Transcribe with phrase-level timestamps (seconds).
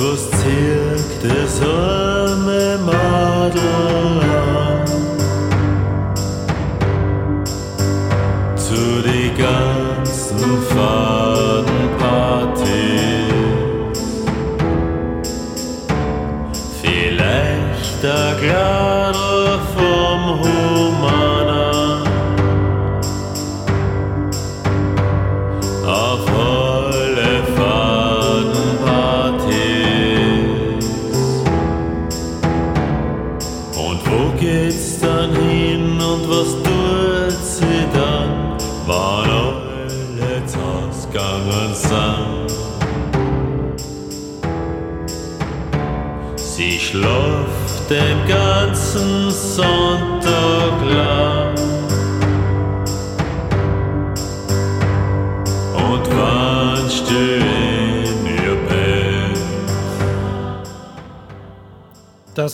[0.00, 1.60] was zieht das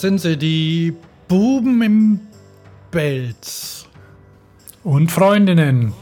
[0.07, 0.95] sind sie, die
[1.27, 2.21] Buben im
[2.93, 3.89] Belz.
[4.85, 5.95] Und Freundinnen.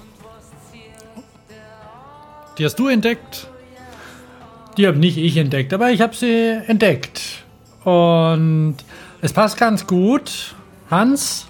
[2.58, 3.48] Die hast du entdeckt?
[4.76, 7.44] Die habe nicht ich entdeckt, aber ich habe sie entdeckt.
[7.84, 8.76] Und
[9.22, 10.54] es passt ganz gut.
[10.90, 11.46] Hans,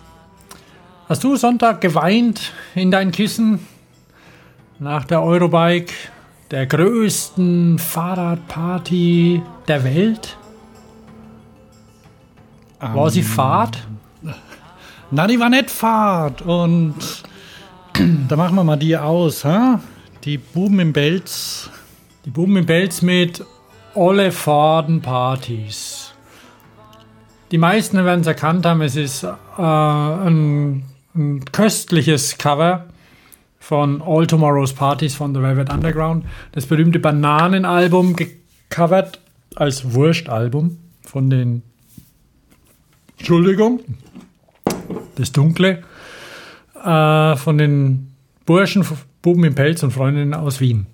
[1.08, 3.66] hast du Sonntag geweint in dein Kissen
[4.78, 5.92] nach der Eurobike,
[6.52, 10.36] der größten Fahrradparty der Welt?
[12.92, 13.86] War sie Fahrt?
[15.10, 16.42] Na, die war nicht Fahrt.
[16.42, 16.94] Und
[18.28, 19.80] da machen wir mal die aus, ha?
[20.24, 21.70] Die Buben im Belz.
[22.24, 23.44] Die Buben im Belz mit
[23.94, 26.12] Olle Faden-Partys.
[27.50, 32.86] Die meisten werden es erkannt haben, es ist äh, ein, ein köstliches Cover
[33.60, 36.24] von All Tomorrow's Parties von The Velvet Underground.
[36.52, 39.20] Das berühmte Bananenalbum gecovert
[39.54, 41.62] als Wurstalbum von den
[43.18, 43.80] Entschuldigung,
[45.16, 45.82] das Dunkle
[46.84, 48.12] äh, von den
[48.46, 48.84] Burschen,
[49.22, 50.86] Buben im Pelz und Freundinnen aus Wien.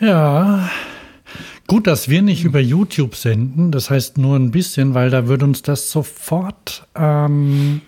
[0.00, 0.68] Ja.
[1.68, 3.70] Gut, dass wir nicht über YouTube senden.
[3.70, 7.80] Das heißt nur ein bisschen, weil da würde uns das sofort, ähm,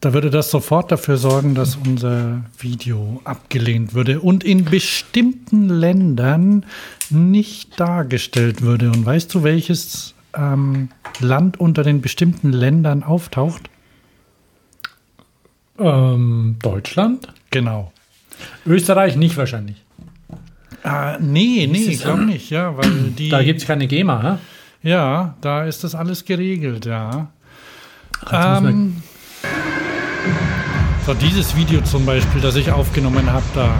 [0.00, 6.64] da würde das sofort dafür sorgen, dass unser Video abgelehnt würde und in bestimmten Ländern
[7.10, 8.90] nicht dargestellt würde.
[8.90, 10.88] Und weißt du, welches ähm,
[11.20, 13.68] Land unter den bestimmten Ländern auftaucht?
[15.78, 17.28] Ähm, Deutschland?
[17.50, 17.92] Genau.
[18.66, 19.82] Österreich nicht wahrscheinlich.
[20.84, 23.28] Äh, nee, nee, ich glaube nicht, ja, weil die.
[23.28, 24.22] Da gibt es keine GEMA,
[24.82, 24.88] hä?
[24.88, 27.28] Ja, da ist das alles geregelt, ja.
[28.30, 29.02] Man- Ähm,
[31.06, 33.74] so, dieses Video zum Beispiel, das ich aufgenommen habe, da.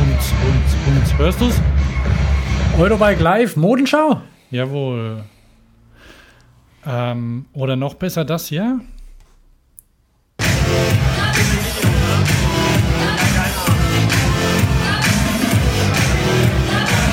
[0.00, 1.54] Und, und, und, hörst du's?
[2.78, 4.22] Eurobike Live, Modenschau?
[4.52, 5.24] Jawohl.
[6.86, 8.78] Ähm, oder noch besser das hier.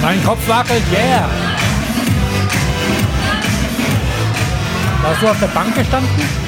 [0.04, 1.28] Mein Kopf wackelt, yeah!
[5.02, 6.45] Warst du auf der Bank gestanden?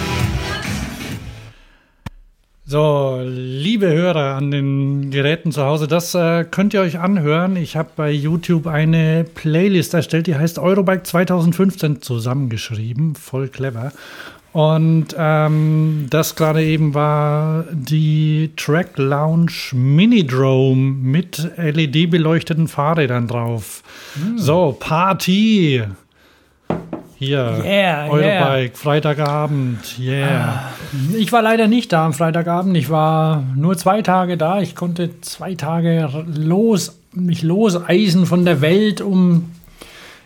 [2.69, 7.55] So, liebe Hörer an den Geräten zu Hause, das äh, könnt ihr euch anhören.
[7.55, 13.16] Ich habe bei YouTube eine Playlist erstellt, die heißt Eurobike 2015 zusammengeschrieben.
[13.16, 13.94] Voll clever.
[14.51, 23.81] Und ähm, das gerade eben war die Track Lounge Mini Drome mit LED-beleuchteten Fahrrädern drauf.
[24.35, 25.84] So, Party!
[27.19, 30.72] Hier, Yeah, Eurobike, Freitagabend, yeah.
[31.17, 32.78] Ich war leider nicht da am Freitagabend.
[32.78, 34.61] Ich war nur zwei Tage da.
[34.61, 39.51] Ich konnte zwei Tage los, mich loseisen von der Welt, um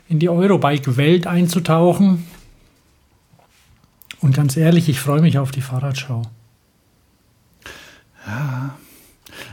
[0.10, 2.28] in die Eurobike-Welt einzutauchen.
[4.20, 6.24] Und ganz ehrlich, ich freue mich auf die Fahrradschau.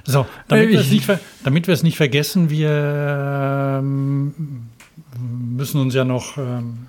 [0.04, 0.70] So, damit
[1.08, 4.34] Äh, damit wir es nicht vergessen, wir ähm,
[5.16, 6.87] müssen uns ja noch ähm,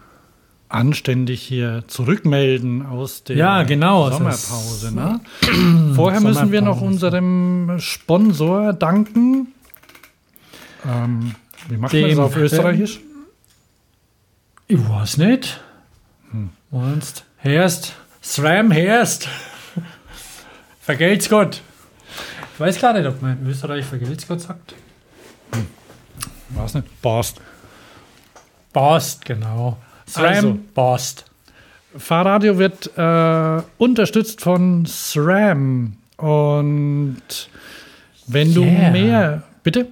[0.69, 4.93] anständig hier zurückmelden aus der Ja, genau, Sommerpause.
[4.93, 5.19] Ne?
[5.95, 9.53] Vorher müssen wir noch unserem Sponsor danken.
[10.87, 11.35] Ähm,
[11.67, 12.99] wie macht man das Dem- auf Österreichisch?
[14.67, 15.59] Ich weiß nicht.
[16.69, 19.27] Meinst, Herst, SRAM Herst.
[20.81, 21.61] Vergelt's Gott.
[22.53, 24.75] Ich weiß gar nicht, ob man in Österreich Vergelt's Gott sagt.
[26.49, 27.01] Weiß nicht.
[27.01, 27.41] Borst.
[28.73, 29.77] Bost, genau.
[30.09, 30.59] SRAM, Also.
[30.73, 31.25] Bost.
[31.97, 35.93] Fahrradio wird äh, unterstützt von SRAM.
[36.17, 37.17] Und
[38.27, 38.91] wenn du Yeah.
[38.91, 39.43] mehr.
[39.63, 39.87] Bitte?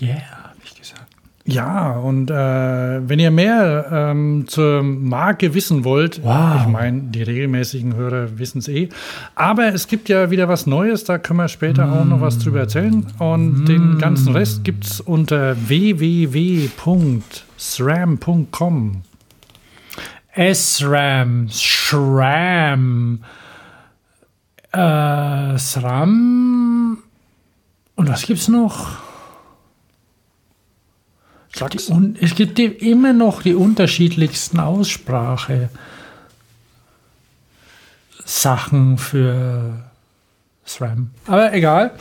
[0.00, 1.02] Yeah, habe ich gesagt.
[1.44, 2.34] Ja, und äh,
[3.08, 6.60] wenn ihr mehr ähm, zur Marke wissen wollt, Wow.
[6.62, 8.88] ich meine, die regelmäßigen Hörer wissen es eh,
[9.34, 12.60] aber es gibt ja wieder was Neues, da können wir später auch noch was drüber
[12.60, 13.04] erzählen.
[13.18, 15.56] Und den ganzen Rest gibt es unter
[17.82, 19.02] www.sram.com.
[20.34, 23.24] SRAM, SRAM,
[24.72, 26.98] äh, SRAM.
[27.96, 28.96] Und was gibt's noch?
[31.54, 31.88] Sag's.
[31.88, 35.68] Und es gibt immer noch die unterschiedlichsten Aussprache
[38.24, 39.84] Sachen für
[40.64, 41.10] SRAM.
[41.26, 41.92] Aber egal.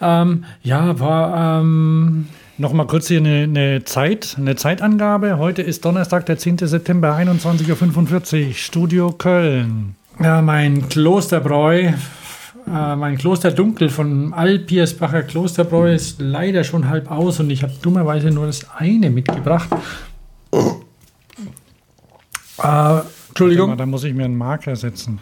[0.00, 2.28] Ähm, ja, war ähm,
[2.60, 5.38] Nochmal kurz hier eine, eine Zeit, eine Zeitangabe.
[5.38, 6.58] Heute ist Donnerstag, der 10.
[6.58, 9.94] September, 21.45 Uhr, Studio Köln.
[10.20, 11.92] ja, mein Klosterbräu, äh,
[12.66, 18.46] mein Klosterdunkel von Alpiersbacher Klosterbräu ist leider schon halb aus und ich habe dummerweise nur
[18.46, 19.68] das eine mitgebracht.
[20.52, 20.56] Äh,
[22.58, 23.76] mal, Entschuldigung.
[23.76, 25.20] Da muss ich mir einen Marker setzen.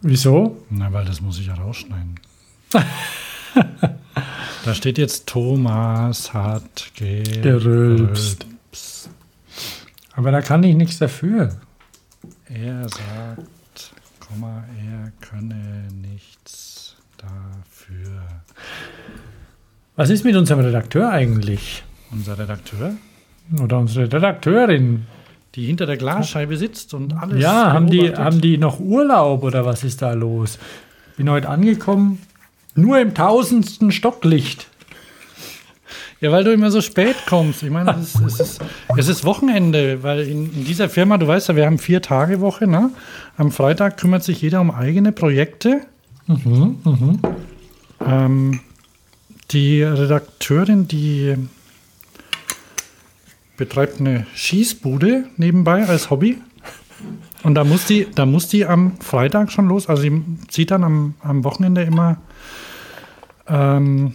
[0.00, 0.56] Wieso?
[0.70, 2.14] Na, weil das muss ich ja rausschneiden.
[4.68, 8.46] da steht jetzt Thomas hat Gerülpst.
[10.14, 11.56] Aber da kann ich nichts dafür.
[12.44, 18.20] Er sagt, Komma, er könne nichts dafür.
[19.96, 21.82] Was ist mit unserem Redakteur eigentlich?
[22.10, 22.92] Unser Redakteur,
[23.62, 25.06] Oder unsere Redakteurin?
[25.54, 27.40] die hinter der Glasscheibe sitzt und alles.
[27.42, 30.58] Ja, haben die, haben die noch Urlaub oder was ist da los?
[31.16, 32.20] Bin heute angekommen,
[32.78, 34.68] nur im tausendsten Stocklicht.
[36.20, 37.62] Ja, weil du immer so spät kommst.
[37.62, 38.60] Ich meine, es ist, es ist,
[38.96, 42.40] es ist Wochenende, weil in, in dieser Firma, du weißt ja, wir haben vier Tage
[42.40, 42.66] Woche.
[42.66, 42.90] Ne?
[43.36, 45.82] Am Freitag kümmert sich jeder um eigene Projekte.
[48.04, 48.60] Ähm,
[49.52, 51.36] die Redakteurin, die
[53.56, 56.38] betreibt eine Schießbude nebenbei als Hobby.
[57.44, 59.88] Und da muss die, da muss die am Freitag schon los.
[59.88, 62.18] Also sie zieht dann am, am Wochenende immer
[63.48, 64.14] ähm,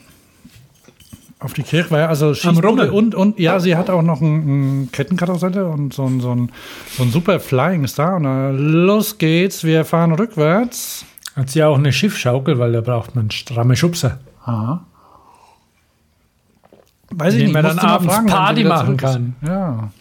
[1.39, 2.33] auf die Kirche, weil also.
[2.33, 6.31] Schießbude und, und ja, sie hat auch noch ein, ein Kettenkarussell und so ein, so,
[6.33, 6.51] ein,
[6.95, 8.15] so ein super Flying Star.
[8.15, 11.05] Und dann, los geht's, wir fahren rückwärts.
[11.35, 14.19] Hat sie auch eine Schiffschaukel, weil da braucht man stramme Schubser.
[14.45, 14.85] Aha.
[17.09, 19.35] Weiß ich Den nicht, man dann abends fragen, Party machen kann.
[19.45, 19.91] Ja.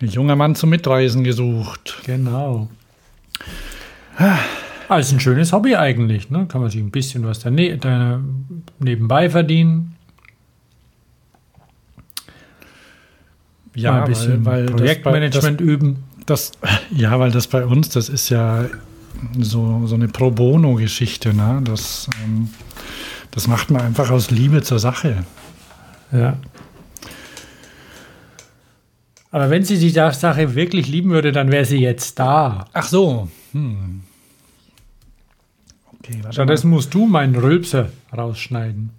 [0.00, 2.00] Ein junger Mann zum Mitreisen gesucht.
[2.04, 2.68] Genau.
[4.88, 6.30] Also ein schönes Hobby eigentlich.
[6.30, 6.46] Ne?
[6.48, 8.20] Kann man sich ein bisschen was dane da
[8.78, 9.94] nebenbei verdienen.
[13.74, 16.04] Ja, Mal ein bisschen weil, weil Projektmanagement üben.
[16.26, 18.64] Das, das, ja, weil das bei uns, das ist ja
[19.38, 21.34] so, so eine Pro Bono-Geschichte.
[21.34, 21.60] Ne?
[21.64, 22.48] Das, ähm,
[23.30, 25.24] das macht man einfach aus Liebe zur Sache.
[26.12, 26.38] Ja.
[29.30, 32.64] Aber wenn sie die Sache wirklich lieben würde, dann wäre sie jetzt da.
[32.72, 33.28] Ach so.
[33.52, 34.02] Hm.
[36.08, 36.32] Okay, warte mal.
[36.32, 38.90] Stattdessen musst du meinen Rülpser rausschneiden.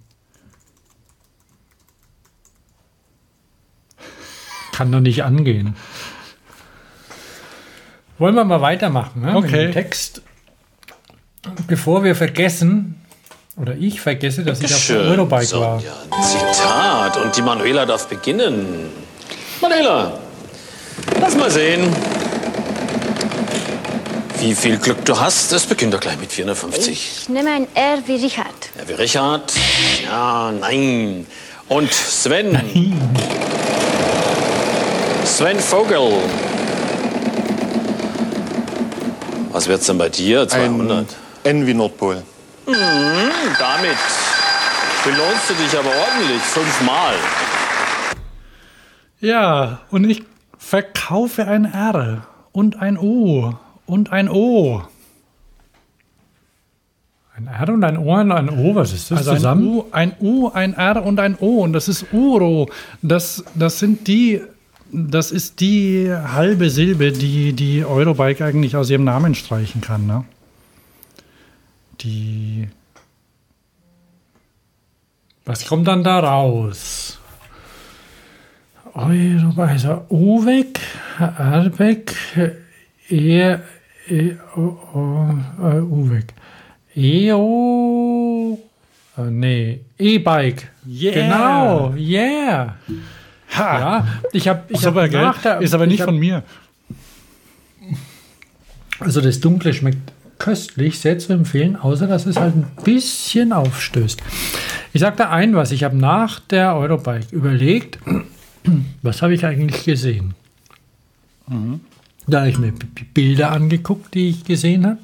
[4.72, 5.76] Kann doch nicht angehen.
[8.18, 9.36] Wollen wir mal weitermachen ne?
[9.36, 9.50] Okay.
[9.50, 10.22] mit dem Text?
[11.66, 13.00] Bevor wir vergessen,
[13.56, 15.80] oder ich vergesse, dass ich auf Schön, Eurobike war.
[15.80, 15.92] Sonja.
[16.22, 17.16] Zitat.
[17.16, 18.90] Und die Manuela darf beginnen.
[19.60, 20.18] Manuela,
[21.18, 21.80] lass mal sehen.
[24.40, 27.18] Wie viel Glück du hast, das beginnt doch gleich mit 450.
[27.22, 28.70] Ich nehme ein R wie Richard.
[28.78, 29.52] Ja, wie Richard?
[30.02, 31.26] Ja, nein.
[31.68, 32.58] Und Sven?
[35.26, 36.12] Sven Vogel.
[39.52, 40.48] Was wird's denn bei dir?
[40.48, 41.06] 200.
[41.44, 42.22] N wie Nordpol.
[42.64, 43.96] Damit
[45.04, 46.40] belohnst du dich aber ordentlich.
[46.40, 47.14] Fünfmal.
[49.20, 50.22] Ja, und ich
[50.56, 53.54] verkaufe ein R und ein O
[53.90, 54.82] und ein O.
[57.34, 59.66] Ein R und ein O und ein O, was ist das Also ein zusammen?
[59.66, 62.70] U, ein U, ein R und ein O und das ist Uro.
[63.02, 64.42] Das, das sind die,
[64.92, 70.06] das ist die halbe Silbe, die die Eurobike eigentlich aus ihrem Namen streichen kann.
[70.06, 70.24] Ne?
[72.00, 72.68] Die
[75.44, 77.18] Was kommt dann da raus?
[78.94, 80.78] Eurobike, also O weg,
[81.18, 82.14] R weg,
[83.10, 83.58] E,
[84.10, 84.60] E, O,
[84.94, 85.28] O,
[85.62, 86.34] äh, U weg.
[86.96, 88.58] EO,
[89.16, 90.68] äh, nee, E-Bike.
[90.86, 91.12] Yeah.
[91.14, 92.76] Genau, yeah.
[93.56, 96.18] ha, Ja, ich habe ich super, hab nach der- ist aber nicht ich hab- von
[96.18, 96.42] mir.
[98.98, 104.20] Also das Dunkle schmeckt köstlich, sehr zu empfehlen, außer dass es halt ein bisschen aufstößt.
[104.92, 105.70] Ich sage da ein was.
[105.70, 107.98] Ich habe nach der Eurobike überlegt,
[109.02, 110.34] was habe ich eigentlich gesehen?
[112.30, 112.72] Da habe ich mir
[113.14, 114.98] Bilder angeguckt, die ich gesehen habe,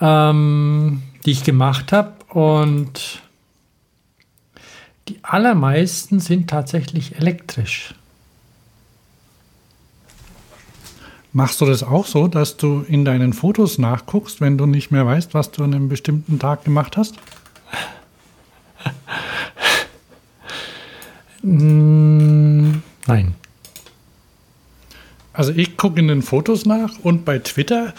[0.00, 2.12] ähm, die ich gemacht habe.
[2.28, 3.22] Und
[5.08, 7.94] die allermeisten sind tatsächlich elektrisch.
[11.34, 15.06] Machst du das auch so, dass du in deinen Fotos nachguckst, wenn du nicht mehr
[15.06, 17.14] weißt, was du an einem bestimmten Tag gemacht hast?
[21.42, 23.34] Mm, nein.
[25.32, 27.94] Also ich gucke in den Fotos nach und bei Twitter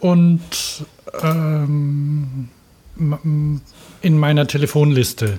[0.00, 0.40] und
[1.22, 2.48] ähm,
[4.02, 5.38] in meiner Telefonliste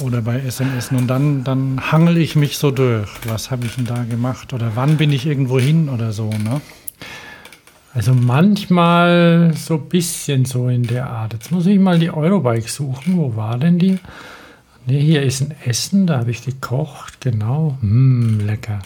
[0.00, 0.90] oder bei SMS.
[0.90, 3.08] Und dann, dann hangel ich mich so durch.
[3.26, 4.52] Was habe ich denn da gemacht?
[4.52, 6.60] Oder wann bin ich irgendwo hin oder so, ne?
[7.92, 11.32] Also manchmal so ein bisschen so in der Art.
[11.32, 13.16] Jetzt muss ich mal die Eurobike suchen.
[13.16, 13.98] Wo war denn die?
[14.86, 17.76] Ne, hier ist ein Essen, da habe ich gekocht, genau.
[17.80, 18.78] Mm, lecker.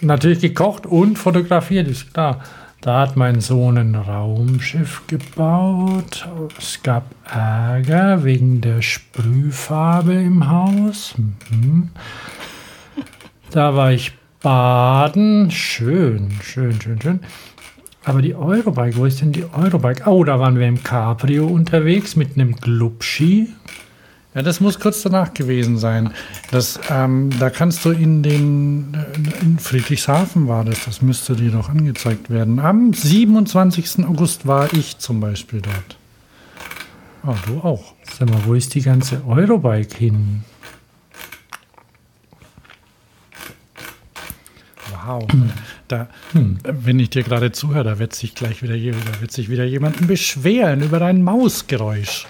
[0.00, 2.40] Natürlich gekocht und fotografiert, ist klar.
[2.80, 6.28] Da hat mein Sohn ein Raumschiff gebaut.
[6.58, 11.14] Es gab Ärger wegen der Sprühfarbe im Haus.
[11.50, 11.88] Mhm.
[13.50, 14.12] Da war ich
[14.42, 15.50] baden.
[15.50, 17.20] Schön, schön, schön, schön.
[18.04, 20.06] Aber die Eurobike, wo ist denn die Eurobike?
[20.06, 23.48] Oh, da waren wir im Cabrio unterwegs mit einem Glubschi.
[24.34, 26.12] Ja, das muss kurz danach gewesen sein.
[26.50, 31.52] Das, ähm, da kannst du in den, äh, in Friedrichshafen war das, das müsste dir
[31.52, 32.58] doch angezeigt werden.
[32.58, 34.04] Am 27.
[34.04, 35.96] August war ich zum Beispiel dort.
[37.22, 37.94] Ah, du auch.
[38.18, 40.42] Sag mal, wo ist die ganze Eurobike hin?
[45.06, 45.26] Wow.
[45.86, 49.64] Da, Wenn ich dir gerade zuhöre, da wird sich gleich wieder, da wird sich wieder
[49.64, 52.26] jemanden beschweren über dein Mausgeräusch.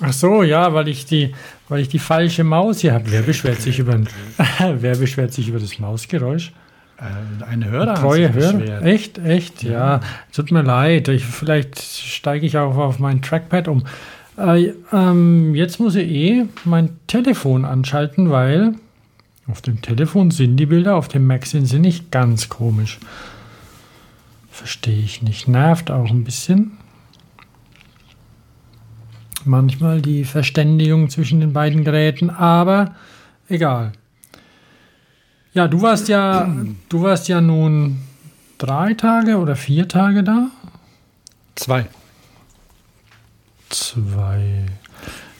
[0.00, 1.34] Ach so, ja, weil ich die,
[1.68, 3.10] weil ich die falsche Maus hier habe.
[3.10, 3.98] Wer beschwert sich über,
[4.58, 6.52] wer beschwert sich über das Mausgeräusch?
[6.98, 8.82] Äh, ein Hörer Treue Hörer?
[8.84, 10.00] Echt, echt, ja.
[10.32, 11.08] Tut mir leid.
[11.08, 13.84] Ich, vielleicht steige ich auch auf mein Trackpad um.
[14.36, 18.74] Äh, ähm, jetzt muss ich eh mein Telefon anschalten, weil
[19.46, 22.98] auf dem Telefon sind die Bilder, auf dem Mac sind sie nicht ganz komisch.
[24.50, 25.48] Verstehe ich nicht.
[25.48, 26.72] Nervt auch ein bisschen.
[29.44, 32.94] Manchmal die Verständigung zwischen den beiden Geräten, aber
[33.48, 33.92] egal.
[35.54, 36.54] Ja, du warst ja,
[36.88, 38.00] du warst ja nun
[38.58, 40.48] drei Tage oder vier Tage da?
[41.54, 41.86] Zwei.
[43.70, 44.66] Zwei.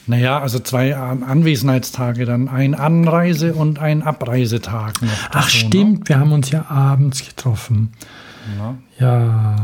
[0.07, 4.93] Naja, also zwei An- Anwesenheitstage, dann ein Anreise- und ein Abreisetag.
[5.01, 5.51] Ach dazu, ne?
[5.67, 7.93] stimmt, wir haben uns ja abends getroffen.
[8.57, 8.75] Ja.
[8.99, 9.55] Ja.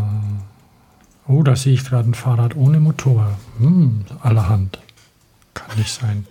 [1.28, 3.38] Oh, da sehe ich gerade ein Fahrrad ohne Motor.
[3.60, 4.80] Hm, allerhand.
[5.54, 6.26] Kann nicht sein.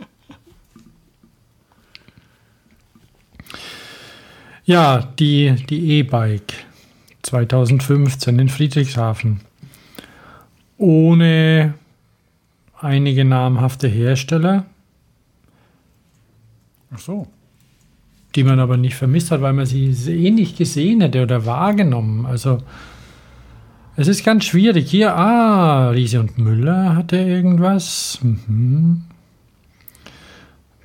[4.64, 6.54] Ja, die die E-Bike
[7.22, 9.40] 2015 in Friedrichshafen.
[10.78, 11.74] Ohne
[12.80, 14.66] einige namhafte Hersteller,
[16.92, 17.26] Ach so.
[18.34, 22.26] die man aber nicht vermisst hat, weil man sie eh nicht gesehen hätte oder wahrgenommen.
[22.26, 22.62] Also
[23.96, 24.90] es ist ganz schwierig.
[24.90, 28.18] Hier, ah, Riese und Müller hatte irgendwas.
[28.22, 29.04] Mhm.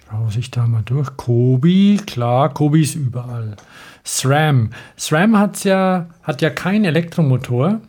[0.09, 1.15] Brauche ich da mal durch.
[1.17, 3.55] Kobi, klar, Kobi ist überall.
[4.03, 4.71] SRAM.
[4.97, 7.81] SRAM hat's ja, hat ja keinen Elektromotor.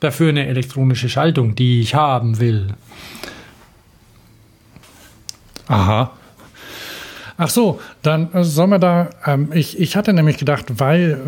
[0.00, 2.74] Dafür eine elektronische Schaltung, die ich haben will.
[5.68, 6.12] Aha.
[7.42, 11.18] Ach so, dann äh, sollen wir da, ähm, ich, ich hatte nämlich gedacht, weil äh,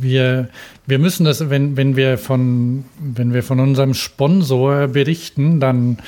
[0.00, 0.48] wir,
[0.86, 5.98] wir müssen das, wenn, wenn wir von, wenn wir von unserem Sponsor berichten, dann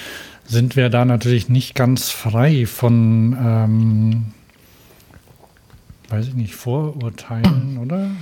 [0.46, 4.24] sind wir da natürlich nicht ganz frei von, ähm,
[6.08, 8.12] weiß ich nicht, Vorurteilen, oder?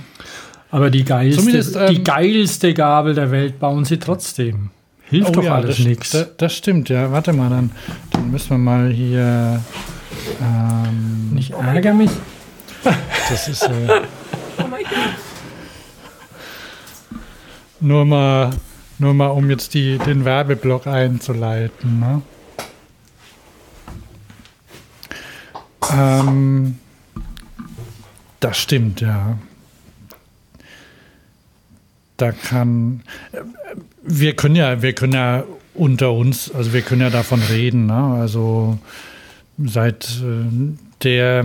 [0.69, 4.69] Aber die geilste, ähm, die geilste Gabel der Welt bauen sie trotzdem.
[5.03, 6.11] Hilft doch alles Oh das, nichts.
[6.11, 7.09] Das, das stimmt, ja.
[7.09, 7.71] Warte mal, dann,
[8.11, 9.61] dann müssen wir mal hier.
[10.41, 12.11] Ähm, Ich ärgere mich.
[13.29, 13.63] Das ist.
[13.63, 14.01] Äh,
[17.79, 18.51] nur mal,
[18.99, 21.99] nur mal, um jetzt die, den Werbeblock einzuleiten.
[21.99, 22.21] Ne?
[25.91, 26.77] Ähm,
[28.39, 29.37] das stimmt, ja.
[32.17, 33.01] Da kann.
[33.31, 33.39] äh,
[34.03, 35.43] Wir können ja, wir können ja
[35.73, 37.87] unter uns, also wir können ja davon reden.
[37.87, 38.17] Ne?
[38.21, 38.77] Also
[39.57, 41.43] seit äh, der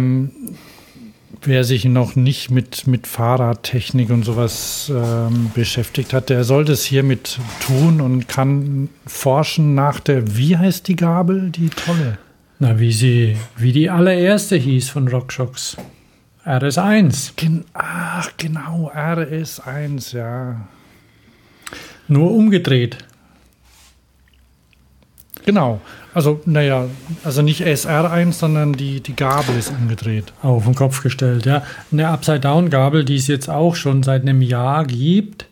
[1.42, 6.84] wer sich noch nicht mit, mit Fahrradtechnik und sowas ähm, beschäftigt hat, der sollte es
[6.84, 12.18] hiermit tun und kann forschen nach der, wie heißt die Gabel, die tolle?
[12.58, 15.76] Na, wie sie, wie die allererste hieß von RockShox.
[16.44, 17.32] RS1.
[17.36, 20.68] Gen Ach, genau, RS1, ja.
[22.08, 22.98] Nur umgedreht.
[25.44, 25.80] Genau.
[26.12, 26.86] Also, naja,
[27.24, 30.32] also nicht SR1, sondern die, die Gabel ist umgedreht.
[30.42, 31.62] Auf den Kopf gestellt, ja.
[31.92, 35.46] Eine Upside-Down-Gabel, die es jetzt auch schon seit einem Jahr gibt,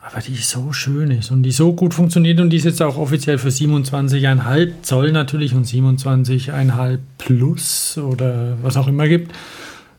[0.00, 2.96] aber die so schön ist und die so gut funktioniert und die ist jetzt auch
[2.96, 9.32] offiziell für 27,5 Zoll natürlich und 27,5 Plus oder was auch immer gibt.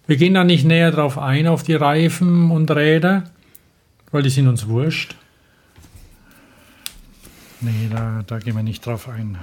[0.06, 3.26] Wir gehen da nicht näher drauf ein, auf die Reifen und Räder,
[4.12, 5.16] weil die sind uns wurscht.
[7.62, 9.38] Nee, da, da gehen wir nicht drauf ein.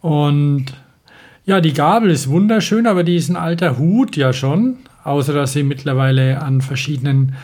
[0.00, 0.66] Und
[1.44, 5.52] ja, die Gabel ist wunderschön, aber die ist ein alter Hut ja schon, außer dass
[5.52, 7.34] sie mittlerweile an verschiedenen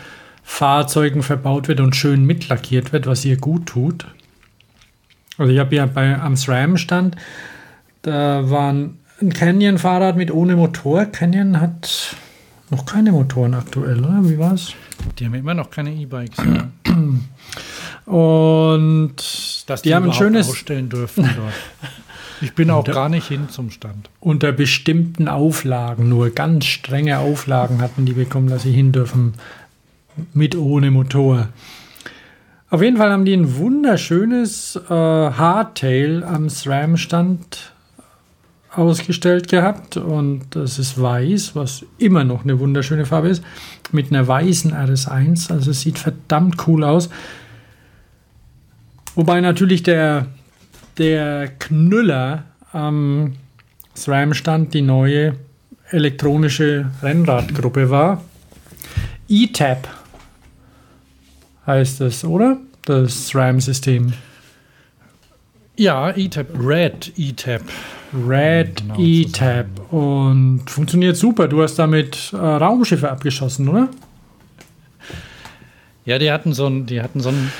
[0.42, 4.06] Fahrzeugen verbaut wird und schön mitlackiert wird, was ihr gut tut.
[5.38, 7.16] Also ich habe ja bei am SRAM-Stand,
[8.02, 8.98] da war ein
[9.34, 11.06] Canyon-Fahrrad mit ohne Motor.
[11.06, 12.16] Canyon hat
[12.70, 14.20] noch keine Motoren aktuell, oder?
[14.22, 14.74] Wie war's?
[15.18, 16.38] Die haben immer noch keine E-Bikes.
[16.38, 16.68] Ja.
[18.06, 19.16] Und
[19.66, 21.52] Dass die, haben ein schönes ausstellen dürfen dort.
[22.40, 24.10] Ich bin auch gar nicht hin zum Stand.
[24.20, 29.34] unter bestimmten Auflagen, nur ganz strenge Auflagen hatten die bekommen, dass sie hin dürfen
[30.34, 31.48] mit ohne Motor.
[32.68, 37.72] Auf jeden Fall haben die ein wunderschönes äh, Hardtail am SRAM-Stand
[38.70, 43.42] ausgestellt gehabt und das ist weiß, was immer noch eine wunderschöne Farbe ist,
[43.92, 47.08] mit einer weißen RS1, also es sieht verdammt cool aus.
[49.16, 50.26] Wobei natürlich der,
[50.98, 53.32] der Knüller am
[53.96, 55.34] SRAM-Stand die neue
[55.90, 58.22] elektronische Rennradgruppe war.
[59.28, 59.88] E-Tab
[61.66, 62.58] heißt es, oder?
[62.84, 64.12] Das SRAM-System.
[65.76, 67.62] Ja, E-Tab, Red E-Tab.
[68.14, 69.66] Red Genau, E-Tab.
[69.92, 71.48] Und funktioniert super.
[71.48, 73.88] Du hast damit äh, Raumschiffe abgeschossen, oder?
[76.04, 77.50] Ja, die hatten so ein, die hatten so ein,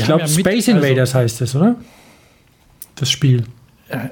[0.00, 1.76] Ich glaube, ja Space Invaders heißt es, oder?
[2.96, 3.44] Das Spiel.
[3.88, 4.08] Also,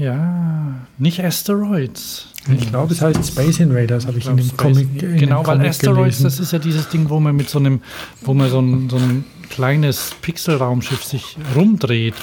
[0.00, 2.28] ja, nicht Asteroids.
[2.56, 5.56] Ich glaube, es heißt Space Invaders, habe ich, in dem Space- Comic in Genau, weil
[5.56, 6.24] Comic Asteroids, gelesen.
[6.24, 7.80] das ist ja dieses Ding, wo man mit so einem,
[8.22, 12.14] wo man so ein, so ein kleines Pixelraumschiff sich rumdreht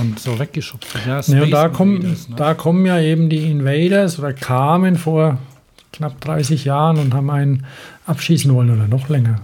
[0.00, 1.06] und so weggeschubst wird.
[1.06, 2.36] Ja, Ja, und Space da kommen, Invaders, ne?
[2.36, 5.38] da kommen ja eben die Invaders oder kamen vor
[5.92, 7.66] knapp 30 Jahren und haben einen
[8.06, 9.40] abschießen wollen oder noch länger.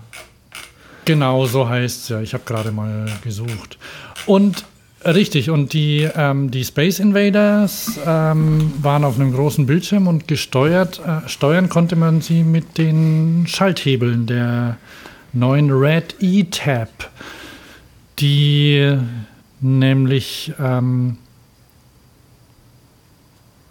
[1.04, 2.20] Genau, so heißt es ja.
[2.20, 3.78] Ich habe gerade mal gesucht.
[4.26, 4.64] Und
[5.04, 11.00] richtig, und die, ähm, die Space Invaders ähm, waren auf einem großen Bildschirm und gesteuert,
[11.04, 14.76] äh, steuern konnte man sie mit den Schalthebeln der
[15.32, 17.10] neuen Red E-Tab,
[18.20, 18.96] die
[19.60, 21.16] nämlich ähm,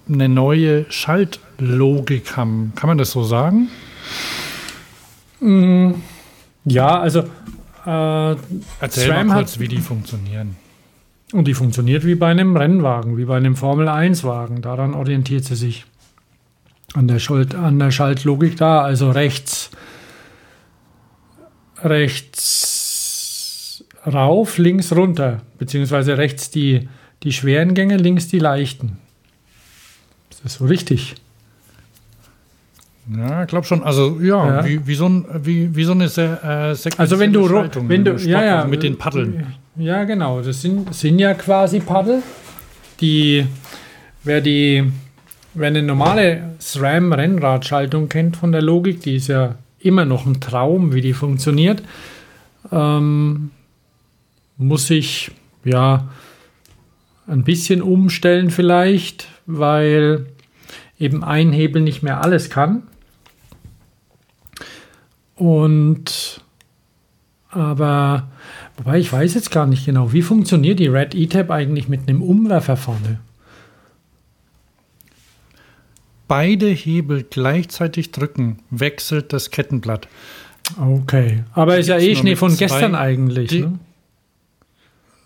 [0.10, 2.74] eine neue Schaltlogik haben.
[2.76, 3.70] Kann man das so sagen?
[6.66, 7.20] Ja, also
[7.86, 8.36] äh,
[8.80, 10.56] Erzähl SRAM mal hat- kurz, wie die funktionieren.
[11.34, 14.62] Und die funktioniert wie bei einem Rennwagen, wie bei einem Formel-1-Wagen.
[14.62, 15.86] Daran orientiert sie sich.
[16.94, 19.72] An der, Schalt, an der Schaltlogik da, also rechts,
[22.12, 26.90] rechts rauf, links runter, beziehungsweise rechts die,
[27.24, 28.98] die schweren Gänge, links die leichten.
[30.30, 31.16] Ist das so richtig?
[33.18, 33.84] Ja, ich glaube schon.
[33.84, 34.66] Also ja, Ja.
[34.66, 38.44] Wie, wie, so ein, wie, wie so eine äh, Also wenn du, wenn du ja,
[38.44, 39.54] ja, mit den Paddeln.
[39.76, 40.42] Ja, genau.
[40.42, 42.22] Das sind, sind ja quasi Paddel.
[43.00, 43.46] Die,
[44.24, 44.92] wer die,
[45.54, 50.94] wer eine normale SRAM-Rennradschaltung kennt von der Logik, die ist ja immer noch ein Traum,
[50.94, 51.82] wie die funktioniert,
[52.72, 53.50] ähm,
[54.58, 55.32] muss ich
[55.64, 56.10] ja
[57.28, 60.28] ein bisschen umstellen vielleicht, weil
[61.00, 62.84] eben ein Hebel nicht mehr alles kann.
[65.42, 66.40] Und
[67.50, 68.28] aber,
[68.78, 72.22] wobei ich weiß jetzt gar nicht genau, wie funktioniert die Red E-Tab eigentlich mit einem
[72.22, 73.20] Umwerfer vorne?
[76.28, 80.08] Beide Hebel gleichzeitig drücken, wechselt das Kettenblatt.
[80.80, 81.44] Okay.
[81.54, 83.50] Aber ist ja eh Schnee von gestern eigentlich.
[83.50, 83.80] die- ne?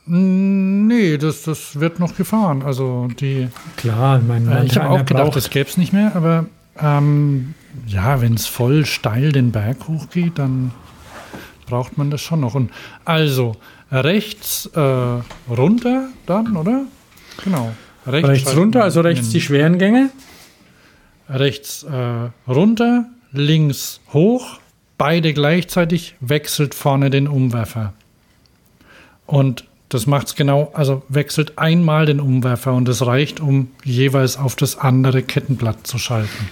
[0.07, 2.61] Nee, das, das wird noch gefahren.
[2.61, 3.49] Also die.
[3.75, 6.45] Klar, ich meine, Äh, ich habe auch gedacht, braucht- das gäbe es nicht mehr, aber
[6.79, 7.53] ähm,
[7.87, 10.71] ja, wenn es voll steil den Berg hochgeht, dann
[11.65, 12.55] braucht man das schon noch.
[12.55, 12.71] Und
[13.03, 13.55] also
[13.91, 14.79] rechts äh,
[15.49, 16.85] runter dann, oder?
[17.43, 17.73] Genau.
[18.05, 20.09] rechts schalten runter, also rechts die schweren Gänge.
[21.29, 24.59] rechts äh, runter, links hoch,
[24.97, 27.93] beide gleichzeitig, wechselt vorne den Umwerfer.
[29.25, 34.37] Und das macht es genau, also wechselt einmal den Umwerfer und es reicht, um jeweils
[34.37, 36.49] auf das andere Kettenblatt zu schalten.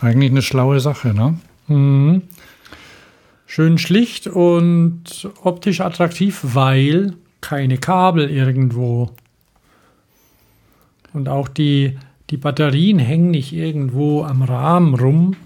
[0.00, 1.38] Eigentlich eine schlaue Sache, ne?
[1.68, 2.22] Mhm.
[3.46, 9.10] Schön schlicht und optisch attraktiv, weil keine Kabel irgendwo.
[11.12, 11.98] Und auch die,
[12.30, 15.36] die Batterien hängen nicht irgendwo am Rahmen rum,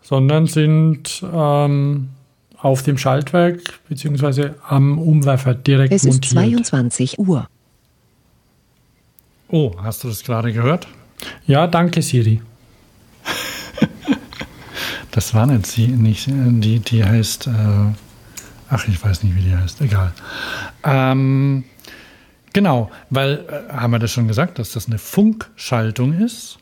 [0.00, 2.10] sondern sind ähm,
[2.56, 4.50] auf dem Schaltwerk bzw.
[4.68, 6.66] am Umwerfer direkt Es ist montiert.
[6.66, 7.48] 22 Uhr.
[9.48, 10.86] Oh, hast du das gerade gehört?
[11.46, 12.40] Ja, danke Siri.
[15.10, 17.50] Das war nicht sie, nicht, die, die heißt, äh,
[18.68, 20.12] ach, ich weiß nicht, wie die heißt, egal.
[20.82, 21.62] Ähm,
[22.52, 26.58] genau, weil, äh, haben wir das schon gesagt, dass das eine Funkschaltung ist?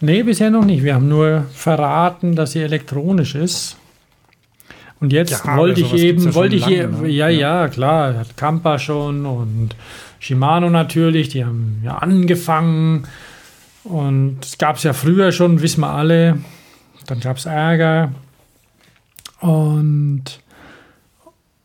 [0.00, 0.82] Nee, bisher noch nicht.
[0.82, 3.76] Wir haben nur verraten, dass sie elektronisch ist.
[5.00, 7.08] Und jetzt Ja, wollte ich eben, ja wollte ich lange, ne?
[7.08, 7.62] ja, Ja.
[7.64, 9.76] ja, klar, hat Kampa schon und
[10.20, 13.06] Shimano natürlich, die haben ja angefangen.
[13.88, 16.38] Und es gab es ja früher schon, wissen wir alle.
[17.06, 18.12] Dann gab es Ärger.
[19.40, 20.24] Und,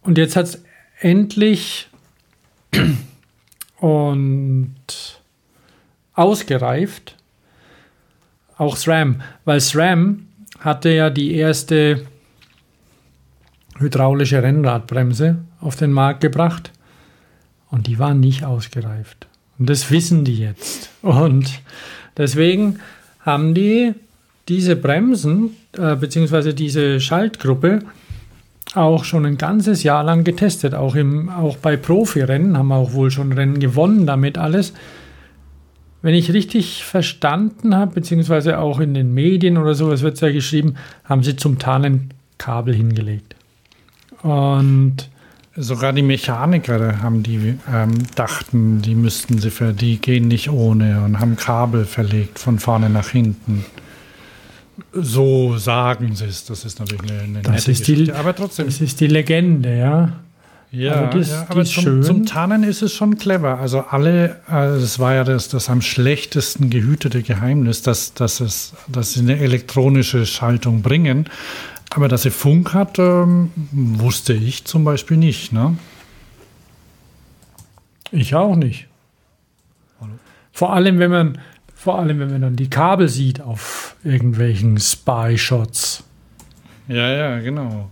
[0.01, 0.63] und jetzt hat es
[0.99, 1.89] endlich
[3.79, 4.75] und
[6.13, 7.17] ausgereift.
[8.57, 10.27] Auch SRAM, weil SRAM
[10.59, 12.05] hatte ja die erste
[13.79, 16.71] hydraulische Rennradbremse auf den Markt gebracht
[17.71, 19.27] und die war nicht ausgereift.
[19.57, 20.89] Und das wissen die jetzt.
[21.01, 21.61] Und
[22.17, 22.79] deswegen
[23.21, 23.93] haben die
[24.47, 27.83] diese Bremsen äh, beziehungsweise diese Schaltgruppe
[28.73, 30.73] auch schon ein ganzes Jahr lang getestet.
[30.73, 34.73] Auch, im, auch bei Profirennen haben wir auch wohl schon Rennen gewonnen damit alles.
[36.01, 40.31] Wenn ich richtig verstanden habe, beziehungsweise auch in den Medien oder sowas wird es ja
[40.31, 43.35] geschrieben, haben sie zum Tarnen Kabel hingelegt.
[44.23, 45.09] Und
[45.57, 51.01] Sogar die Mechaniker haben die ähm, dachten, die müssten sie für, die gehen nicht ohne
[51.03, 53.65] und haben Kabel verlegt von vorne nach hinten.
[54.93, 56.45] So sagen sie es.
[56.45, 58.15] Das ist natürlich eine, eine Das ist die- Geschichte.
[58.17, 58.65] aber trotzdem.
[58.67, 60.13] das ist die Legende, ja.
[60.71, 62.03] Ja, aber das- ja, die aber ist zum, schön.
[62.03, 63.59] zum Tarnen ist es schon clever.
[63.59, 68.71] Also alle, also das war ja das, das am schlechtesten gehütete Geheimnis, dass, dass, es,
[68.87, 71.25] dass sie eine elektronische Schaltung bringen.
[71.93, 75.51] Aber dass sie Funk hat, ähm, wusste ich zum Beispiel nicht.
[75.51, 75.77] Ne?
[78.11, 78.87] Ich auch nicht.
[80.53, 81.39] Vor allem, wenn man,
[81.75, 86.03] vor allem, wenn man dann die Kabel sieht auf irgendwelchen Spy-Shots.
[86.87, 87.89] Ja, ja, genau.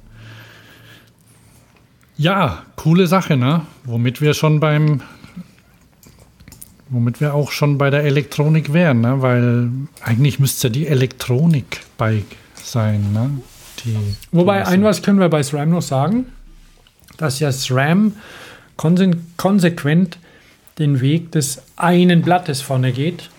[2.17, 3.65] Ja, coole Sache, ne?
[3.85, 5.01] Womit wir schon beim,
[6.89, 9.21] womit wir auch schon bei der Elektronik wären, ne?
[9.21, 13.41] Weil eigentlich müsste ja die Elektronik-Bike sein, ne?
[13.85, 13.97] Die,
[14.31, 16.27] Wobei, ein was können wir bei SRAM noch sagen,
[17.17, 18.13] dass ja SRAM
[18.77, 20.17] konse konsequent
[20.77, 23.29] den Weg des einen Blattes vorne geht.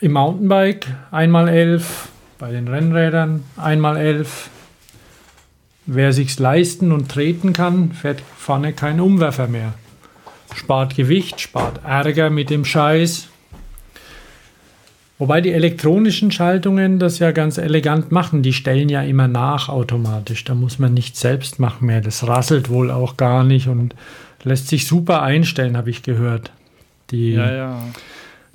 [0.00, 4.50] Im Mountainbike einmal 11, bei den Rennrädern einmal 11.
[5.86, 9.74] Wer sich's leisten und treten kann, fährt vorne kein Umwerfer mehr.
[10.54, 13.28] Spart Gewicht, spart Ärger mit dem Scheiß.
[15.18, 18.42] Wobei die elektronischen Schaltungen das ja ganz elegant machen.
[18.42, 20.44] Die stellen ja immer nach automatisch.
[20.44, 22.00] Da muss man nicht selbst machen mehr.
[22.00, 23.94] Das rasselt wohl auch gar nicht und
[24.42, 26.50] lässt sich super einstellen, habe ich gehört.
[27.10, 27.84] Die, ja, ja.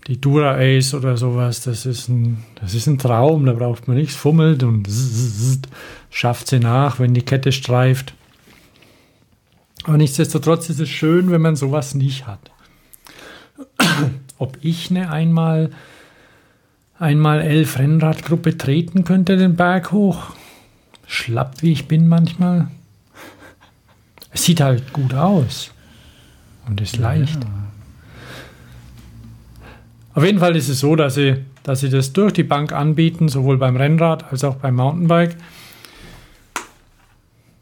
[0.08, 3.46] die Dura Ace oder sowas, das ist ein, das ist ein Traum.
[3.46, 4.90] Da braucht man nichts fummelt und
[6.10, 8.14] schafft sie nach, wenn die Kette streift.
[9.84, 12.52] Aber nichtsdestotrotz ist es schön, wenn man sowas nicht hat.
[14.38, 15.72] Ob ich eine einmal
[17.00, 20.32] einmal elf Rennradgruppe treten könnte den Berg hoch.
[21.06, 22.68] Schlapp wie ich bin manchmal.
[24.32, 25.72] Es sieht halt gut aus.
[26.68, 27.40] Und ist leicht.
[30.14, 33.30] Auf jeden Fall ist es so, dass sie, dass sie das durch die Bank anbieten,
[33.30, 35.38] sowohl beim Rennrad als auch beim Mountainbike.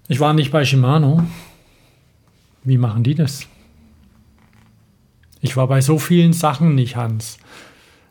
[0.07, 1.25] Ich war nicht bei Shimano.
[2.63, 3.47] Wie machen die das?
[5.41, 7.37] Ich war bei so vielen Sachen nicht, Hans.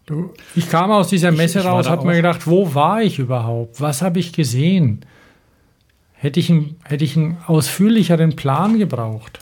[0.07, 3.19] Du, ich kam aus dieser Messe ich war raus, habe mir gedacht, wo war ich
[3.19, 3.81] überhaupt?
[3.81, 5.05] Was habe ich gesehen?
[6.13, 9.41] Hätte ich, einen, hätte ich einen ausführlicheren Plan gebraucht?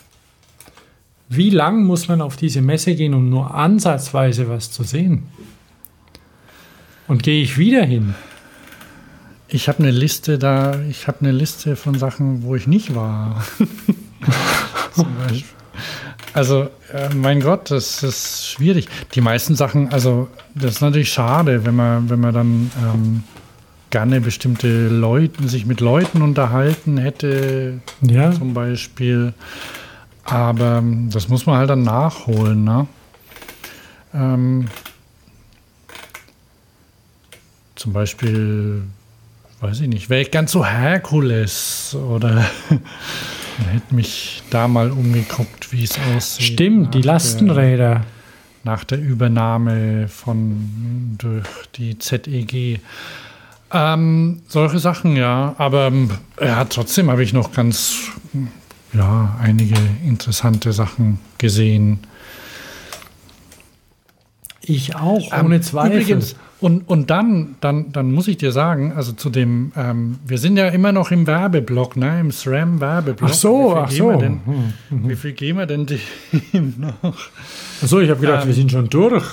[1.28, 5.24] Wie lang muss man auf diese Messe gehen, um nur ansatzweise was zu sehen?
[7.08, 8.14] Und gehe ich wieder hin?
[9.48, 13.44] Ich habe eine Liste da, ich habe eine Liste von Sachen, wo ich nicht war.
[14.94, 15.44] Zum Beispiel.
[16.34, 18.88] Also, äh, mein Gott, das ist schwierig.
[19.14, 23.24] Die meisten Sachen, also, das ist natürlich schade, wenn man, wenn man dann ähm,
[23.90, 28.32] gerne bestimmte Leute, sich mit Leuten unterhalten hätte, Ja.
[28.32, 29.34] zum Beispiel.
[30.24, 32.86] Aber ähm, das muss man halt dann nachholen, ne?
[34.14, 34.68] Ähm,
[37.76, 38.82] zum Beispiel,
[39.60, 42.44] weiß ich nicht, wäre ich ganz so Herkules oder
[43.72, 46.46] hätte mich da mal umgeguckt, wie es aussieht.
[46.54, 48.04] Stimmt, die nach der- Lastenräder.
[48.64, 52.80] nach der Übernahme von durch die ZEG.
[53.72, 55.54] Ähm, solche Sachen, ja.
[55.58, 56.10] Aber ähm,
[56.40, 57.96] ja, trotzdem habe ich noch ganz,
[58.92, 62.00] ja, einige interessante Sachen gesehen.
[64.60, 65.92] Ich auch, Ähm, ohne Zweifel.
[66.00, 70.38] Übrigens, und, und dann, dann, dann muss ich dir sagen, also zu dem, ähm, wir
[70.38, 72.20] sind ja immer noch im Werbeblock, ne?
[72.20, 73.30] Im SRAM-Werbeblock.
[73.30, 74.12] ach so, ach so.
[74.16, 75.08] Denn, Hm.
[75.08, 76.94] Wie viel gehen wir denn dem noch?
[77.02, 79.24] Ach so, ich habe gedacht, Ähm, wir sind schon durch.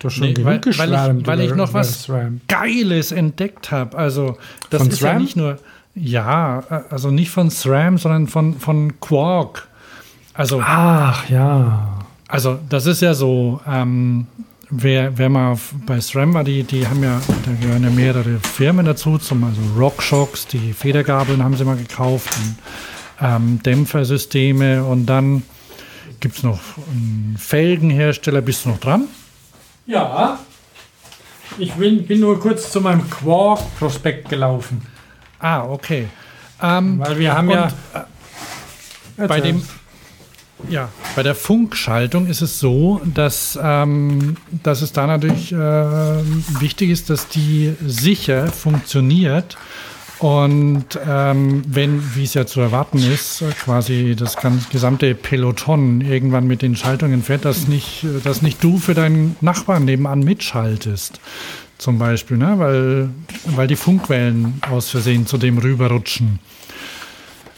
[0.00, 2.40] Du hast schon Nee, genug weil, weil, ich, weil ich noch was SRAM.
[2.48, 3.96] Geiles entdeckt habe.
[3.96, 4.36] Also,
[4.70, 5.22] das Von ist ja SRAM?
[5.22, 5.58] nicht nur,
[5.94, 9.68] ja, äh, also nicht von SRAM, sondern von, von Quark.
[10.34, 12.00] Also, Ach ja.
[12.28, 14.26] also das ist ja so, ähm,
[14.76, 18.86] wer, wer mal bei SRAM war, die, die haben ja, da gehören ja mehrere Firmen
[18.86, 22.56] dazu, zum also RockShox, die Federgabeln haben sie mal gekauft, und,
[23.20, 25.42] ähm, Dämpfersysteme und dann
[26.20, 26.60] gibt es noch
[26.90, 28.40] einen Felgenhersteller.
[28.40, 29.04] Bist du noch dran?
[29.86, 30.38] Ja.
[31.58, 34.82] Ich bin, bin nur kurz zu meinem Quark-Prospekt gelaufen.
[35.38, 36.08] Ah, okay.
[36.62, 37.68] Ähm, Weil wir haben ja.
[39.16, 39.62] bei dem,
[40.68, 46.90] ja, bei der Funkschaltung ist es so, dass, ähm, dass es da natürlich äh, wichtig
[46.90, 49.56] ist, dass die sicher funktioniert.
[50.20, 56.46] Und ähm, wenn, wie es ja zu erwarten ist, quasi das ganze, gesamte Peloton irgendwann
[56.46, 61.20] mit den Schaltungen fährt, dass nicht, dass nicht du für deinen Nachbarn nebenan mitschaltest.
[61.76, 62.54] Zum Beispiel, ne?
[62.56, 63.10] weil,
[63.56, 66.38] weil die Funkwellen aus Versehen zu dem rüberrutschen.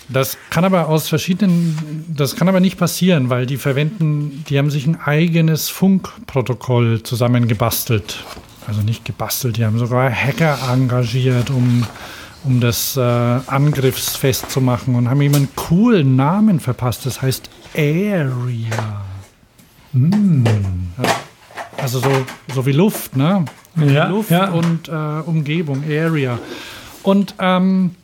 [0.09, 4.71] Das kann aber aus verschiedenen, das kann aber nicht passieren, weil die verwenden, die haben
[4.71, 8.25] sich ein eigenes Funkprotokoll zusammengebastelt.
[8.67, 11.87] Also nicht gebastelt, die haben sogar Hacker engagiert, um,
[12.45, 17.07] um das äh, angriffsfest zu machen und haben ihm einen coolen Namen verpasst.
[17.07, 19.05] Das heißt Area.
[19.93, 21.15] Ja,
[21.79, 22.11] Also so,
[22.55, 23.45] so wie Luft, ne?
[23.77, 24.51] Ja, Luft ja.
[24.51, 26.39] und äh, Umgebung, Area.
[27.03, 27.95] Und ähm,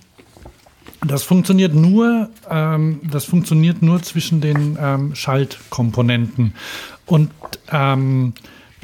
[1.06, 6.54] das funktioniert nur, ähm, das funktioniert nur zwischen den ähm, Schaltkomponenten.
[7.06, 7.30] Und
[7.70, 8.34] ähm,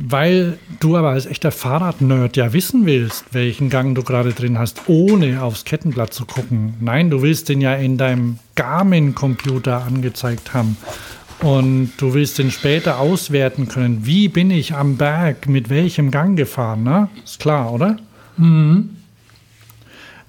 [0.00, 4.82] weil du aber als echter Fahrradnerd ja wissen willst, welchen Gang du gerade drin hast,
[4.86, 6.74] ohne aufs Kettenblatt zu gucken.
[6.80, 10.76] Nein, du willst den ja in deinem Garmin-Computer angezeigt haben.
[11.40, 14.06] Und du willst den später auswerten können.
[14.06, 16.82] Wie bin ich am Berg mit welchem Gang gefahren?
[16.82, 17.08] Ne?
[17.24, 17.96] Ist klar, oder?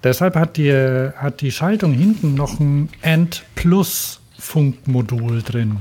[0.04, 5.78] Deshalb hat die, hat die Schaltung hinten noch ein ANT Plus Funkmodul drin.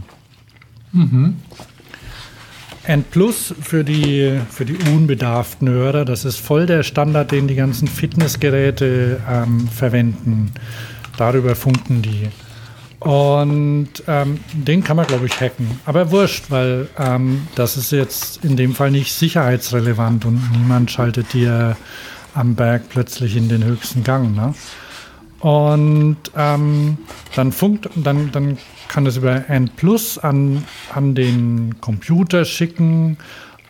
[2.87, 7.55] ANT Plus für die, für die unbedarften Hörer, das ist voll der Standard, den die
[7.55, 10.53] ganzen Fitnessgeräte ähm, verwenden.
[11.17, 12.29] Darüber funken die.
[13.01, 15.79] Und ähm, den kann man, glaube ich, hacken.
[15.85, 21.33] Aber wurscht, weil ähm, das ist jetzt in dem Fall nicht sicherheitsrelevant und niemand schaltet
[21.33, 21.77] dir
[22.35, 24.35] am Berg plötzlich in den höchsten Gang.
[24.35, 24.55] Ne?
[25.41, 26.99] Und ähm,
[27.37, 33.19] dann funkt, dann, dann kann es über N Plus an, an den Computer schicken.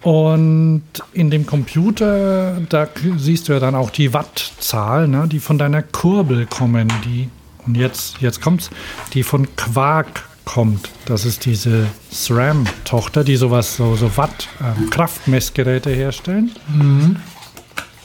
[0.02, 5.58] Und in dem Computer, da siehst du ja dann auch die Wattzahl, ne, die von
[5.58, 7.28] deiner Kurbel kommen, die,
[7.66, 8.70] und jetzt, jetzt kommt's,
[9.12, 10.88] die von Quark kommt.
[11.04, 16.52] Das ist diese SRAM-Tochter, die sowas, so, so Watt, ähm, Kraftmessgeräte herstellen.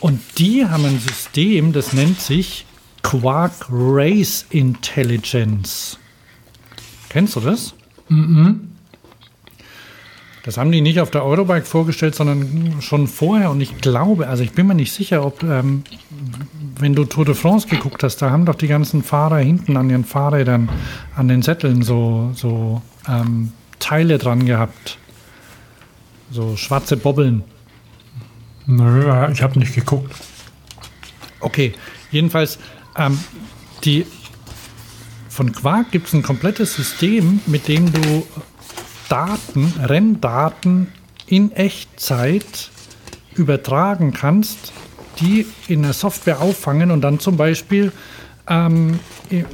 [0.04, 2.66] Und die haben ein System, das nennt sich
[3.04, 5.98] Quark Race Intelligence.
[7.08, 7.74] Kennst du das?
[10.44, 13.50] Das haben die nicht auf der Eurobike vorgestellt, sondern schon vorher.
[13.50, 15.86] Und ich glaube, also ich bin mir nicht sicher, ob, ähm,
[16.78, 19.90] wenn du Tour de France geguckt hast, da haben doch die ganzen Fahrer hinten an
[19.90, 20.68] ihren Fahrrädern,
[21.16, 24.98] an den Sätteln so, so ähm, Teile dran gehabt.
[26.30, 27.46] So schwarze Bobbeln.
[28.66, 30.14] Nö, ich habe nicht geguckt.
[31.40, 31.74] Okay,
[32.12, 32.60] jedenfalls,
[32.98, 33.20] ähm,
[33.84, 34.06] die,
[35.30, 38.26] von Quark gibt es ein komplettes System, mit dem du
[39.10, 40.88] Daten, Renndaten
[41.28, 42.72] in Echtzeit
[43.36, 44.72] übertragen kannst,
[45.20, 47.92] die in der Software auffangen und dann zum Beispiel
[48.48, 49.00] ähm,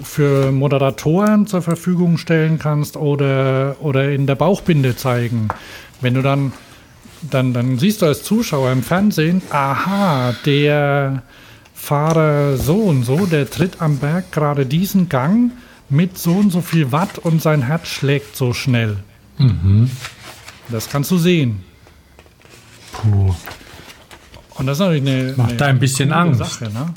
[0.03, 5.47] für Moderatoren zur Verfügung stellen kannst oder, oder in der Bauchbinde zeigen.
[6.01, 6.53] Wenn du dann,
[7.21, 11.23] dann, dann siehst du als Zuschauer im Fernsehen, aha, der
[11.73, 15.51] Fahrer so und so, der tritt am Berg gerade diesen Gang
[15.89, 18.97] mit so und so viel Watt und sein Herz schlägt so schnell.
[19.37, 19.89] Mhm.
[20.69, 21.63] Das kannst du sehen.
[22.91, 23.33] Puh.
[24.55, 26.39] Und das ist natürlich eine, Macht eine da ein bisschen Angst.
[26.39, 26.93] Sache, ne?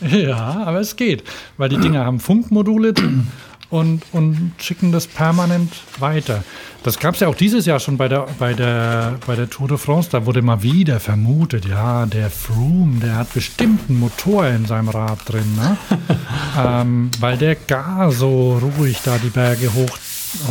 [0.10, 1.22] Ja, aber es geht,
[1.56, 3.28] weil die Dinger haben Funkmodule drin
[3.70, 6.44] und, und schicken das permanent weiter.
[6.82, 9.68] Das gab es ja auch dieses Jahr schon bei der, bei, der, bei der Tour
[9.68, 10.10] de France.
[10.10, 14.90] Da wurde mal wieder vermutet, ja, der Froome, der hat bestimmt einen Motor in seinem
[14.90, 15.76] Rad drin, ne?
[16.58, 19.98] ähm, weil der gar so ruhig da die Berge hoch,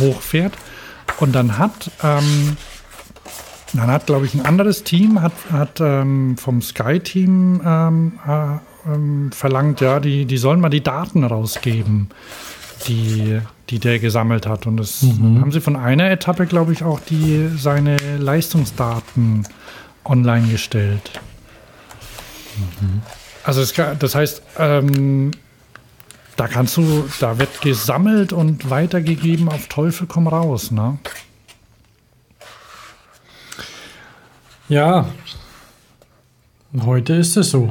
[0.00, 0.54] hochfährt.
[1.20, 2.56] Und dann hat ähm,
[3.76, 9.32] dann hat, glaube ich, ein anderes Team hat, hat ähm, vom Sky-Team ähm, äh, ähm,
[9.32, 12.08] verlangt, ja, die, die sollen mal die Daten rausgeben,
[12.88, 14.66] die, die der gesammelt hat.
[14.66, 19.46] Und das haben sie von einer Etappe, glaube ich, auch die seine Leistungsdaten
[20.04, 21.20] online gestellt.
[23.44, 25.30] Also es, das heißt, ähm,
[26.36, 30.98] da kannst du, da wird gesammelt und weitergegeben auf Teufel komm raus, ne?
[34.68, 35.06] Ja.
[36.84, 37.70] Heute ist es so.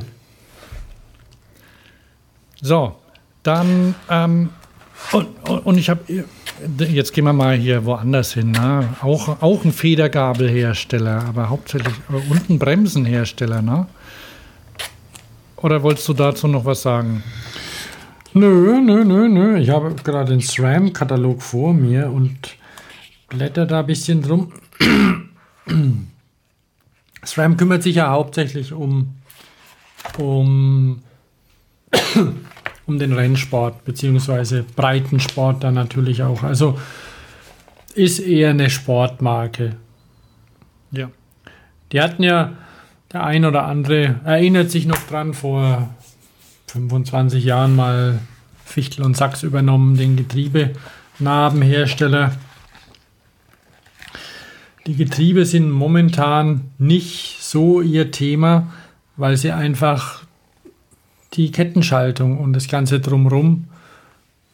[2.61, 2.95] So,
[3.41, 4.49] dann, ähm,
[5.11, 6.01] und, und, und ich habe,
[6.77, 8.95] jetzt gehen wir mal hier woanders hin, ne?
[9.01, 13.87] auch, auch ein Federgabelhersteller, aber hauptsächlich äh, und ein Bremsenhersteller, ne?
[15.57, 17.23] Oder wolltest du dazu noch was sagen?
[18.33, 19.57] Nö, nö, nö, nö.
[19.59, 22.57] Ich habe gerade den SRAM-Katalog vor mir und
[23.29, 24.51] blätter da ein bisschen drum.
[27.23, 29.15] SRAM kümmert sich ja hauptsächlich um,
[30.17, 31.01] um,
[32.85, 36.43] um den Rennsport, beziehungsweise Breitensport dann natürlich auch.
[36.43, 36.77] Also
[37.95, 39.77] ist eher eine Sportmarke.
[40.91, 41.09] Ja.
[41.91, 42.53] Die hatten ja,
[43.11, 45.89] der ein oder andere erinnert sich noch dran, vor
[46.67, 48.19] 25 Jahren mal
[48.65, 52.31] Fichtel und Sachs übernommen, den Getriebenarbenhersteller.
[54.87, 58.73] Die Getriebe sind momentan nicht so ihr Thema,
[59.15, 60.22] weil sie einfach
[61.33, 63.65] die Kettenschaltung und das Ganze drumherum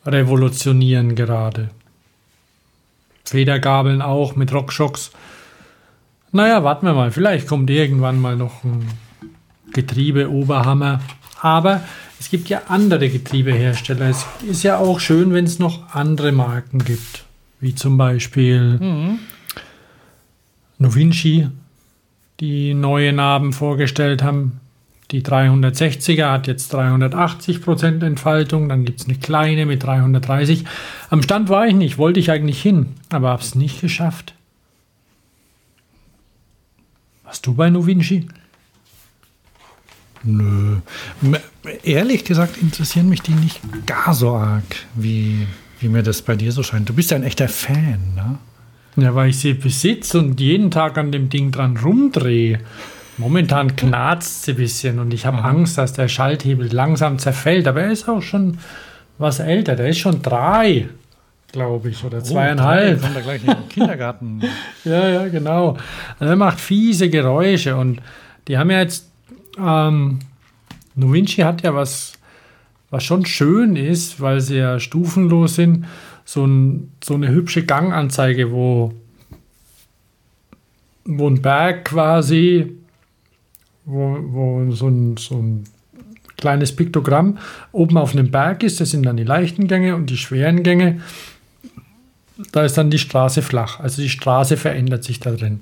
[0.05, 1.69] revolutionieren gerade.
[3.25, 5.11] Federgabeln auch mit Rockshocks.
[6.31, 7.11] Naja, warten wir mal.
[7.11, 8.87] Vielleicht kommt irgendwann mal noch ein
[9.73, 11.01] Getriebe-Oberhammer.
[11.41, 11.83] Aber
[12.19, 14.09] es gibt ja andere Getriebehersteller.
[14.09, 17.25] Es ist ja auch schön, wenn es noch andere Marken gibt.
[17.59, 18.79] Wie zum Beispiel
[20.77, 21.49] Novinci,
[22.39, 24.59] die neue Narben vorgestellt haben.
[25.11, 28.69] Die 360er hat jetzt 380% Entfaltung.
[28.69, 30.65] Dann gibt es eine kleine mit 330.
[31.09, 34.35] Am Stand war ich nicht, wollte ich eigentlich hin, aber habe es nicht geschafft.
[37.23, 38.27] Warst du bei Novinci?
[40.23, 40.77] Nö.
[41.83, 44.63] Ehrlich gesagt interessieren mich die nicht gar so arg,
[44.95, 45.47] wie,
[45.79, 46.89] wie mir das bei dir so scheint.
[46.89, 48.37] Du bist ja ein echter Fan, ne?
[48.95, 52.59] Ja, weil ich sie besitze und jeden Tag an dem Ding dran rumdrehe.
[53.19, 57.67] Momentan knarzt sie ein bisschen und ich habe Angst, dass der Schalthebel langsam zerfällt.
[57.67, 58.59] Aber er ist auch schon
[59.17, 59.75] was älter.
[59.75, 60.87] Der ist schon drei,
[61.51, 62.99] glaube ich, oder zweieinhalb.
[62.99, 64.41] Oh, Kommt da gleich in den Kindergarten.
[64.85, 65.75] Ja, ja, genau.
[66.17, 68.01] Also er macht fiese Geräusche und
[68.47, 69.11] die haben ja jetzt,
[69.61, 70.19] ähm,
[70.95, 72.13] Novinci hat ja was,
[72.89, 75.85] was schon schön ist, weil sie ja stufenlos sind,
[76.23, 78.93] so, ein, so eine hübsche Ganganzeige, wo,
[81.03, 82.78] wo ein Berg quasi,
[83.89, 85.63] wo, wo so, ein, so ein
[86.37, 87.37] kleines Piktogramm
[87.71, 90.99] oben auf einem Berg ist, das sind dann die leichten Gänge und die schweren Gänge
[92.51, 93.79] da ist dann die Straße flach.
[93.79, 95.61] Also die Straße verändert sich da drin.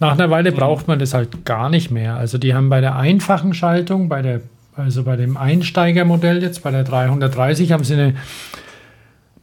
[0.00, 2.16] Nach einer Weile braucht man das halt gar nicht mehr.
[2.16, 4.40] Also die haben bei der einfachen Schaltung, bei der,
[4.76, 8.14] also bei dem Einsteigermodell jetzt, bei der 330, haben sie eine,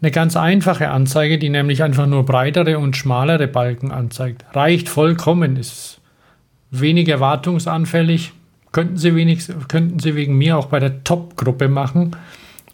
[0.02, 4.46] eine ganz einfache Anzeige, die nämlich einfach nur breitere und schmalere Balken anzeigt.
[4.54, 6.00] Reicht vollkommen, ist
[6.80, 8.34] weniger wartungsanfällig.
[8.72, 12.16] Könnten sie, wenig, könnten sie wegen mir auch bei der Top-Gruppe machen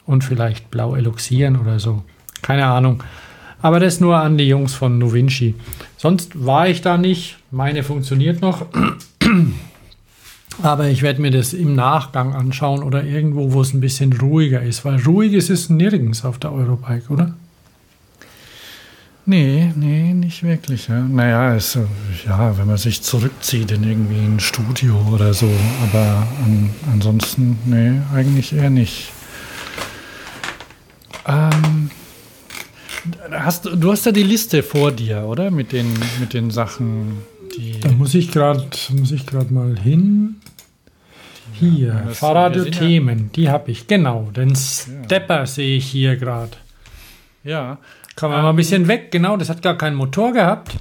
[0.05, 2.03] und vielleicht blau eloxieren oder so.
[2.41, 3.03] Keine Ahnung.
[3.61, 5.55] Aber das nur an die Jungs von Novinci.
[5.97, 7.37] Sonst war ich da nicht.
[7.51, 8.65] Meine funktioniert noch.
[10.61, 14.61] Aber ich werde mir das im Nachgang anschauen oder irgendwo, wo es ein bisschen ruhiger
[14.61, 14.85] ist.
[14.85, 17.35] Weil ruhig ist es nirgends auf der Eurobike, oder?
[19.29, 20.87] Nee, nee, nicht wirklich.
[20.87, 21.01] Ja.
[21.01, 21.81] Naja, es, äh,
[22.25, 25.51] ja, wenn man sich zurückzieht in irgendwie ein Studio oder so.
[25.83, 29.11] Aber an, ansonsten, nee, eigentlich eher nicht.
[31.27, 31.91] Ähm,
[33.31, 35.51] hast, du hast ja die Liste vor dir, oder?
[35.51, 37.19] Mit den, mit den Sachen,
[37.55, 37.79] die.
[37.81, 38.65] Da muss ich gerade
[38.97, 40.37] muss ich gerade mal hin.
[41.53, 44.31] Hier, das- Fahrradiothemen, die habe ich, genau.
[44.35, 46.51] Den Stepper sehe ich hier gerade.
[47.43, 47.77] Ja.
[48.19, 50.75] Kann man mal ein bisschen weg, genau, das hat gar keinen Motor gehabt.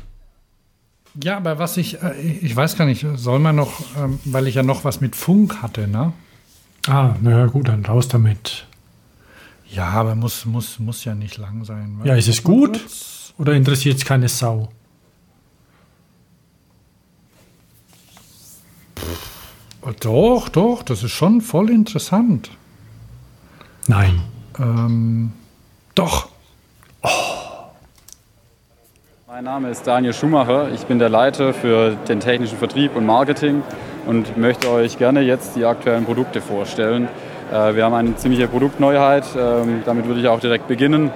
[1.23, 4.57] Ja, aber was ich, äh, ich weiß gar nicht, soll man noch, ähm, weil ich
[4.57, 6.13] ja noch was mit Funk hatte, ne?
[6.89, 8.67] Ah, naja, gut, dann raus damit.
[9.71, 12.01] Ja, aber muss, muss, muss ja nicht lang sein.
[12.03, 12.85] Ja, ist es gut?
[13.39, 14.71] Oder interessiert es keine Sau?
[20.01, 22.51] Doch, doch, das ist schon voll interessant.
[23.87, 24.23] Nein.
[24.59, 25.33] Ähm,
[25.95, 26.31] doch.
[27.03, 27.13] Mein
[29.45, 30.69] Name ist Daniel Schumacher.
[30.75, 33.63] Ich bin der Leiter für den technischen Vertrieb und Marketing
[34.07, 37.09] und möchte euch gerne jetzt die aktuellen Produkte vorstellen.
[37.53, 39.25] Äh, Wir haben eine ziemliche Produktneuheit.
[39.37, 41.11] ähm, Damit würde ich auch direkt beginnen.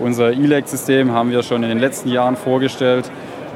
[0.00, 3.10] Unser E-Leg-System haben wir schon in den letzten Jahren vorgestellt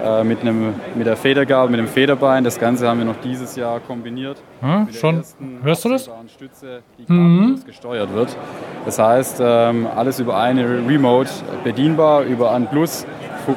[0.05, 2.45] äh, mit, einem, mit der Federgabel, mit dem Federbein.
[2.45, 4.43] Das Ganze haben wir noch dieses Jahr kombiniert.
[4.63, 5.23] Der schon.
[5.63, 6.11] Hörst du das?
[6.35, 8.37] Stütze, die kabellos gesteuert wird.
[8.85, 11.31] Das heißt, ähm, alles über eine Remote
[11.65, 13.07] bedienbar, über ein Plus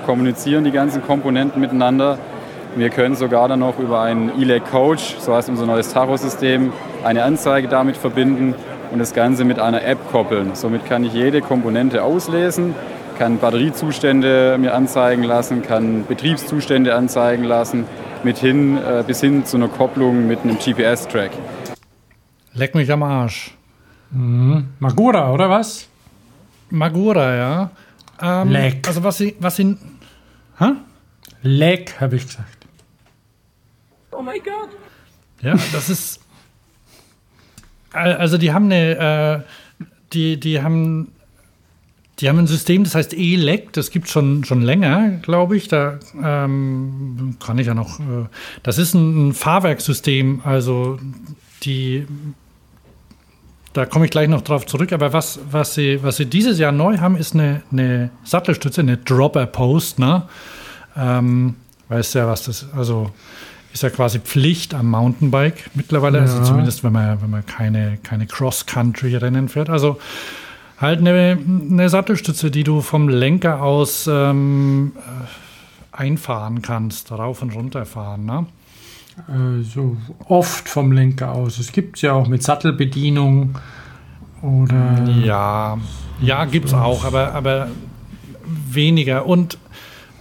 [0.05, 2.17] kommunizieren die ganzen Komponenten miteinander.
[2.75, 6.73] Wir können sogar dann noch über einen E-Leg Coach, so heißt unser neues Tacho-System,
[7.03, 8.55] eine Anzeige damit verbinden
[8.91, 10.55] und das Ganze mit einer App koppeln.
[10.55, 12.73] Somit kann ich jede Komponente auslesen,
[13.17, 17.85] kann Batteriezustände mir anzeigen lassen, kann Betriebszustände anzeigen lassen,
[18.23, 21.31] mit hin, äh, bis hin zu einer Kopplung mit einem GPS-Track.
[22.53, 23.51] Leck mich am Arsch.
[24.11, 25.87] Magura, oder was?
[26.69, 27.71] Magura, ja.
[28.21, 28.87] Ähm, Leck.
[28.87, 29.75] Also was sie, was sie,
[30.59, 30.65] hä?
[31.41, 32.67] Leck, habe ich gesagt.
[35.41, 36.19] Ja, das ist.
[37.91, 39.49] Al- Also die haben eine, äh,
[40.13, 41.12] die, die haben,
[42.19, 45.67] die haben ein System, das heißt ELEC, das gibt schon schon länger, glaube ich.
[45.67, 47.99] Da ähm, kann ich ja noch.
[47.99, 48.25] Äh,
[48.61, 50.99] das ist ein, ein Fahrwerkssystem, also
[51.63, 52.05] die.
[53.73, 54.93] Da komme ich gleich noch drauf zurück.
[54.93, 58.97] Aber was, was, sie, was sie dieses Jahr neu haben, ist eine, eine Sattelstütze, eine
[58.97, 59.97] Dropper Post.
[59.97, 60.21] Ne?
[60.95, 61.55] Ähm,
[61.89, 63.09] weißt ja, was das Also
[63.73, 66.21] ist ja quasi Pflicht am Mountainbike mittlerweile.
[66.21, 66.43] Also Ja.
[66.43, 69.71] zumindest, wenn man, wenn man keine, keine Cross-Country-Rennen fährt.
[69.71, 69.97] Also
[70.77, 71.37] halt eine,
[71.71, 78.25] eine Sattelstütze, die du vom Lenker aus ähm, äh, einfahren kannst, rauf und runter fahren.
[78.25, 78.45] Ne?
[79.27, 79.97] Äh, so
[80.27, 81.59] oft vom Lenker aus.
[81.59, 83.57] Es gibt ja auch mit Sattelbedienung
[84.41, 85.05] oder.
[85.23, 85.77] Ja,
[86.21, 87.69] ja, gibt es auch, aber, aber
[88.45, 89.25] weniger.
[89.25, 89.57] Und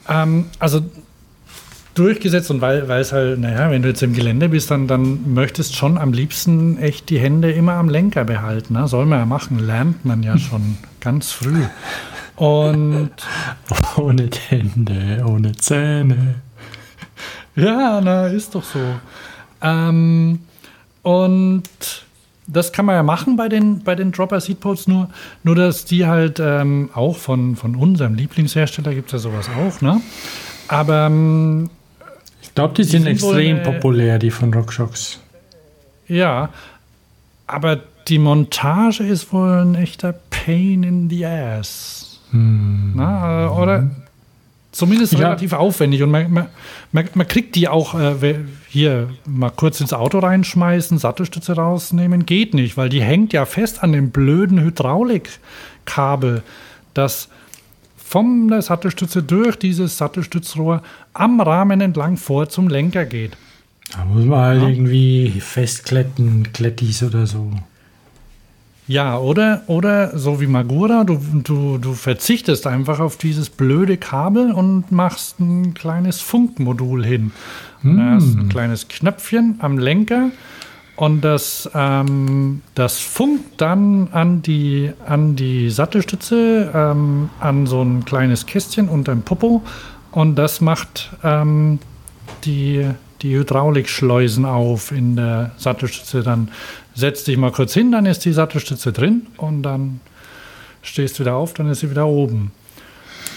[0.08, 0.82] ähm, also
[1.94, 5.34] durchgesetzt und weil, weil es halt, naja, wenn du jetzt im Gelände bist, dann, dann
[5.34, 8.74] möchtest schon am liebsten echt die Hände immer am Lenker behalten.
[8.74, 8.88] Ne?
[8.88, 11.64] Soll man ja machen, lernt man ja schon ganz früh.
[12.36, 13.10] Und
[13.96, 16.36] Ohne Hände, ohne Zähne.
[17.54, 18.80] Ja, na, ist doch so.
[19.60, 20.40] Ähm,
[21.02, 21.68] und
[22.46, 25.10] das kann man ja machen bei den, bei den Dropper Seatposts, nur,
[25.42, 29.80] nur dass die halt ähm, auch von, von unserem Lieblingshersteller gibt es ja sowas auch,
[29.80, 30.00] ne?
[30.68, 31.70] Aber ähm,
[32.52, 35.18] Ich glaube, die sind, sind wohl extrem eine- populär, die von RockShox.
[36.06, 36.50] ja,
[37.46, 42.20] aber die Montage ist wohl ein echter Pain in the Ass.
[42.32, 43.90] Na, äh, oder
[44.70, 45.20] zumindest Ja.
[45.20, 46.02] relativ aufwendig.
[46.02, 46.48] Und man, man,
[46.92, 48.34] man, kriegt die auch äh,
[48.68, 53.82] hier mal kurz ins Auto reinschmeißen, Sattelstütze rausnehmen, geht nicht, weil die hängt ja fest
[53.82, 56.42] an dem blöden Hydraulikkabel,
[56.94, 57.28] das
[57.96, 60.82] von der Sattelstütze durch dieses Sattelstützrohr
[61.14, 63.36] am Rahmen entlang vor zum Lenker geht.
[63.92, 67.50] Da muss man halt irgendwie festkletten, Klettis oder so.
[68.88, 74.50] Ja, oder, oder so wie Magura, du, du, du verzichtest einfach auf dieses blöde Kabel
[74.50, 77.32] und machst ein kleines Funkmodul hin.
[77.82, 80.30] Und da hast ein kleines Knöpfchen am Lenker
[80.96, 88.04] und das, ähm, das funkt dann an die, an die Sattelstütze, ähm, an so ein
[88.04, 89.62] kleines Kästchen unterm Popo
[90.12, 91.78] und das macht ähm,
[92.44, 92.88] die,
[93.22, 96.22] die Hydraulikschleusen auf in der Sattelstütze.
[96.22, 96.50] Dann
[96.94, 100.00] setzt dich mal kurz hin, dann ist die Sattelstütze drin und dann
[100.82, 102.52] stehst du wieder auf, dann ist sie wieder oben.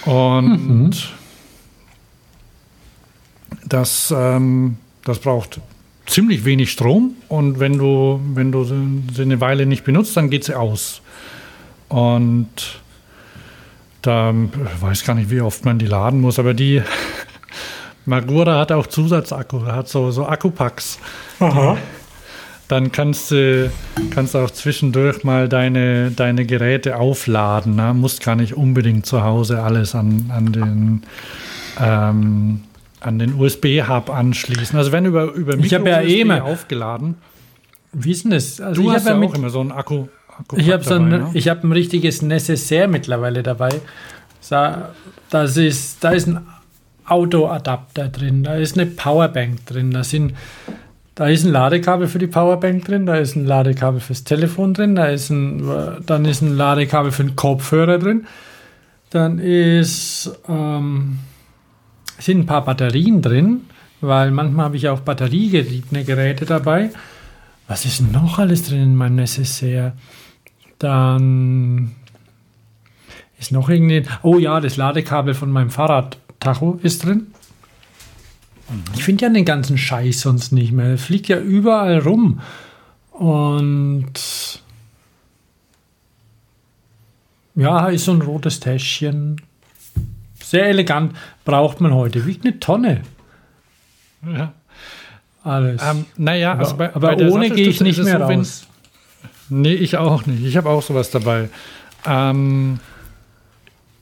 [0.05, 1.13] Und
[3.65, 5.61] das, ähm, das braucht
[6.05, 10.43] ziemlich wenig Strom und wenn du, wenn du sie eine Weile nicht benutzt, dann geht
[10.43, 11.01] sie aus.
[11.89, 12.81] Und
[14.05, 14.33] da
[14.79, 16.81] weiß gar nicht, wie oft man die laden muss, aber die
[18.05, 20.99] Magura hat auch Zusatzakku, hat so, so Akkupacks.
[22.67, 23.71] dann kannst du
[24.11, 27.75] kannst auch zwischendurch mal deine, deine Geräte aufladen.
[27.75, 27.93] Ne?
[27.93, 31.03] Musst gar nicht unbedingt zu Hause alles an, an den
[31.79, 32.61] ähm,
[33.01, 34.77] an den USB-Hub anschließen.
[34.79, 37.15] Also wenn über, über Ich habe ja eh immer- aufgeladen.
[37.93, 38.59] Wie ist denn das?
[38.59, 40.07] Also Du ich hast habe ja auch immer so einen Akku.
[40.55, 41.29] Ich habe so ein, ne?
[41.33, 43.69] ich habe ein richtiges Necessaire mittlerweile dabei.
[44.49, 44.93] Da,
[45.29, 46.45] das ist, da ist ein
[47.05, 50.33] Autoadapter drin, da ist eine Powerbank drin, da sind
[51.15, 54.95] da ist ein Ladekabel für die Powerbank drin, da ist ein Ladekabel fürs Telefon drin,
[54.95, 55.63] da ist ein,
[56.05, 58.27] dann ist ein Ladekabel für den Kopfhörer drin,
[59.11, 61.19] dann ist ähm,
[62.19, 63.61] sind ein paar Batterien drin,
[64.01, 66.89] weil manchmal habe ich auch batteriegetriebene Geräte dabei.
[67.67, 69.93] Was ist noch alles drin in meinem Necessaire?
[70.79, 71.95] Dann
[73.39, 74.03] ist noch irgendwie.
[74.23, 77.27] Oh ja, das Ladekabel von meinem Fahrradtacho ist drin.
[78.95, 80.87] Ich finde ja den ganzen Scheiß sonst nicht mehr.
[80.91, 82.41] Er fliegt ja überall rum.
[83.11, 84.13] Und
[87.55, 89.41] ja, ist so ein rotes Täschchen.
[90.41, 91.15] Sehr elegant.
[91.45, 92.25] Braucht man heute.
[92.25, 93.01] Wiegt eine Tonne.
[94.25, 94.53] Ja.
[95.43, 95.81] Alles.
[95.83, 98.67] Ähm, naja, aber also bei, aber bei ohne gehe ich nicht mehr so, raus.
[99.49, 100.43] Nee, ich auch nicht.
[100.45, 101.49] Ich habe auch sowas dabei.
[102.05, 102.79] Ähm,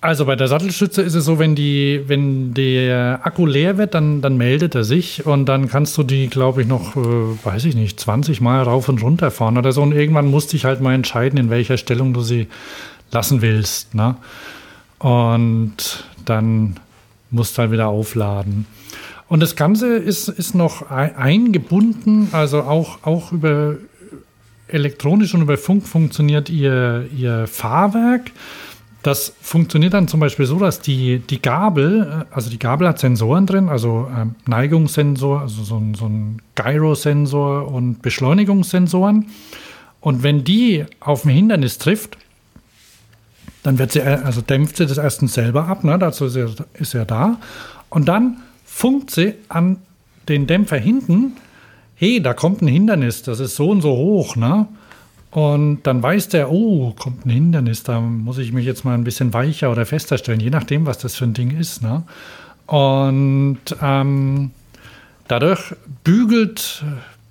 [0.02, 4.22] also bei der Sattelstütze ist es so, wenn, die, wenn der Akku leer wird, dann,
[4.22, 7.00] dann meldet er sich und dann kannst du die, glaube ich, noch, äh,
[7.46, 9.82] weiß ich nicht, 20 Mal rauf und runter fahren oder so.
[9.82, 12.48] Und irgendwann musst du dich halt mal entscheiden, in welcher Stellung du sie
[13.12, 13.96] lassen willst.
[13.96, 14.16] Ne?
[15.00, 16.76] Und dann
[17.32, 18.66] musst du halt wieder aufladen.
[19.30, 23.76] Und das Ganze ist, ist noch ei- eingebunden, also auch, auch über
[24.74, 28.32] elektronisch und über Funk funktioniert ihr, ihr Fahrwerk.
[29.03, 32.99] Das funktioniert dann zum Beispiel so, dass die, die Gabel, äh, also die Gabel hat
[32.99, 39.28] Sensoren drin, also ähm, Neigungssensor, also so ein, so ein Gyrosensor und Beschleunigungssensoren.
[39.99, 42.17] Und wenn die auf ein Hindernis trifft,
[43.61, 45.99] dann wird sie, äh, also dämpft sie das erstens selber ab, ne?
[45.99, 47.38] dazu ist er, ist er da.
[47.89, 49.78] Und dann funkt sie an
[50.30, 51.34] den Dämpfer hinten,
[52.04, 54.68] hey, da kommt ein Hindernis, das ist so und so hoch, ne?
[55.32, 59.06] Und dann weiß der, oh, kommt ein Hindernis, da muss ich mich jetzt mal ein
[59.06, 62.04] bisschen weicher oder fester stellen, je nachdem, was das für ein Ding ist, ne?
[62.66, 64.51] Und ähm,
[65.30, 66.84] dadurch bügelt,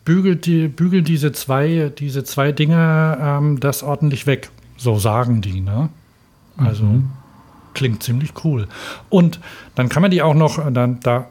[0.07, 4.51] bügelt, die, bügelt diese zwei, diese zwei Dinge ähm, das ordentlich weg.
[4.79, 5.91] So sagen die, ne?
[6.57, 6.87] Also
[7.75, 8.69] klingt ziemlich cool.
[9.11, 9.39] Und
[9.75, 11.29] dann kann man die auch noch, dann, da,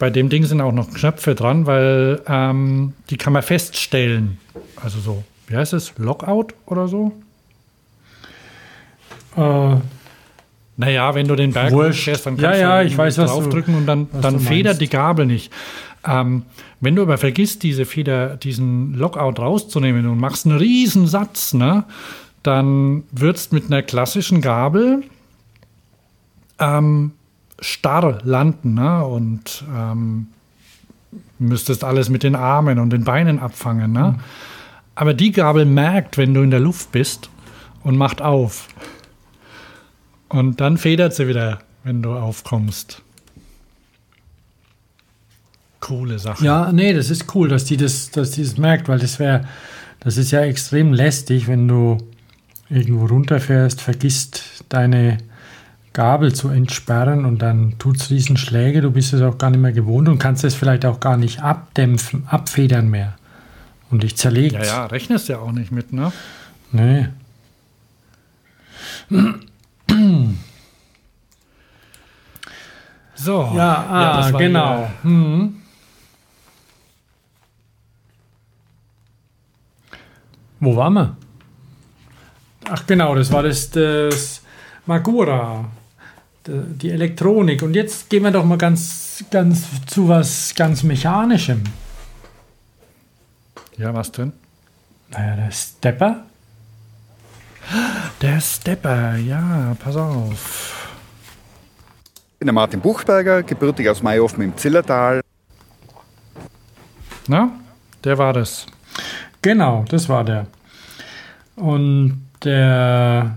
[0.00, 4.38] bei dem Ding sind auch noch Knöpfe dran, weil ähm, die kann man feststellen.
[4.82, 5.92] Also so, wie heißt es?
[5.98, 7.12] Lockout oder so?
[9.36, 9.76] Äh,
[10.76, 13.36] Naja, wenn du den Berg fährst, dann Ja, kannst ja, du ich weiß, was du-
[13.42, 15.52] draufdrücken und dann, dann federt die Gabel nicht.
[16.06, 16.44] Ähm,
[16.80, 21.84] wenn du aber vergisst, diese Feder, diesen Lockout rauszunehmen und machst einen riesen Satz, ne,
[22.42, 25.02] dann würdest mit einer klassischen Gabel
[26.58, 27.12] ähm,
[27.60, 30.28] starr landen ne, und ähm,
[31.38, 33.92] müsstest alles mit den Armen und den Beinen abfangen.
[33.92, 34.18] Ne?
[34.94, 37.30] Aber die Gabel merkt, wenn du in der Luft bist
[37.82, 38.68] und macht auf.
[40.28, 43.02] Und dann federt sie wieder, wenn du aufkommst.
[45.80, 46.44] Coole Sache.
[46.44, 49.48] Ja, nee, das ist cool, dass die das, dass die das merkt, weil das wäre,
[50.00, 51.98] das ist ja extrem lästig, wenn du
[52.68, 55.18] irgendwo runterfährst, vergisst deine
[55.92, 59.72] Gabel zu entsperren und dann tut es Riesenschläge, du bist es auch gar nicht mehr
[59.72, 63.16] gewohnt und kannst es vielleicht auch gar nicht abdämpfen, abfedern mehr.
[63.90, 64.54] Und dich zerlegt.
[64.54, 66.12] ja, ja, rechnest ja auch nicht mit, ne?
[66.70, 67.08] Nee.
[73.16, 73.52] So.
[73.54, 74.90] Ja, ah, war genau.
[75.02, 75.56] Mhm.
[80.60, 81.16] Wo waren wir?
[82.70, 84.42] Ach genau, das war das, das
[84.86, 85.64] Magura,
[86.50, 87.62] die die Elektronik.
[87.62, 91.62] Und jetzt gehen wir doch mal ganz, ganz zu was ganz Mechanischem.
[93.76, 94.32] Ja, was denn?
[95.10, 96.24] Naja, der Stepper.
[98.20, 100.88] Der Stepper, ja, pass auf.
[102.34, 105.20] Ich bin der Martin Buchberger, gebürtig aus Mayhofen im Zillertal.
[107.26, 107.50] Na,
[108.02, 108.66] der war das.
[109.42, 110.46] Genau, das war der.
[111.56, 113.36] Und der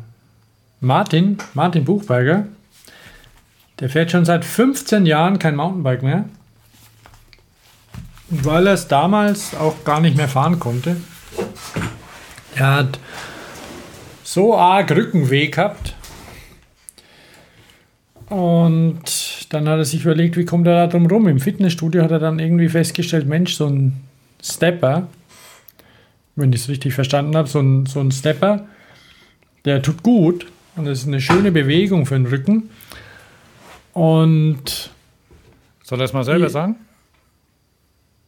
[0.80, 2.47] Martin, Martin Buchberger,
[3.80, 6.26] der fährt schon seit 15 Jahren kein Mountainbike mehr.
[8.30, 10.97] Weil er es damals auch gar nicht mehr fahren konnte.
[12.55, 12.99] Er hat
[14.24, 15.95] so arg Rückenweh gehabt.
[18.30, 19.03] Und
[19.49, 21.28] dann hat er sich überlegt, wie kommt er da drum rum?
[21.28, 24.01] Im Fitnessstudio hat er dann irgendwie festgestellt, Mensch, so ein
[24.41, 25.07] Stepper,
[26.36, 28.65] wenn ich es richtig verstanden habe, so ein, so ein Stepper,
[29.65, 32.69] der tut gut und das ist eine schöne Bewegung für den Rücken.
[33.94, 34.89] Und
[35.84, 36.76] Soll er es mal selber Ich- sagen?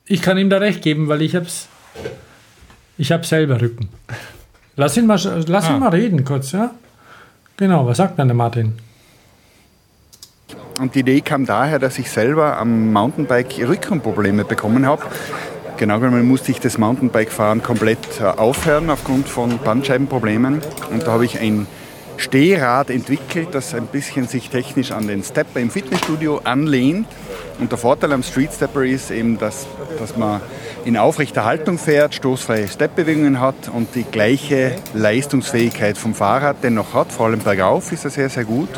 [0.07, 1.67] ich kann ihm da recht geben, weil ich hab's,
[2.97, 3.89] ich hab selber Rücken.
[4.75, 5.73] Lass ihn mal, lass Ah.
[5.73, 6.71] ihn mal reden kurz, ja?
[7.57, 8.73] Genau, was sagt denn der Martin?
[10.79, 15.03] Und die Idee kam daher, dass ich selber am Mountainbike Rückenprobleme bekommen habe.
[15.77, 20.61] Genau genommen musste ich das Mountainbike-Fahren komplett äh, aufhören aufgrund von Bandscheibenproblemen.
[20.91, 21.65] Und da habe ich ein
[22.17, 27.07] Stehrad entwickelt, das ein bisschen sich technisch an den Stepper im Fitnessstudio anlehnt.
[27.59, 29.67] Und der Vorteil am Street Stepper ist eben, dass,
[29.99, 30.41] dass man
[30.83, 37.11] in aufrechter Haltung fährt, stoßfreie Stepbewegungen hat und die gleiche Leistungsfähigkeit vom Fahrrad dennoch hat.
[37.11, 38.69] Vor allem bergauf ist er sehr, sehr gut.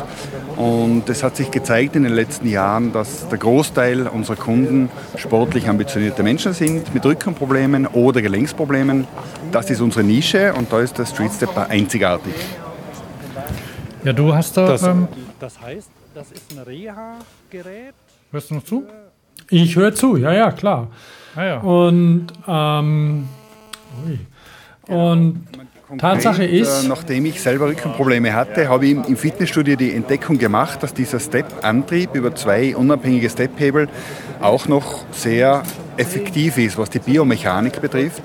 [0.56, 5.68] Und es hat sich gezeigt in den letzten Jahren, dass der Großteil unserer Kunden sportlich
[5.68, 9.06] ambitionierte Menschen sind mit Rückenproblemen oder Gelenksproblemen.
[9.52, 12.34] Das ist unsere Nische und da ist der Street Stepper einzigartig.
[14.04, 14.66] Ja, du hast da.
[14.68, 15.08] Das- ähm,
[15.40, 17.94] das heißt, das ist ein Reha-Gerät.
[18.32, 18.84] Hörst du noch zu?
[19.50, 20.88] Ich höre zu, ja, ja, klar.
[21.34, 21.56] Ah ja.
[21.60, 23.28] Und, ähm,
[24.06, 24.18] ui.
[24.94, 25.46] und
[25.98, 30.36] Tatsache Konkret, ist- äh, nachdem ich selber Rückenprobleme hatte, habe ich im Fitnessstudio die Entdeckung
[30.36, 33.88] gemacht, dass dieser Step-Antrieb über zwei unabhängige Stephebel
[34.40, 35.62] auch noch sehr
[35.96, 38.22] effektiv ist, was die Biomechanik betrifft.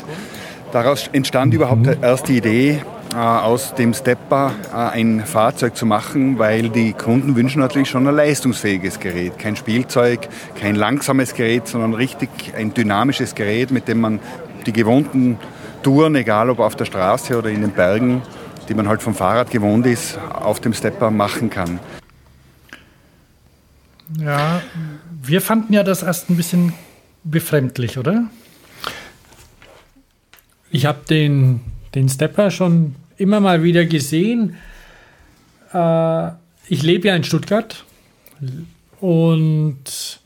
[0.73, 2.81] Daraus entstand überhaupt erst die Idee, äh,
[3.15, 8.15] aus dem Stepper äh, ein Fahrzeug zu machen, weil die Kunden wünschen natürlich schon ein
[8.15, 9.37] leistungsfähiges Gerät.
[9.39, 10.27] Kein Spielzeug,
[10.59, 14.19] kein langsames Gerät, sondern richtig ein dynamisches Gerät, mit dem man
[14.65, 15.37] die gewohnten
[15.83, 18.21] Touren, egal ob auf der Straße oder in den Bergen,
[18.69, 21.79] die man halt vom Fahrrad gewohnt ist, auf dem Stepper machen kann.
[24.17, 24.61] Ja,
[25.21, 26.73] wir fanden ja das erst ein bisschen
[27.23, 28.25] befremdlich, oder?
[30.71, 31.61] Ich habe den,
[31.95, 34.55] den Stepper schon immer mal wieder gesehen.
[35.73, 36.27] Äh,
[36.67, 37.83] ich lebe ja in Stuttgart
[38.99, 40.19] und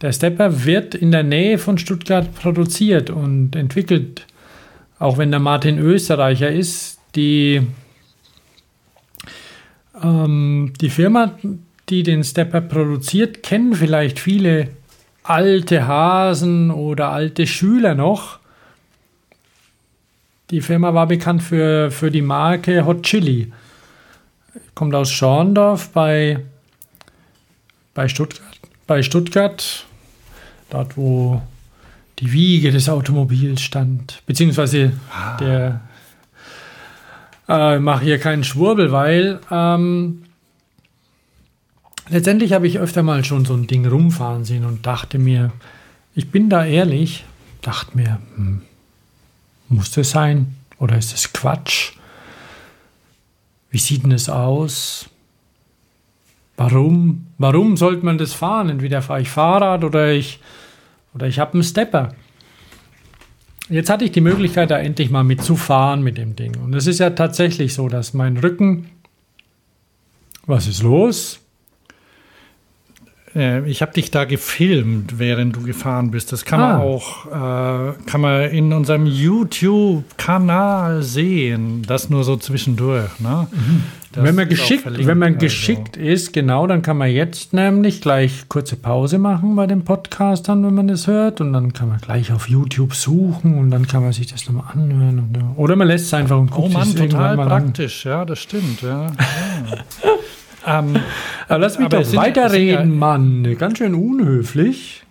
[0.00, 4.26] der Stepper wird in der Nähe von Stuttgart produziert und entwickelt.
[4.98, 7.62] Auch wenn der Martin Österreicher ist, die,
[10.02, 11.38] ähm, die Firma,
[11.88, 14.68] die den Stepper produziert, kennen vielleicht viele
[15.22, 18.39] alte Hasen oder alte Schüler noch.
[20.50, 23.52] Die Firma war bekannt für, für die Marke Hot Chili.
[24.74, 26.40] Kommt aus Schorndorf bei,
[27.94, 29.86] bei, Stuttgart, bei Stuttgart,
[30.70, 31.40] dort wo
[32.18, 34.22] die Wiege des Automobils stand.
[34.26, 34.92] Beziehungsweise
[35.38, 35.80] der.
[37.48, 40.22] Äh, mache hier keinen Schwurbel, weil ähm,
[42.08, 45.50] letztendlich habe ich öfter mal schon so ein Ding rumfahren sehen und dachte mir,
[46.14, 47.24] ich bin da ehrlich,
[47.60, 48.62] dachte mir, hm,
[49.70, 50.56] muss das sein?
[50.78, 51.92] Oder ist das Quatsch?
[53.70, 55.08] Wie sieht denn es aus?
[56.56, 57.26] Warum?
[57.38, 58.68] Warum sollte man das fahren?
[58.68, 60.40] Entweder fahre ich Fahrrad oder ich,
[61.14, 62.14] oder ich habe einen Stepper.
[63.68, 66.56] Jetzt hatte ich die Möglichkeit, da endlich mal mitzufahren mit dem Ding.
[66.58, 68.90] Und es ist ja tatsächlich so, dass mein Rücken.
[70.46, 71.39] Was ist los?
[73.34, 76.32] Äh, Ich habe dich da gefilmt, während du gefahren bist.
[76.32, 76.78] Das kann man Ah.
[76.80, 81.82] auch äh, kann man in unserem YouTube-Kanal sehen.
[81.86, 83.20] Das nur so zwischendurch.
[83.20, 83.46] Ne?
[84.12, 85.38] Das wenn man geschickt, wenn man also.
[85.46, 90.48] geschickt ist, genau, dann kann man jetzt nämlich gleich kurze Pause machen bei dem Podcast
[90.48, 91.40] dann, wenn man das hört.
[91.40, 94.72] Und dann kann man gleich auf YouTube suchen und dann kann man sich das nochmal
[94.74, 95.18] anhören.
[95.20, 97.64] Und, oder man lässt es einfach und Oh guckt Mann, sich irgendwann total mal an.
[97.66, 98.04] praktisch.
[98.04, 98.82] Ja, das stimmt.
[98.82, 99.06] Ja.
[100.02, 100.10] ja.
[100.66, 100.96] Ähm,
[101.48, 103.56] Aber lass mich Aber doch weiterreden, ja- Mann.
[103.58, 105.02] Ganz schön unhöflich.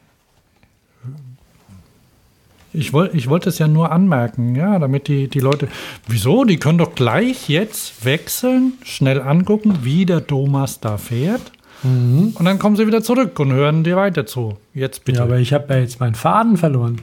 [2.71, 5.67] Ich, woll, ich wollte es ja nur anmerken, ja, damit die, die Leute.
[6.07, 6.43] Wieso?
[6.45, 11.51] Die können doch gleich jetzt wechseln, schnell angucken, wie der Thomas da fährt.
[11.81, 12.33] Mhm.
[12.35, 14.57] Und dann kommen sie wieder zurück und hören dir weiter zu.
[14.75, 15.17] Jetzt bitte.
[15.19, 17.01] Ja, aber ich habe ja jetzt meinen Faden verloren,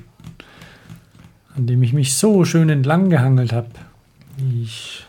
[1.56, 3.70] an dem ich mich so schön entlang gehangelt habe.
[4.62, 5.05] Ich.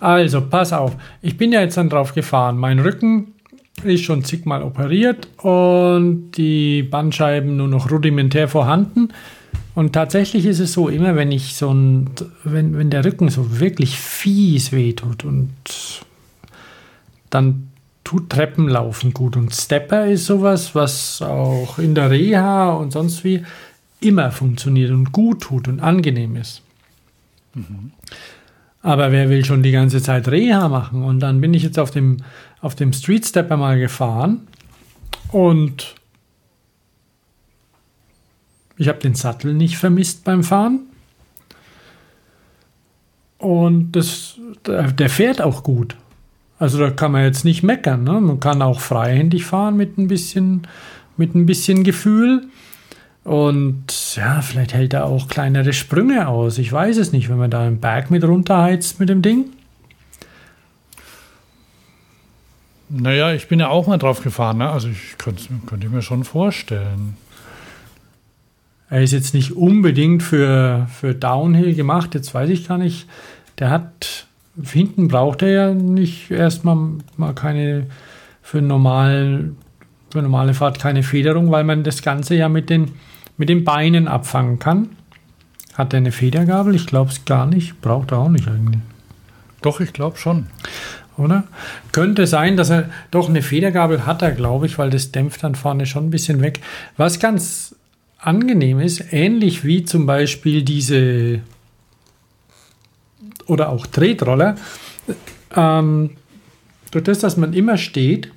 [0.00, 0.96] Also, pass auf.
[1.22, 2.56] Ich bin ja jetzt dann drauf gefahren.
[2.56, 3.34] Mein Rücken
[3.84, 9.08] ist schon zigmal operiert und die Bandscheiben nur noch rudimentär vorhanden.
[9.74, 12.10] Und tatsächlich ist es so, immer wenn ich so ein,
[12.42, 15.52] wenn, wenn der Rücken so wirklich fies wehtut und
[17.30, 17.68] dann
[18.02, 19.36] tut Treppenlaufen gut.
[19.36, 23.44] Und Stepper ist sowas, was auch in der Reha und sonst wie
[24.00, 26.62] immer funktioniert und gut tut und angenehm ist.
[28.88, 31.02] Aber wer will schon die ganze Zeit Reha machen?
[31.02, 32.16] Und dann bin ich jetzt auf dem,
[32.62, 34.46] auf dem Street Stepper mal gefahren
[35.30, 35.94] und
[38.78, 40.86] ich habe den Sattel nicht vermisst beim Fahren.
[43.36, 45.94] Und das, der fährt auch gut.
[46.58, 48.04] Also da kann man jetzt nicht meckern.
[48.04, 48.22] Ne?
[48.22, 50.66] Man kann auch freihändig fahren mit ein bisschen,
[51.18, 52.48] mit ein bisschen Gefühl.
[53.28, 56.56] Und ja, vielleicht hält er auch kleinere Sprünge aus.
[56.56, 59.50] Ich weiß es nicht, wenn man da einen Berg mit runterheizt mit dem Ding.
[62.88, 64.56] Naja, ich bin ja auch mal drauf gefahren.
[64.56, 64.70] Ne?
[64.70, 67.18] Also ich könnte, könnte mir schon vorstellen.
[68.88, 73.06] Er ist jetzt nicht unbedingt für, für Downhill gemacht, jetzt weiß ich gar nicht.
[73.58, 74.26] Der hat,
[74.62, 76.78] hinten braucht er ja nicht erstmal
[77.18, 77.88] mal keine,
[78.40, 79.50] für, normal,
[80.10, 82.92] für normale Fahrt keine Federung, weil man das Ganze ja mit den,
[83.38, 84.90] mit den Beinen abfangen kann.
[85.74, 86.74] Hat er eine Federgabel?
[86.74, 87.80] Ich glaube es gar nicht.
[87.80, 88.82] Braucht er auch nicht eigentlich.
[89.62, 90.48] Doch, ich glaube schon.
[91.16, 91.44] Oder?
[91.92, 95.54] Könnte sein, dass er doch eine Federgabel hat, er glaube ich, weil das dämpft dann
[95.54, 96.60] vorne schon ein bisschen weg.
[96.96, 97.74] Was ganz
[98.18, 101.40] angenehm ist, ähnlich wie zum Beispiel diese
[103.46, 104.56] oder auch Tretroller,
[105.56, 106.10] ähm,
[106.90, 108.30] durch das, dass man immer steht,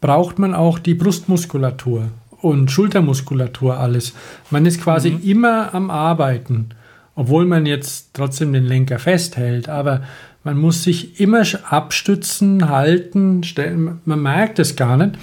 [0.00, 2.10] braucht man auch die Brustmuskulatur
[2.42, 4.14] und Schultermuskulatur alles.
[4.50, 5.22] Man ist quasi mhm.
[5.22, 6.70] immer am Arbeiten,
[7.14, 10.02] obwohl man jetzt trotzdem den Lenker festhält, aber
[10.42, 14.00] man muss sich immer abstützen, halten, stellen.
[14.04, 15.18] man merkt es gar nicht.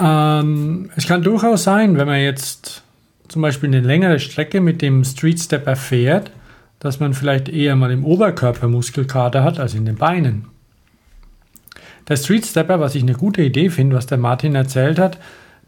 [0.00, 2.82] Ähm, es kann durchaus sein, wenn man jetzt
[3.28, 6.30] zum Beispiel eine längere Strecke mit dem Street Stepper fährt,
[6.80, 10.46] dass man vielleicht eher mal im Oberkörper Muskelkater hat als in den Beinen.
[12.08, 15.18] Der Street Stepper, was ich eine gute Idee finde, was der Martin erzählt hat,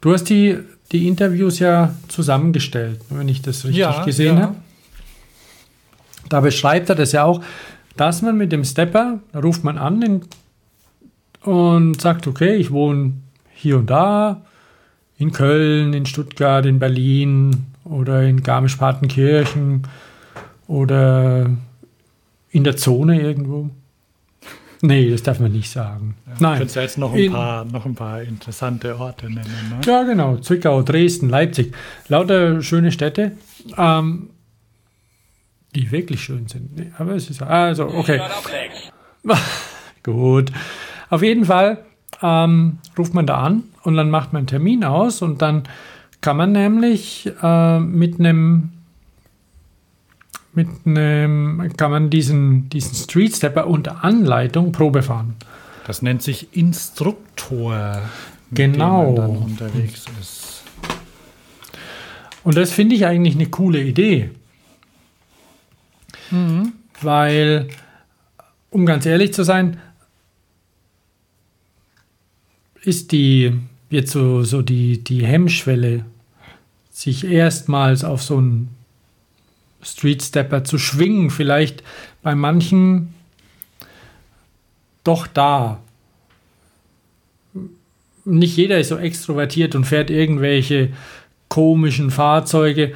[0.01, 0.59] du hast die,
[0.93, 4.43] die Interviews ja zusammengestellt, wenn ich das richtig ja, gesehen ja.
[4.43, 4.57] habe.
[6.29, 7.43] Da beschreibt er das ja auch,
[7.97, 10.23] dass man mit dem Stepper, da ruft man an
[11.43, 13.15] und sagt, okay, ich wohne
[13.53, 14.43] hier und da,
[15.19, 19.83] in Köln, in Stuttgart, in Berlin oder in Garmisch-Partenkirchen
[20.67, 21.51] oder
[22.51, 23.71] in der Zone irgendwo.
[24.83, 26.17] Nee, das darf man nicht sagen.
[26.27, 26.59] Ja, Nein.
[26.59, 29.45] Könntest du jetzt noch ein, paar, noch ein paar interessante Orte nennen?
[29.71, 29.81] Ne?
[29.85, 30.37] Ja, genau.
[30.39, 31.75] Zwickau, Dresden, Leipzig.
[32.09, 33.33] Lauter schöne Städte,
[33.77, 34.31] ähm,
[35.75, 36.77] die wirklich schön sind.
[36.77, 38.21] Nee, aber es ist also, okay.
[40.03, 40.51] Gut.
[41.11, 41.85] Auf jeden Fall
[42.23, 45.65] ähm, ruft man da an und dann macht man einen Termin aus und dann
[46.23, 48.73] kann man nämlich äh, mit einem
[50.53, 55.37] mit einem kann man diesen, diesen Street Stepper unter Anleitung Probe fahren.
[55.87, 58.03] Das nennt sich Instruktor,
[58.53, 59.07] genau.
[59.07, 60.63] dem man dann unterwegs ist.
[62.43, 64.31] Und das finde ich eigentlich eine coole Idee.
[66.31, 66.73] Mhm.
[67.03, 67.69] Weil,
[68.71, 69.79] um ganz ehrlich zu sein,
[72.83, 73.53] ist die
[73.91, 76.05] jetzt so, so die, die Hemmschwelle,
[76.91, 78.69] sich erstmals auf so einen
[79.83, 81.83] Street Stepper zu schwingen, vielleicht
[82.23, 83.15] bei manchen
[85.05, 85.81] doch da.
[88.25, 90.91] Nicht jeder ist so extrovertiert und fährt irgendwelche
[91.49, 92.93] komischen Fahrzeuge.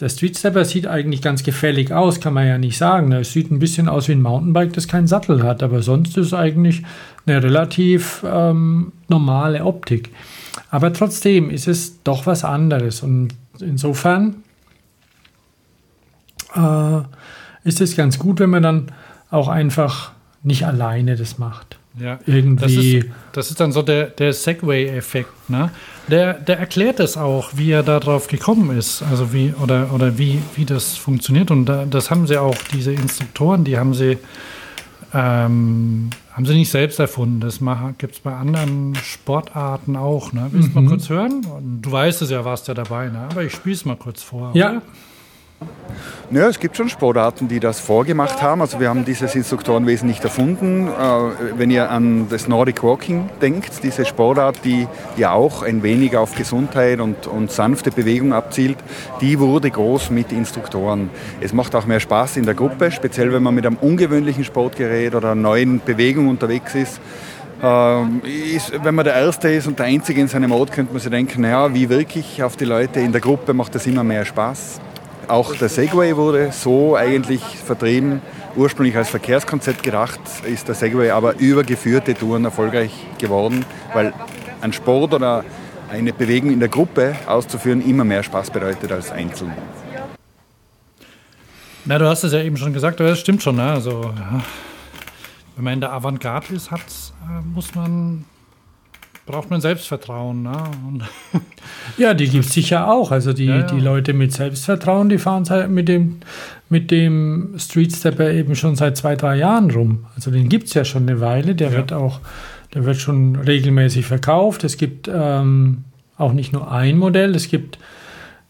[0.00, 3.10] Der Street Stepper sieht eigentlich ganz gefällig aus, kann man ja nicht sagen.
[3.10, 6.26] Es sieht ein bisschen aus wie ein Mountainbike, das keinen Sattel hat, aber sonst ist
[6.26, 6.82] es eigentlich
[7.26, 10.10] eine relativ ähm, normale Optik.
[10.70, 13.30] Aber trotzdem ist es doch was anderes und
[13.60, 14.36] insofern
[16.58, 18.92] äh, ist es ganz gut, wenn man dann
[19.30, 21.78] auch einfach nicht alleine das macht.
[22.00, 22.62] Ja, irgendwie.
[22.62, 25.70] Das ist, das ist dann so der, der Segway-Effekt, ne?
[26.08, 30.40] Der, der erklärt es auch, wie er darauf gekommen ist, also wie, oder, oder wie,
[30.54, 31.50] wie das funktioniert.
[31.50, 34.16] Und da, das haben sie auch, diese Instruktoren, die haben sie,
[35.12, 37.40] ähm, haben sie nicht selbst erfunden.
[37.40, 37.60] Das
[37.98, 40.32] gibt es bei anderen Sportarten auch.
[40.32, 40.46] Ne?
[40.50, 40.84] Willst du mhm.
[40.84, 41.42] mal kurz hören?
[41.82, 43.26] Du weißt es ja, warst ja dabei, ne?
[43.30, 44.52] aber ich spiele es mal kurz vor.
[44.54, 44.70] Ja.
[44.70, 44.82] Oder?
[46.30, 48.60] Ja, es gibt schon Sportarten, die das vorgemacht haben.
[48.60, 50.88] Also wir haben dieses Instruktorenwesen nicht erfunden.
[50.88, 54.86] Äh, wenn ihr an das Nordic Walking denkt, diese Sportart, die
[55.16, 58.76] ja auch ein wenig auf Gesundheit und, und sanfte Bewegung abzielt,
[59.22, 61.08] die wurde groß mit Instruktoren.
[61.40, 65.14] Es macht auch mehr Spaß in der Gruppe, speziell wenn man mit einem ungewöhnlichen Sportgerät
[65.14, 67.00] oder einer neuen Bewegung unterwegs ist.
[68.54, 71.10] Ist, wenn man der Erste ist und der Einzige in seinem Ort, könnte man sich
[71.10, 74.80] denken, naja, wie wirklich auf die Leute in der Gruppe macht das immer mehr Spaß.
[75.28, 78.22] Auch der Segway wurde so eigentlich vertrieben.
[78.56, 84.14] Ursprünglich als Verkehrskonzept gedacht, ist der Segway aber über geführte Touren erfolgreich geworden, weil
[84.62, 85.44] ein Sport oder
[85.90, 89.52] eine Bewegung in der Gruppe auszuführen immer mehr Spaß bedeutet als einzeln.
[91.84, 93.56] Na, du hast es ja eben schon gesagt, das stimmt schon.
[93.56, 93.70] Ne?
[93.70, 94.42] Also, ja.
[95.56, 98.24] wenn man in der Avantgarde ist, äh, muss man
[99.28, 100.42] braucht man Selbstvertrauen.
[100.42, 100.52] Ne?
[101.98, 103.10] Ja, die gibt es sicher auch.
[103.10, 103.62] Also die, Ja, ja.
[103.66, 106.18] die Leute mit Selbstvertrauen, die fahren mit dem,
[106.68, 110.06] mit dem Street Stepper eben schon seit zwei, drei Jahren rum.
[110.14, 111.54] Also den gibt es ja schon eine Weile.
[111.54, 112.20] Der wird auch,
[112.74, 114.64] der wird schon regelmäßig verkauft.
[114.64, 115.84] Es gibt ähm,
[116.16, 117.78] auch nicht nur ein Modell, es gibt,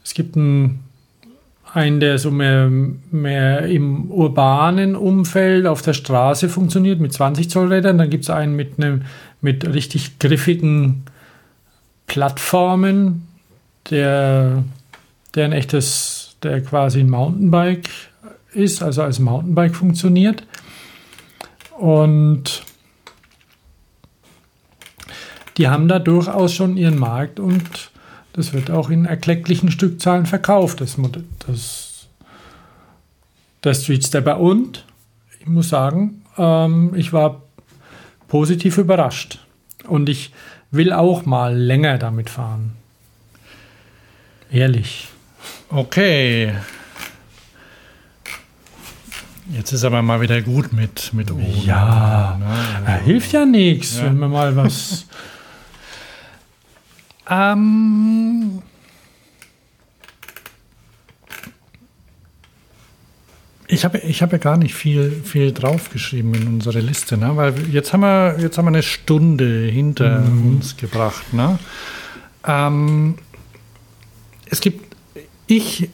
[0.04, 0.80] es gibt einen,
[1.74, 2.70] einen, der so mehr,
[3.10, 7.98] mehr im urbanen Umfeld auf der Straße funktioniert mit 20 Zoll Rädern.
[7.98, 9.02] Dann gibt es einen mit einem
[9.40, 11.04] mit richtig griffigen
[12.06, 13.28] Plattformen,
[13.90, 14.64] der,
[15.34, 17.90] der ein echtes, der quasi ein Mountainbike
[18.52, 20.44] ist, also als Mountainbike funktioniert.
[21.78, 22.64] Und
[25.58, 27.90] die haben da durchaus schon ihren Markt und
[28.38, 30.96] das wird auch in erklecklichen Stückzahlen verkauft, das,
[31.44, 32.06] das
[33.64, 34.38] der Street Stepper.
[34.38, 34.84] Und
[35.40, 37.42] ich muss sagen, ähm, ich war
[38.28, 39.40] positiv überrascht.
[39.88, 40.32] Und ich
[40.70, 42.74] will auch mal länger damit fahren.
[44.52, 45.08] Ehrlich.
[45.70, 46.52] Okay.
[49.52, 51.64] Jetzt ist aber mal wieder gut mit, mit Oden.
[51.64, 52.54] Ja, Ne?
[52.86, 55.06] ja, hilft ja nichts, wenn man mal was.
[57.30, 58.62] Ähm,
[63.66, 67.36] ich habe ich hab ja gar nicht viel, viel draufgeschrieben in unsere Liste, ne?
[67.36, 71.34] weil jetzt haben, wir, jetzt haben wir eine Stunde hinter uns gebracht.
[71.34, 71.58] Ne?
[72.46, 73.16] Ähm,
[74.50, 74.96] es gibt,
[75.46, 75.90] ich,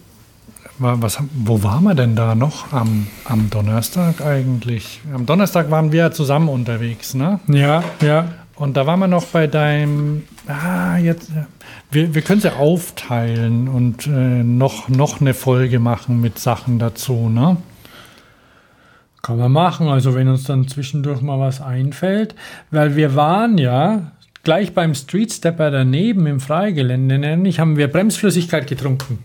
[0.78, 5.00] wa- was, wo waren wir denn da noch am, am Donnerstag eigentlich?
[5.12, 7.40] Am Donnerstag waren wir ja zusammen unterwegs, ne?
[7.48, 8.28] Ja, ja.
[8.56, 10.24] Und da waren wir noch bei deinem.
[10.46, 11.30] Ah, jetzt.
[11.90, 16.78] Wir, wir können es ja aufteilen und äh, noch, noch eine Folge machen mit Sachen
[16.78, 17.56] dazu, ne?
[19.22, 22.34] Kann man machen, also wenn uns dann zwischendurch mal was einfällt.
[22.70, 28.66] Weil wir waren ja gleich beim Street Stepper daneben im Freigelände, nämlich haben wir Bremsflüssigkeit
[28.66, 29.18] getrunken.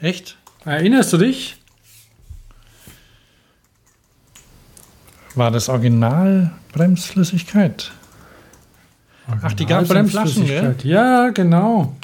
[0.00, 0.36] Echt?
[0.64, 1.58] Erinnerst du dich?
[5.34, 7.92] War das Original Bremsflüssigkeit?
[9.42, 10.60] Ach, die gab's in Flaschen, gell?
[10.62, 10.84] Bremsflüssigkeit.
[10.84, 11.96] Ja, genau.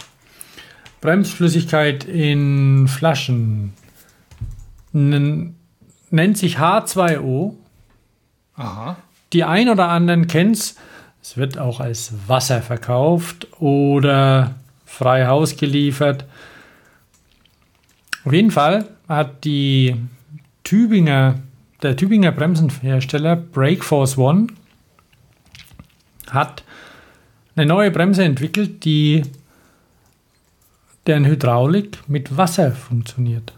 [1.00, 3.72] Bremsflüssigkeit in Flaschen.
[4.92, 5.54] Nen-
[6.10, 7.54] nennt sich H2O.
[8.56, 8.96] Aha.
[9.32, 10.76] Die ein oder anderen kennt's.
[11.22, 14.54] Es wird auch als Wasser verkauft oder
[14.86, 16.24] frei Haus geliefert.
[18.24, 19.96] Auf jeden Fall hat die
[20.64, 21.36] Tübinger,
[21.83, 24.49] der Tübinger Bremsenhersteller Brakeforce One
[26.31, 26.64] hat
[27.57, 29.22] eine neue Bremse entwickelt, die
[31.07, 33.55] deren Hydraulik mit Wasser funktioniert.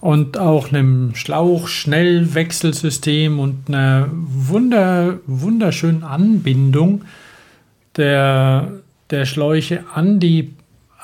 [0.00, 7.04] Und auch einem Schlauch-Schnellwechselsystem und einer wunder, wunderschönen Anbindung
[7.96, 8.72] der,
[9.10, 10.54] der Schläuche an die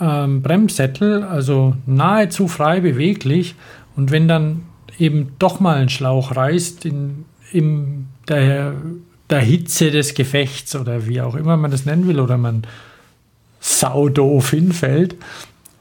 [0.01, 3.55] ähm, Bremssättel, also nahezu frei beweglich.
[3.97, 4.63] Und wenn dann
[4.99, 7.25] eben doch mal ein Schlauch reißt in
[7.55, 8.75] in der,
[9.31, 12.67] der Hitze des Gefechts oder wie auch immer man das nennen will, oder man
[13.61, 15.15] saudoof hinfällt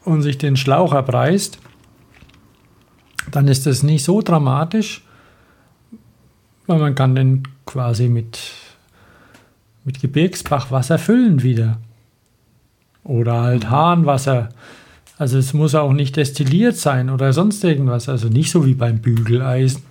[0.04, 1.58] und sich den Schlauch abreißt,
[3.32, 5.02] dann ist das nicht so dramatisch,
[6.66, 8.38] weil man kann den quasi mit,
[9.84, 11.78] mit Gebirgsbachwasser füllen wieder.
[13.02, 14.50] Oder halt Hahnwasser.
[15.16, 18.08] Also es muss auch nicht destilliert sein oder sonst irgendwas.
[18.08, 19.82] Also nicht so wie beim Bügeleisen.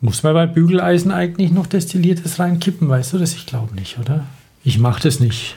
[0.00, 2.88] Muss man beim Bügeleisen eigentlich noch Destilliertes reinkippen?
[2.88, 3.34] Weißt du das?
[3.34, 4.26] Ich glaube nicht, oder?
[4.64, 5.56] Ich mache das nicht.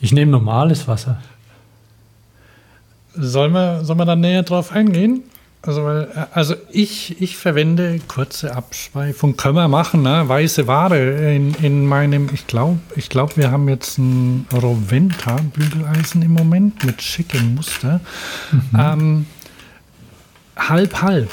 [0.00, 1.20] Ich nehme normales Wasser.
[3.14, 5.22] Sollen wir, sollen wir da näher drauf eingehen?
[5.66, 10.28] Also, äh, also ich, ich verwende kurze Abschweifung, können wir machen, ne?
[10.28, 16.22] weiße Ware in, in meinem, ich glaube, ich glaub, wir haben jetzt ein Roventa Bügeleisen
[16.22, 18.00] im Moment mit schickem Muster.
[18.76, 19.26] Ähm,
[20.56, 21.30] halb, halb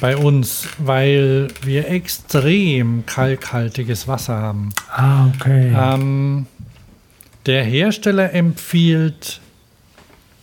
[0.00, 4.70] bei uns, weil wir extrem kalkhaltiges Wasser haben.
[4.90, 5.72] Ah, okay.
[5.74, 6.46] Ähm,
[7.46, 9.40] der Hersteller empfiehlt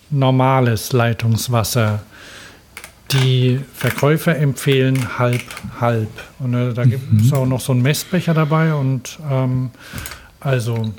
[0.10, 2.02] normales Leitungswasser.
[3.14, 5.44] Die Verkäufer empfehlen halb,
[5.80, 6.10] halb.
[6.40, 9.72] Und äh, da gibt es auch noch so einen Messbecher dabei und ähm,
[10.40, 10.94] also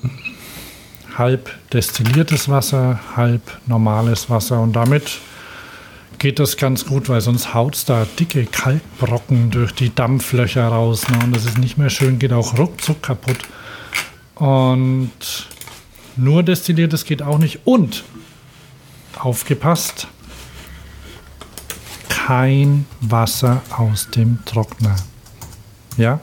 [1.17, 4.61] halb destilliertes Wasser, halb normales Wasser.
[4.61, 5.19] Und damit
[6.19, 11.09] geht das ganz gut, weil sonst haut es da dicke Kalkbrocken durch die Dampflöcher raus.
[11.09, 11.19] Ne?
[11.25, 13.39] Und das ist nicht mehr schön, geht auch ruckzuck kaputt.
[14.37, 15.11] Und
[16.17, 17.61] nur destilliertes geht auch nicht.
[17.65, 18.05] Und
[19.19, 20.09] aufgepasst,
[22.13, 24.97] kein Wasser aus dem Trockner.
[25.97, 26.21] Ja,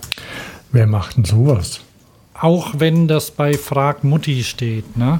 [0.71, 1.81] Wer macht denn sowas?
[2.41, 5.19] auch wenn das bei Frag Mutti steht, ne?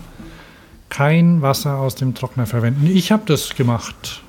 [0.90, 2.86] Kein Wasser aus dem Trockner verwenden.
[2.86, 4.22] Ich habe das gemacht.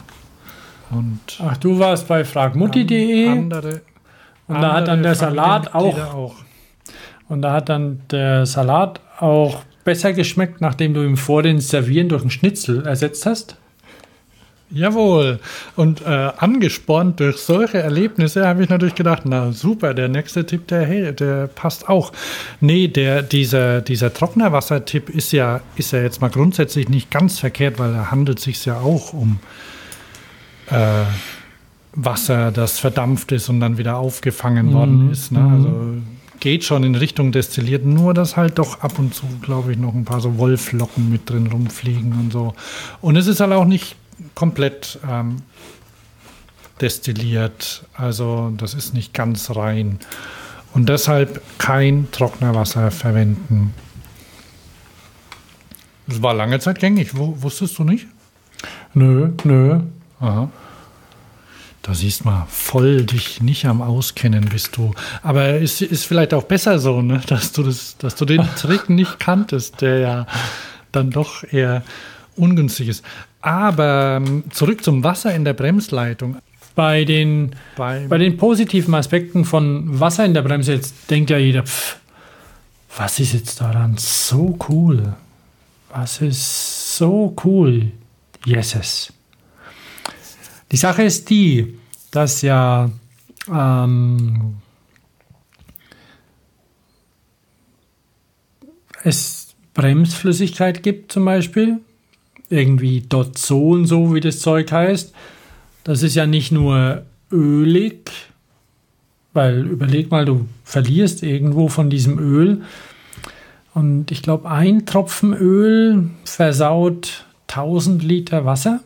[0.90, 3.82] Und Ach, du warst bei fragmutti.de andere,
[4.48, 6.34] und da hat dann der Salat auch, auch.
[7.28, 12.08] und da hat dann der Salat auch besser geschmeckt, nachdem du ihm vor den Servieren
[12.08, 13.56] durch einen Schnitzel ersetzt hast.
[14.72, 15.40] Jawohl.
[15.74, 20.68] Und äh, angespornt durch solche Erlebnisse habe ich natürlich gedacht, na super, der nächste Tipp,
[20.68, 22.12] der, hey, der passt auch.
[22.60, 27.78] Nee, der, dieser, dieser Trocknerwassertipp ist ja, ist ja jetzt mal grundsätzlich nicht ganz verkehrt,
[27.78, 29.40] weil da handelt sich ja auch um
[30.70, 31.04] äh,
[31.92, 35.32] Wasser, das verdampft ist und dann wieder aufgefangen worden ist.
[35.32, 35.40] Ne?
[35.40, 36.02] Also
[36.38, 39.94] geht schon in Richtung destilliert, nur dass halt doch ab und zu, glaube ich, noch
[39.94, 42.54] ein paar so Wollflocken mit drin rumfliegen und so.
[43.00, 43.96] Und es ist halt auch nicht
[44.34, 45.36] komplett ähm,
[46.80, 49.98] destilliert, also das ist nicht ganz rein.
[50.72, 53.74] Und deshalb kein Trocknerwasser verwenden.
[56.06, 58.06] Das war lange Zeit gängig, Wo, wusstest du nicht?
[58.94, 59.80] Nö, nö.
[60.20, 60.50] Aha.
[61.82, 64.92] Da siehst mal, voll dich nicht am Auskennen bist du.
[65.22, 67.20] Aber es ist vielleicht auch besser so, ne?
[67.26, 70.26] dass, du das, dass du den Trick nicht kanntest, der ja
[70.92, 71.82] dann doch eher
[72.36, 73.04] ungünstig ist.
[73.40, 76.36] Aber ähm, zurück zum Wasser in der Bremsleitung.
[76.74, 81.38] Bei den, Bei, bei den positiven Aspekten von Wasser in der Bremse, jetzt denkt ja
[81.38, 81.96] jeder, pff,
[82.96, 85.14] was ist jetzt daran so cool?
[85.92, 87.90] Was ist so cool?
[88.46, 89.12] Yeses.
[90.70, 91.76] Die Sache ist die,
[92.10, 92.90] dass ja
[93.52, 94.56] ähm,
[99.02, 101.80] es Bremsflüssigkeit gibt zum Beispiel,
[102.50, 105.14] irgendwie dort so und so, wie das Zeug heißt.
[105.84, 108.10] Das ist ja nicht nur ölig,
[109.32, 112.62] weil überleg mal, du verlierst irgendwo von diesem Öl.
[113.72, 118.80] Und ich glaube, ein Tropfen Öl versaut 1000 Liter Wasser.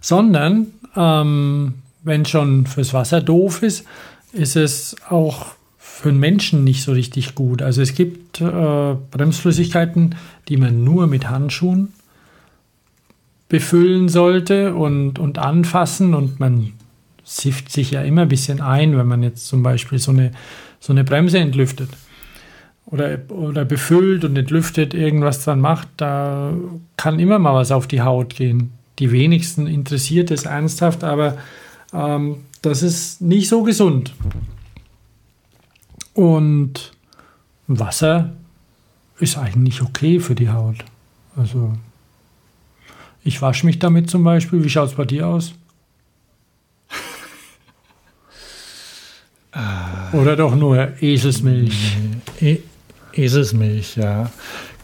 [0.00, 3.84] Sondern, ähm, wenn schon fürs Wasser doof ist,
[4.32, 5.54] ist es auch
[6.00, 7.60] für den Menschen nicht so richtig gut.
[7.60, 10.14] Also es gibt äh, Bremsflüssigkeiten,
[10.48, 11.92] die man nur mit Handschuhen
[13.50, 16.72] befüllen sollte und, und anfassen und man
[17.22, 20.30] sifft sich ja immer ein bisschen ein, wenn man jetzt zum Beispiel so eine,
[20.78, 21.90] so eine Bremse entlüftet
[22.86, 26.54] oder, oder befüllt und entlüftet irgendwas dran macht, da
[26.96, 28.72] kann immer mal was auf die Haut gehen.
[28.98, 31.36] Die wenigsten interessiert es ernsthaft, aber
[31.92, 34.12] ähm, das ist nicht so gesund.
[36.14, 36.92] Und
[37.66, 38.32] Wasser
[39.18, 40.84] ist eigentlich okay für die Haut.
[41.36, 41.74] Also
[43.22, 44.64] ich wasche mich damit zum Beispiel.
[44.64, 45.52] Wie schaut es bei dir aus?
[50.12, 51.96] Oder doch nur Eselsmilch?
[52.40, 52.58] E
[53.12, 54.30] Eselsmilch, ja.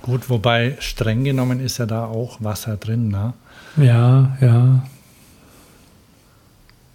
[0.03, 3.33] Gut, wobei streng genommen ist ja da auch Wasser drin, ne?
[3.77, 4.87] Ja, ja.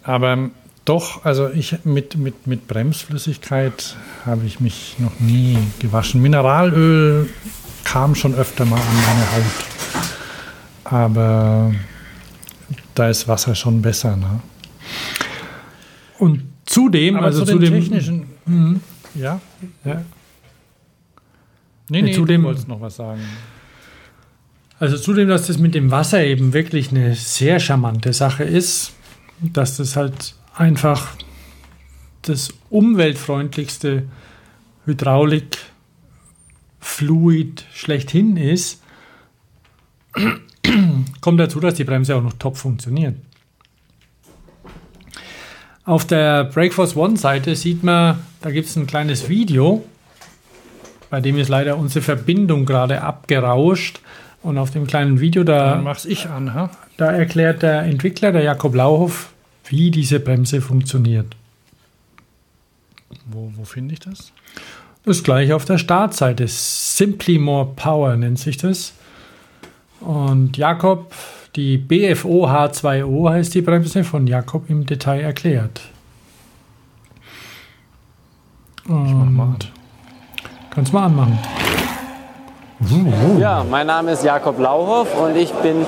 [0.02, 0.50] Aber
[0.84, 6.20] doch, also ich mit, mit, mit Bremsflüssigkeit habe ich mich noch nie gewaschen.
[6.20, 7.28] Mineralöl
[7.84, 9.64] kam schon öfter mal an meine Haut.
[10.84, 11.74] Aber
[12.94, 14.40] da ist Wasser schon besser, ne?
[16.18, 18.26] Und zudem, Aber also zu zu den dem technischen.
[19.14, 19.40] Ja.
[19.84, 20.04] Ja.
[21.88, 23.20] Nee, Ja, nee, zu du wolltest noch was sagen.
[24.78, 28.92] Also zudem, dass das mit dem Wasser eben wirklich eine sehr charmante Sache ist,
[29.40, 31.16] dass das halt einfach
[32.22, 34.08] das umweltfreundlichste
[34.84, 38.82] Hydraulikfluid schlechthin ist,
[41.20, 43.16] kommt dazu, dass die Bremse auch noch top funktioniert.
[45.84, 49.84] Auf der Breakforce One Seite sieht man, da gibt es ein kleines Video,
[51.12, 54.00] bei dem ist leider unsere Verbindung gerade abgerauscht.
[54.42, 56.70] Und auf dem kleinen Video, da Dann mach's ich an, ha?
[56.96, 59.31] da erklärt der Entwickler, der Jakob Lauhoff,
[59.72, 61.34] wie diese Bremse funktioniert.
[63.24, 64.30] Wo, wo finde ich das?
[65.02, 66.46] Das ist gleich auf der Startseite.
[66.46, 68.92] Simply More Power nennt sich das.
[70.00, 71.14] Und Jakob,
[71.56, 75.80] die BFO H2O heißt die Bremse, von Jakob im Detail erklärt.
[78.84, 79.56] Ich mach mal an.
[80.68, 81.38] Kannst mal anmachen.
[83.38, 85.86] Ja, mein Name ist Jakob Lauhoff und ich bin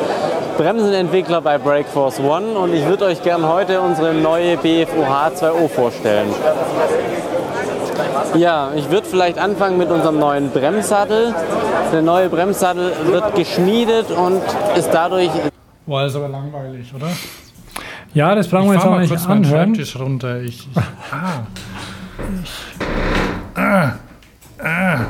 [0.56, 6.28] Bremsenentwickler bei Breakforce One und ich würde euch gerne heute unsere neue BFO H2O vorstellen.
[8.36, 11.34] Ja, ich würde vielleicht anfangen mit unserem neuen Bremssattel.
[11.92, 14.42] Der neue Bremssattel wird geschmiedet und
[14.76, 15.30] ist dadurch
[15.86, 17.08] Boah, ist aber langweilig, oder?
[18.14, 19.74] Ja, das brauchen wir jetzt auch mal nicht kurz meinen anhören.
[19.74, 20.40] Schreibtisch runter.
[20.40, 20.76] Ich, ich,
[21.12, 21.42] ah,
[22.42, 23.92] ich Ah,
[24.62, 25.00] ah.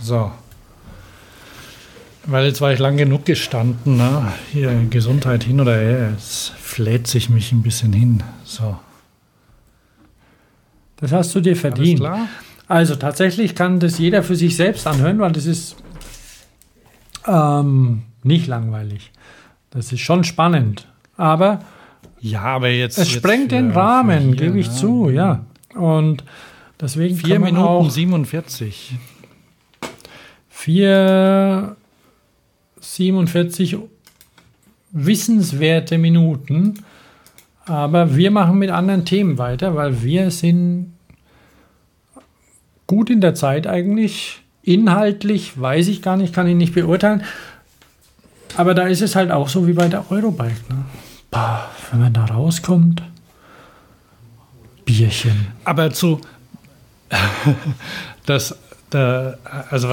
[0.00, 0.30] So.
[2.26, 3.96] Weil jetzt war ich lang genug gestanden.
[3.96, 4.32] Ne?
[4.52, 6.10] Hier, Gesundheit hin oder her.
[6.12, 8.22] Jetzt fläht sich mich ein bisschen hin.
[8.44, 8.76] So.
[10.96, 12.02] Das hast du dir verdient.
[12.66, 15.76] Also tatsächlich kann das jeder für sich selbst anhören, weil das ist
[17.26, 19.12] ähm, nicht langweilig.
[19.70, 20.88] Das ist schon spannend.
[21.16, 21.60] Aber
[22.20, 22.96] Ja, aber jetzt.
[22.96, 24.74] es jetzt sprengt den für Rahmen, hier, gebe ich ne?
[24.74, 25.44] zu, ja.
[25.74, 26.24] Und
[26.80, 28.94] deswegen Vier kann man Minuten auch 47.
[30.48, 31.76] 4,
[32.84, 33.78] 47
[34.92, 36.84] wissenswerte Minuten.
[37.66, 40.92] Aber wir machen mit anderen Themen weiter, weil wir sind
[42.86, 44.42] gut in der Zeit eigentlich.
[44.62, 47.22] Inhaltlich weiß ich gar nicht, kann ich nicht beurteilen.
[48.56, 50.54] Aber da ist es halt auch so wie bei der Eurobike.
[50.68, 50.84] Ne?
[51.30, 53.02] Bah, wenn man da rauskommt,
[54.84, 55.48] Bierchen.
[55.64, 56.20] Aber zu.
[58.26, 58.56] das.
[58.94, 59.34] Da,
[59.70, 59.88] also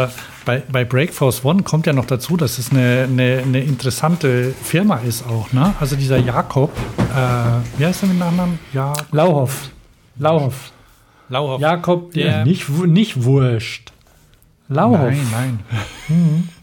[0.45, 4.97] bei, bei Breakforce One kommt ja noch dazu, dass es eine, eine, eine interessante Firma
[4.97, 5.51] ist auch.
[5.53, 5.73] Ne?
[5.79, 8.59] Also dieser Jakob, äh, wie heißt er mit Nachnamen?
[8.73, 9.69] Ja, Lauhoff.
[10.19, 10.71] Lauhoff.
[11.29, 11.59] Lauhoff.
[11.61, 13.91] Jakob, der Der- nicht, nicht Wurscht.
[14.69, 14.99] Lauhoff.
[14.99, 15.59] Nein,
[16.07, 16.49] nein.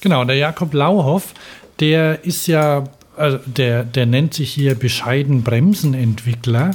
[0.00, 1.34] Genau, der Jakob Lauhoff,
[1.78, 2.84] der ist ja,
[3.16, 6.70] also der, der nennt sich hier bescheiden Bremsenentwickler,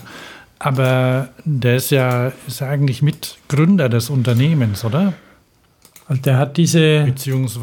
[0.64, 5.14] aber der ist ja, ist eigentlich Mitgründer des Unternehmens, oder?
[6.08, 7.12] Also der hat diese,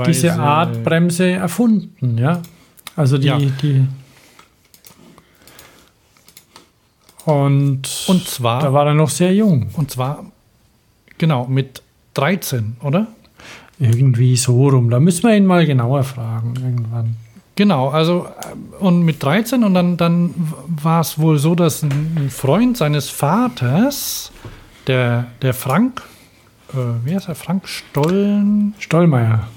[0.07, 2.43] diese Art Bremse erfunden, ja.
[2.97, 3.39] Also die, Ja.
[3.39, 3.87] die
[7.25, 9.69] und, Und zwar, da war er noch sehr jung.
[9.77, 10.25] und zwar,
[11.19, 11.83] genau, mit
[12.15, 13.07] 13, oder?
[13.79, 14.91] Irgendwie so rum.
[14.91, 17.17] Da müssen wir ihn mal genauer fragen irgendwann.
[17.57, 20.35] Genau, also äh, und mit 13 und dann, dann
[20.67, 24.33] war es wohl so, dass ein ein Freund seines Vaters,
[24.87, 26.03] der, der Frank,
[26.73, 29.49] äh, wie heißt er, Frank Stollen, Stollmeier.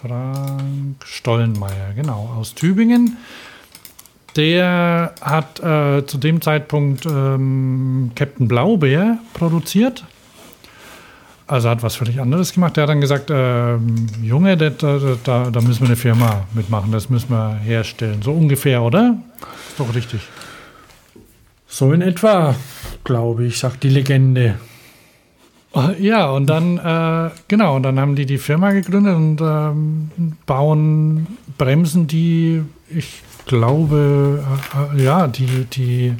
[0.00, 3.18] Frank Stollenmeier, genau, aus Tübingen,
[4.36, 10.04] der hat äh, zu dem Zeitpunkt ähm, Captain Blaubeer produziert.
[11.50, 12.76] Also hat was völlig anderes gemacht.
[12.76, 17.10] Der hat dann gesagt, ähm, Junge, da, da, da, müssen wir eine Firma mitmachen, das
[17.10, 18.22] müssen wir herstellen.
[18.22, 19.16] So ungefähr, oder?
[19.68, 20.20] Ist doch richtig.
[21.66, 22.54] So in etwa,
[23.02, 24.60] glaube ich, sagt die Legende.
[25.98, 30.10] Ja, und dann, äh, genau, und dann haben die die Firma gegründet und ähm,
[30.46, 31.26] bauen
[31.58, 34.44] Bremsen, die, ich glaube,
[34.94, 36.14] äh, äh, ja, die, die,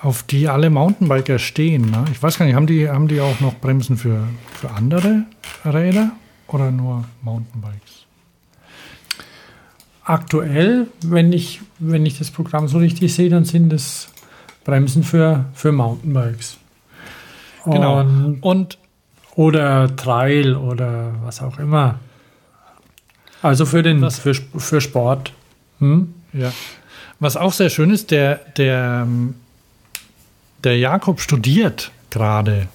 [0.00, 1.90] auf die alle Mountainbiker stehen.
[1.90, 2.04] Ne?
[2.12, 4.24] Ich weiß gar nicht, haben die, haben die auch noch Bremsen für,
[4.54, 5.24] für andere
[5.64, 6.12] Räder
[6.46, 8.06] oder nur Mountainbikes?
[10.04, 14.08] Aktuell, wenn ich, wenn ich das Programm so richtig sehe, dann sind es
[14.64, 16.56] Bremsen für, für Mountainbikes.
[17.64, 18.00] Genau.
[18.00, 18.78] Und, Und
[19.34, 21.96] oder Trail oder was auch immer.
[23.42, 25.32] Also für den Was- für, für Sport.
[25.80, 26.14] Hm?
[26.32, 26.52] Ja.
[27.20, 29.34] Was auch sehr schön ist, der, der, ähm,
[30.64, 32.68] der Jakob studiert gerade.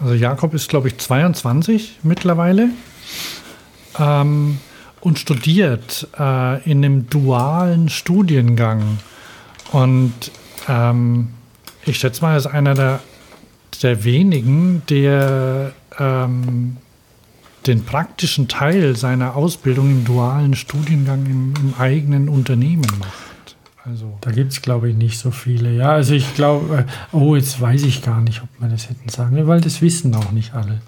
[0.00, 2.68] Also Jakob ist, glaube ich, 22 mittlerweile
[3.98, 4.58] ähm,
[5.00, 8.98] und studiert äh, in einem dualen Studiengang.
[9.72, 10.12] Und
[10.68, 11.28] ähm,
[11.84, 13.00] ich schätze mal, er ist einer der,
[13.82, 16.76] der wenigen, der ähm,
[17.66, 23.33] den praktischen Teil seiner Ausbildung im dualen Studiengang im, im eigenen Unternehmen macht.
[23.84, 25.72] Also Da gibt es, glaube ich, nicht so viele.
[25.74, 29.08] Ja, also ich glaube, äh, oh, jetzt weiß ich gar nicht, ob wir das hätten
[29.08, 30.80] sagen, können, weil das wissen auch nicht alle.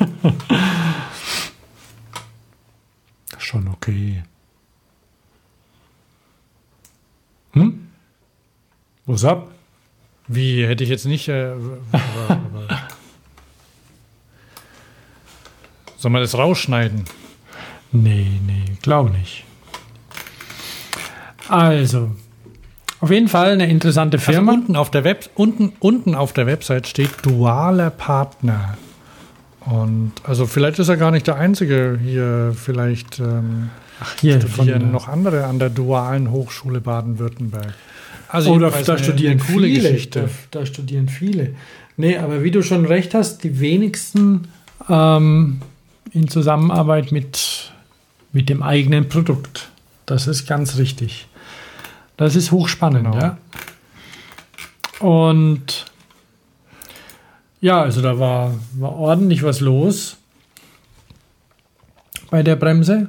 [3.38, 4.22] Schon okay.
[7.52, 7.88] Hm?
[9.06, 9.54] Was ab?
[10.26, 11.28] wie hätte ich jetzt nicht.
[11.28, 11.54] Äh,
[15.98, 17.04] Soll man das rausschneiden?
[17.92, 19.44] Nee, nee, glaube nicht.
[21.48, 22.10] Also,
[23.00, 24.52] auf jeden Fall eine interessante Also Firma.
[24.52, 28.76] unten auf der Web unten unten auf der Website steht dualer Partner.
[29.60, 32.54] Und also vielleicht ist er gar nicht der einzige hier.
[32.54, 33.70] Vielleicht ähm,
[34.20, 37.72] Hier, von studieren noch andere an der dualen Hochschule Baden-Württemberg.
[38.28, 39.80] Also Oder da eine- studieren eine coole viele.
[39.90, 40.28] Geschichte.
[40.50, 41.54] Da, da studieren viele.
[41.96, 44.48] Nee, aber wie du schon recht hast, die wenigsten
[44.88, 45.60] ähm,
[46.12, 47.72] in Zusammenarbeit mit,
[48.32, 49.70] mit dem eigenen Produkt.
[50.04, 51.28] Das ist ganz richtig.
[52.16, 53.18] Das ist hochspannend, Genau.
[53.18, 53.38] ja.
[55.00, 55.86] Und
[57.60, 60.16] ja, also da war, war ordentlich was los
[62.30, 63.08] bei der Bremse.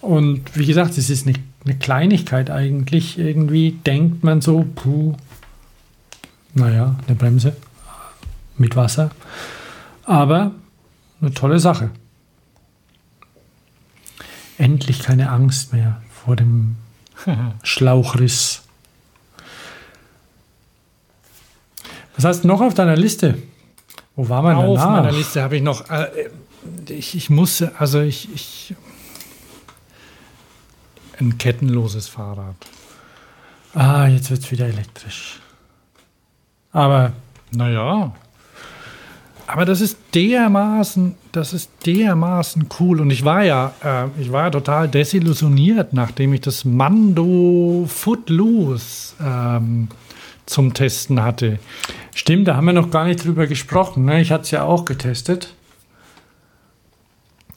[0.00, 3.18] Und wie gesagt, es ist eine, eine Kleinigkeit eigentlich.
[3.18, 5.14] Irgendwie denkt man so, puh,
[6.54, 7.56] naja, eine Bremse
[8.56, 9.10] mit Wasser.
[10.04, 10.52] Aber
[11.20, 11.90] eine tolle Sache.
[14.58, 16.76] Endlich keine Angst mehr vor dem
[17.62, 18.62] Schlauchriss.
[22.16, 23.36] Was hast du noch auf deiner Liste?
[24.14, 25.02] Wo war man Auf danach?
[25.02, 25.88] meiner Liste habe ich noch.
[25.90, 26.30] Äh,
[26.88, 28.74] ich, ich musste, also ich, ich.
[31.18, 32.56] Ein kettenloses Fahrrad.
[33.74, 35.40] Ah, jetzt wird es wieder elektrisch.
[36.72, 37.12] Aber
[37.50, 38.12] Naja.
[39.46, 43.00] Aber das ist dermaßen, das ist dermaßen cool.
[43.00, 49.14] Und ich war ja, äh, ich war ja total desillusioniert, nachdem ich das Mando Footloose
[49.24, 49.88] ähm,
[50.46, 51.58] zum Testen hatte.
[52.14, 54.04] stimmt, da haben wir noch gar nicht drüber gesprochen.
[54.04, 54.20] Ne?
[54.20, 55.54] Ich hatte es ja auch getestet.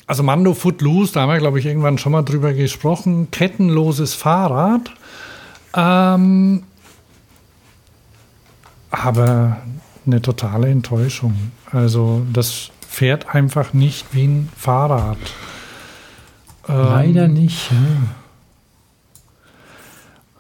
[0.06, 3.30] Also Mando Footloose, da haben wir, glaube ich, irgendwann schon mal drüber gesprochen.
[3.30, 4.92] Kettenloses Fahrrad.
[5.76, 6.64] Ähm,
[8.90, 9.58] aber
[10.06, 11.52] eine totale Enttäuschung.
[11.72, 15.18] Also das fährt einfach nicht wie ein Fahrrad.
[16.68, 17.72] Ähm, Leider nicht.
[17.72, 17.78] Ja.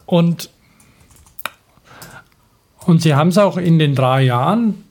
[0.05, 0.49] Und
[2.85, 4.83] Und sie haben es auch in den drei Jahren,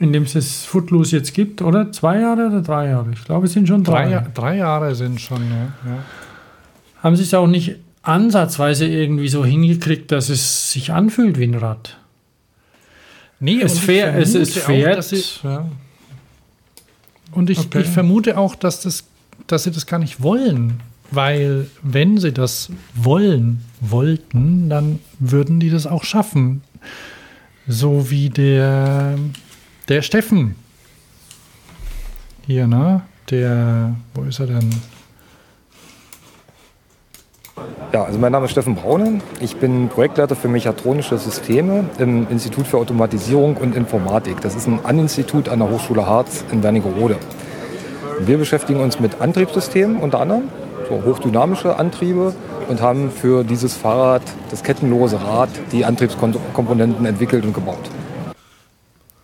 [0.00, 1.92] in dem es das Footloose jetzt gibt, oder?
[1.92, 3.10] Zwei Jahre oder drei Jahre?
[3.12, 4.04] Ich glaube, es sind schon drei.
[4.04, 5.72] drei, Ja- drei Jahre sind schon, ja.
[5.90, 5.98] ja.
[7.02, 11.54] Haben sie es auch nicht ansatzweise irgendwie so hingekriegt, dass es sich anfühlt wie ein
[11.54, 11.96] Rad?
[13.44, 14.96] Nee, Es, fährt, es, auch, fährt.
[14.98, 15.66] dass sie- ja.
[17.32, 17.80] Und ich, Okay.
[17.82, 19.04] ich vermute auch, dass, das,
[19.46, 20.80] dass sie das gar nicht wollen.
[21.10, 26.62] Weil wenn sie das wollen, wollten, dann würden die das auch schaffen.
[27.68, 29.16] So wie der,
[29.88, 30.54] der Steffen.
[32.46, 33.02] Hier, ne?
[33.30, 34.70] Der, wo ist er denn?
[37.92, 39.22] Ja, also mein Name ist Steffen Braunen.
[39.40, 44.40] Ich bin Projektleiter für mechatronische Systeme im Institut für Automatisierung und Informatik.
[44.40, 47.16] Das ist ein An-Institut an der Hochschule Harz in Wernigerode.
[48.20, 50.48] Wir beschäftigen uns mit Antriebssystemen unter anderem,
[50.88, 52.34] so hochdynamische Antriebe
[52.68, 57.90] und haben für dieses Fahrrad, das kettenlose Rad, die Antriebskomponenten entwickelt und gebaut.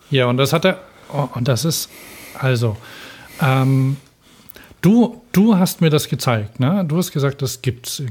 [0.09, 0.79] Ja, und das hat er.
[1.13, 1.89] Oh, und das ist.
[2.37, 2.77] Also,
[3.41, 3.97] ähm,
[4.81, 6.83] du, du hast mir das gezeigt, ne?
[6.87, 8.01] Du hast gesagt, das gibt's.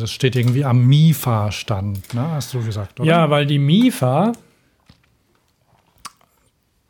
[0.00, 2.30] Das steht irgendwie am MIFA-Stand, ne?
[2.32, 3.08] Hast du gesagt, oder?
[3.08, 4.32] Ja, weil die MIFA,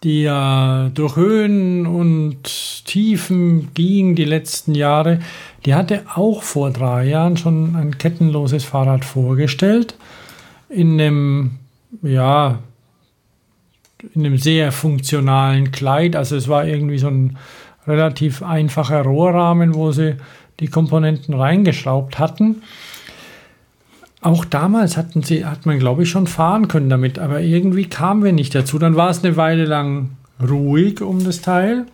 [0.02, 5.20] die ja durch Höhen und Tiefen ging die letzten Jahre,
[5.64, 9.96] die hatte auch vor drei Jahren schon ein kettenloses Fahrrad vorgestellt.
[10.68, 11.58] In einem,
[12.02, 12.60] ja,
[14.14, 16.16] in einem sehr funktionalen Kleid.
[16.16, 17.38] Also es war irgendwie so ein
[17.86, 20.16] relativ einfacher Rohrrahmen, wo sie
[20.60, 22.62] die Komponenten reingeschraubt hatten.
[24.22, 28.24] Auch damals hatten sie, hat man, glaube ich, schon fahren können damit, aber irgendwie kamen
[28.24, 28.78] wir nicht dazu.
[28.78, 30.10] Dann war es eine Weile lang
[30.40, 31.86] ruhig um das Teil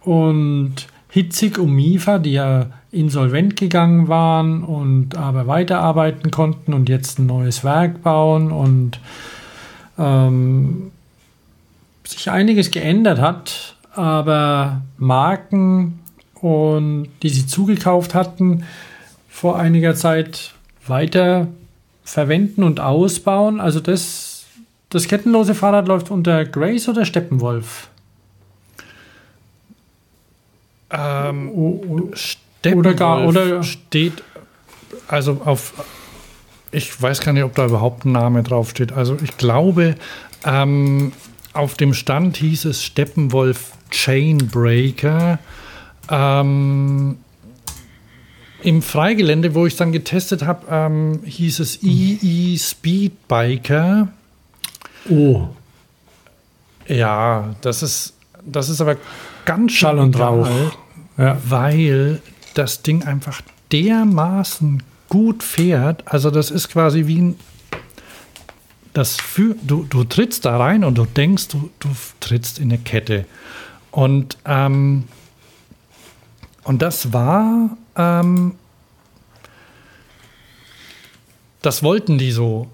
[0.00, 7.18] und hitzig um MIFA, die ja insolvent gegangen waren und aber weiterarbeiten konnten und jetzt
[7.18, 8.98] ein neues Werk bauen und
[9.98, 10.90] ähm,
[12.04, 15.98] sich einiges geändert hat, aber Marken
[16.34, 18.64] und die sie zugekauft hatten,
[19.28, 20.54] vor einiger Zeit
[20.86, 21.48] weiter
[22.04, 23.60] verwenden und ausbauen.
[23.60, 24.44] Also das,
[24.88, 27.88] das kettenlose Fahrrad läuft unter Grace oder Steppenwolf?
[30.90, 34.22] Ähm, O- Steppenwolf Oder gar- oder- steht
[35.06, 35.72] also auf
[36.70, 38.92] ich weiß gar nicht, ob da überhaupt ein Name draufsteht.
[38.92, 39.94] Also ich glaube,
[40.44, 41.12] ähm,
[41.54, 45.38] auf dem Stand hieß es Steppenwolf Chainbreaker.
[46.10, 47.18] Ähm,
[48.62, 54.08] Im Freigelände, wo ich dann getestet habe, ähm, hieß es EE Speedbiker.
[55.08, 55.48] Oh,
[56.86, 58.96] Ja, das ist, das ist aber
[59.44, 60.48] ganz schön Schall und Rauch.
[61.16, 61.36] Ja.
[61.48, 62.22] weil
[62.54, 63.40] das Ding einfach
[63.72, 66.06] dermaßen gut fährt.
[66.06, 67.36] Also das ist quasi wie ein
[68.98, 71.88] das für, du, du trittst da rein und du denkst, du, du
[72.18, 73.26] trittst in eine Kette.
[73.90, 75.04] Und, ähm,
[76.64, 78.54] und das war, ähm,
[81.62, 82.68] das wollten die so.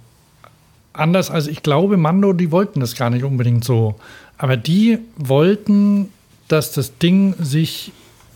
[0.92, 3.96] Anders als ich glaube, Mando, die wollten das gar nicht unbedingt so.
[4.38, 6.10] Aber die wollten,
[6.48, 7.92] dass das Ding sich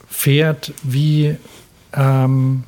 [0.09, 1.36] fährt wie,
[1.92, 2.64] ähm,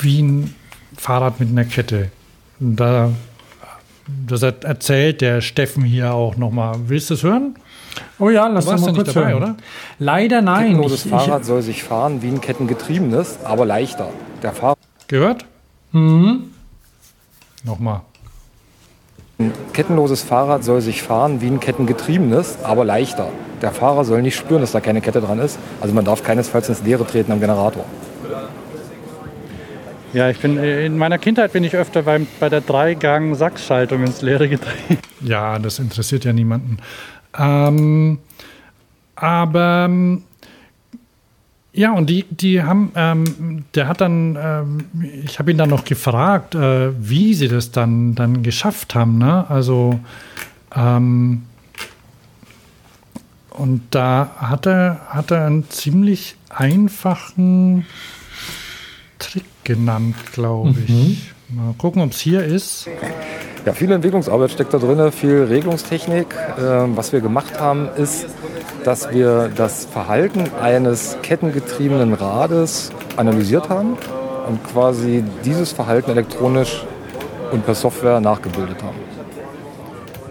[0.00, 0.54] wie ein
[0.96, 2.10] Fahrrad mit einer Kette.
[2.58, 3.12] Und da,
[4.26, 6.76] das erzählt der Steffen hier auch nochmal.
[6.88, 7.56] Willst du es hören?
[8.18, 9.42] Oh ja, lass doch mal kurz dabei, hören.
[9.42, 9.56] oder?
[9.98, 10.66] Leider nein.
[10.68, 14.08] Kettenloses Ich, Fahrrad ich, soll sich fahren wie ein kettengetriebenes, aber leichter.
[14.42, 14.76] Der Fahrer
[15.08, 15.44] Gehört?
[15.92, 16.50] mhm.
[17.64, 18.02] Nochmal.
[19.38, 23.28] Ein kettenloses Fahrrad soll sich fahren wie ein kettengetriebenes, aber leichter.
[23.60, 25.58] Der Fahrer soll nicht spüren, dass da keine Kette dran ist.
[25.80, 27.84] Also man darf keinesfalls ins Leere treten am Generator.
[30.12, 34.48] Ja, ich bin in meiner Kindheit bin ich öfter beim, bei der Dreigang-Sachsschaltung ins Leere
[34.48, 34.98] getreten.
[35.20, 36.78] Ja, das interessiert ja niemanden.
[37.38, 38.18] Ähm,
[39.14, 40.22] aber ähm,
[41.76, 44.84] ja, und die, die haben, ähm, der hat dann, ähm,
[45.24, 49.18] ich habe ihn dann noch gefragt, äh, wie sie das dann, dann geschafft haben.
[49.18, 49.44] Ne?
[49.50, 50.00] Also,
[50.74, 51.42] ähm,
[53.50, 57.84] und da hat er, hat er einen ziemlich einfachen
[59.18, 60.88] Trick genannt, glaube ich.
[61.50, 61.56] Mhm.
[61.56, 62.88] Mal gucken, ob es hier ist.
[63.66, 66.28] Ja, viel Entwicklungsarbeit steckt da drin, viel Regelungstechnik.
[66.56, 68.26] Ähm, was wir gemacht haben, ist,
[68.84, 73.98] dass wir das Verhalten eines kettengetriebenen Rades analysiert haben
[74.46, 76.86] und quasi dieses Verhalten elektronisch
[77.50, 78.98] und per Software nachgebildet haben.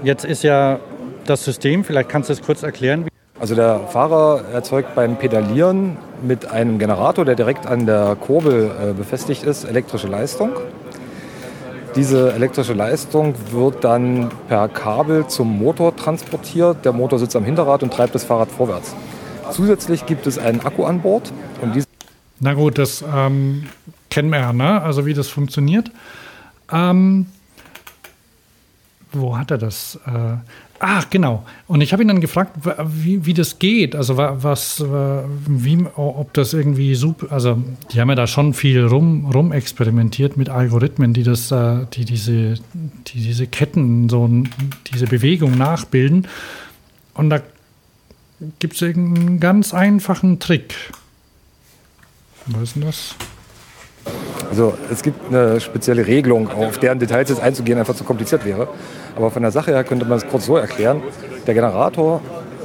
[0.02, 0.80] Jetzt ist ja
[1.26, 3.06] das System, vielleicht kannst du es kurz erklären.
[3.38, 8.94] Also der Fahrer erzeugt beim Pedalieren mit einem Generator, der direkt an der Kurbel äh,
[8.94, 10.52] befestigt ist, elektrische Leistung.
[11.96, 16.84] Diese elektrische Leistung wird dann per Kabel zum Motor transportiert.
[16.84, 18.94] Der Motor sitzt am Hinterrad und treibt das Fahrrad vorwärts.
[19.52, 21.32] Zusätzlich gibt es einen Akku an Bord.
[22.42, 23.70] Na gut, das ähm,
[24.10, 24.82] kennen wir ja, ne?
[24.82, 25.90] also wie das funktioniert.
[26.70, 27.28] Ähm,
[29.14, 29.98] wo hat er das?
[30.06, 30.38] Äh,
[30.80, 31.46] Ach, genau.
[31.68, 33.96] Und ich habe ihn dann gefragt, wie, wie das geht.
[33.96, 39.32] Also was, wie, ob das irgendwie super, also die haben ja da schon viel rum,
[39.32, 42.56] rum experimentiert mit Algorithmen, die das, äh, die diese,
[43.08, 44.30] die diese Ketten, so
[44.92, 46.28] diese Bewegung nachbilden.
[47.14, 47.40] Und da
[48.60, 50.76] gibt es einen ganz einfachen Trick.
[52.48, 53.16] Was ist denn das?
[54.50, 58.68] Also es gibt eine spezielle Regelung, auf deren Details jetzt einzugehen einfach zu kompliziert wäre.
[59.16, 61.02] Aber von der Sache her könnte man es kurz so erklären.
[61.48, 62.22] Der Generator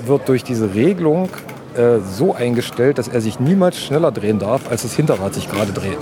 [0.06, 1.28] wird durch diese Regelung
[1.76, 5.72] äh, so eingestellt, dass er sich niemals schneller drehen darf, als das Hinterrad sich gerade
[5.72, 5.98] dreht.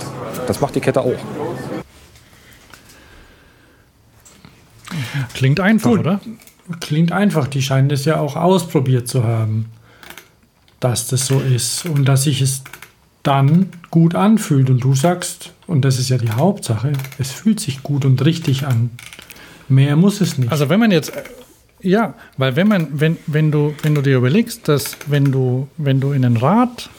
[0.47, 1.17] Das macht die Kette auch.
[5.33, 5.99] Klingt einfach, Gut.
[5.99, 6.19] oder?
[6.79, 7.47] Klingt einfach.
[7.47, 9.71] Die scheinen das ja auch ausprobiert zu haben,
[10.79, 12.63] dass das so ist und dass sich es
[13.23, 14.69] dann gut anfühlt.
[14.69, 18.65] Und du sagst, und das ist ja die Hauptsache, es fühlt sich gut und richtig
[18.65, 18.91] an.
[19.67, 20.51] Mehr muss es nicht.
[20.51, 21.13] Also wenn man jetzt
[21.81, 26.01] ja, weil wenn man, wenn, wenn du, wenn du dir überlegst, dass wenn du, wenn
[26.01, 26.89] du in ein Rad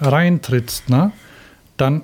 [0.00, 1.12] reintrittst, ne,
[1.76, 2.02] dann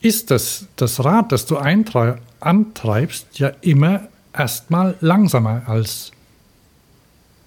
[0.00, 6.12] ist das, das Rad, das du antreibst, ja immer erstmal langsamer als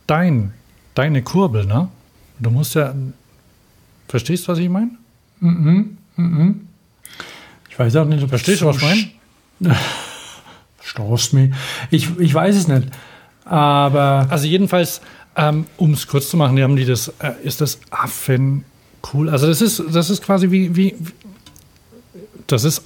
[0.08, 0.54] dein,
[0.94, 1.90] deine Kurbel, ne?
[2.40, 2.94] Du musst ja.
[4.07, 4.91] Verstehst du, was ich meine?
[5.40, 6.68] Mhm, mhm.
[7.70, 9.14] Ich weiß auch nicht, ob Verstehst du, was ich
[9.60, 9.76] meine?
[10.82, 11.53] Stoßt mich.
[11.91, 12.88] Ich, ich weiß es nicht.
[13.45, 14.28] Aber.
[14.30, 15.02] Also, jedenfalls,
[15.36, 18.66] ähm, um es kurz zu machen, die haben die das, äh, ist das Affen
[19.14, 19.30] cool.
[19.30, 20.95] Also, das ist, das ist quasi wie, wie,
[22.48, 22.84] das ist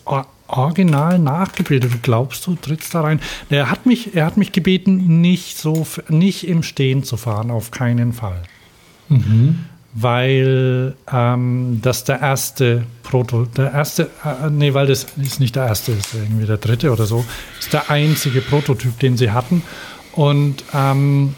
[0.47, 1.93] original nachgebildet.
[1.93, 3.21] Du glaubst, du trittst da rein.
[3.49, 7.71] Er hat mich, er hat mich gebeten, nicht so, nicht im Stehen zu fahren, auf
[7.71, 8.41] keinen Fall.
[9.13, 9.59] Mhm
[9.93, 15.67] weil ähm, das der erste Proto, der erste, äh, nee, weil das ist nicht der
[15.67, 17.23] erste, ist irgendwie der dritte oder so,
[17.59, 19.61] ist der einzige Prototyp, den sie hatten.
[20.13, 21.35] Und ähm,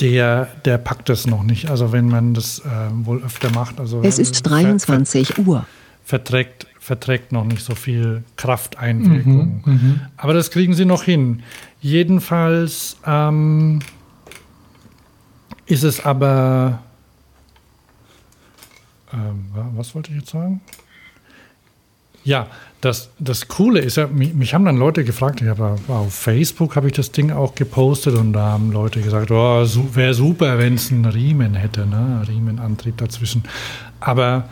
[0.00, 1.70] der, der packt das noch nicht.
[1.70, 2.62] Also wenn man das äh,
[3.04, 3.78] wohl öfter macht.
[3.78, 5.66] Also es ist 23 ver, ver, Uhr.
[6.04, 9.62] Verträgt, verträgt noch nicht so viel Krafteinwirkung.
[9.64, 10.10] Mhm, mh.
[10.16, 11.44] Aber das kriegen sie noch hin.
[11.80, 13.78] Jedenfalls ähm,
[15.66, 16.80] ist es aber.
[19.12, 20.60] Ähm, was wollte ich jetzt sagen?
[22.24, 22.46] Ja,
[22.80, 26.76] das, das Coole ist ja, mich, mich haben dann Leute gefragt, ich habe auf Facebook
[26.76, 30.74] habe ich das Ding auch gepostet und da haben Leute gesagt, oh, wäre super, wenn
[30.74, 32.22] es einen Riemen hätte, ne?
[32.28, 33.42] Riemenantrieb dazwischen.
[34.00, 34.48] Aber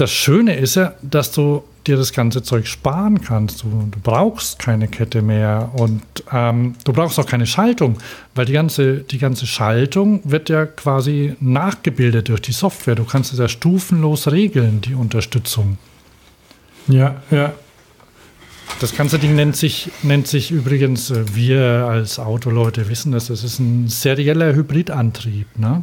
[0.00, 3.62] das Schöne ist ja, dass du dir das ganze Zeug sparen kannst.
[3.62, 6.02] Du, du brauchst keine Kette mehr und
[6.32, 7.98] ähm, du brauchst auch keine Schaltung,
[8.34, 12.94] weil die ganze, die ganze Schaltung wird ja quasi nachgebildet durch die Software.
[12.94, 15.76] Du kannst es ja stufenlos regeln, die Unterstützung.
[16.88, 17.52] Ja, ja.
[18.80, 23.44] Das ganze Ding nennt sich, nennt sich übrigens, äh, wir als Autoleute wissen das, es
[23.44, 25.58] ist ein serieller Hybridantrieb.
[25.58, 25.82] Ne?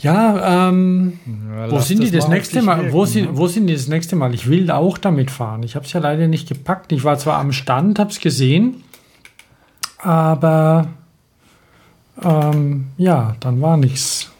[0.00, 1.18] Ja, ähm,
[1.56, 2.78] ja wo sind die das nächste Mal?
[2.78, 3.36] Wirken, wo, sind, ne?
[3.38, 4.34] wo sind die das nächste Mal?
[4.34, 5.62] Ich will auch damit fahren.
[5.62, 6.92] Ich habe es ja leider nicht gepackt.
[6.92, 8.84] Ich war zwar am Stand, habe es gesehen,
[9.98, 10.88] aber
[12.22, 14.30] ähm, ja, dann war nichts.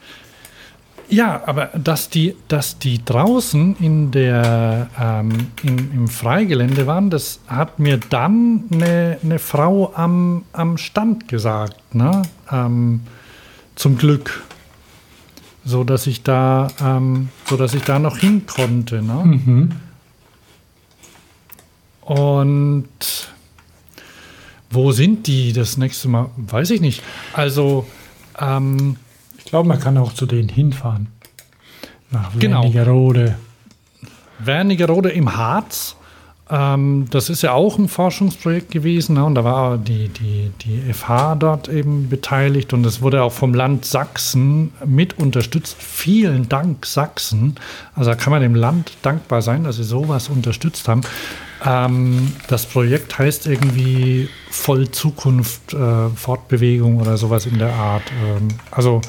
[1.09, 7.41] Ja, aber dass die, dass die draußen in der, ähm, im, im Freigelände waren, das
[7.47, 11.95] hat mir dann eine, eine Frau am, am Stand gesagt.
[11.95, 12.23] Ne?
[12.51, 13.03] Ähm,
[13.77, 14.43] zum Glück.
[15.69, 19.03] So dass ich da, ähm, so dass ich da noch hin konnte.
[19.03, 19.23] Ne?
[19.25, 19.73] Mhm.
[22.03, 22.89] Und
[24.71, 26.31] wo sind die das nächste Mal?
[26.37, 27.03] Weiß ich nicht.
[27.33, 27.85] Also,
[28.39, 28.97] ähm,
[29.39, 31.09] Ich glaube, man kann auch zu denen hinfahren.
[32.11, 32.63] Nach Genau.
[32.63, 33.37] Wernigerode.
[34.39, 35.97] Wernigerode im Harz.
[36.49, 39.17] Ähm, das ist ja auch ein Forschungsprojekt gewesen.
[39.17, 39.25] Ne?
[39.25, 42.73] Und da war die, die, die FH dort eben beteiligt.
[42.73, 45.77] Und es wurde auch vom Land Sachsen mit unterstützt.
[45.79, 47.57] Vielen Dank, Sachsen.
[47.95, 51.01] Also da kann man dem Land dankbar sein, dass sie sowas unterstützt haben.
[51.65, 58.05] Ähm, das Projekt heißt irgendwie Voll Zukunft, äh, Fortbewegung oder sowas in der Art.
[58.25, 59.01] Ähm, also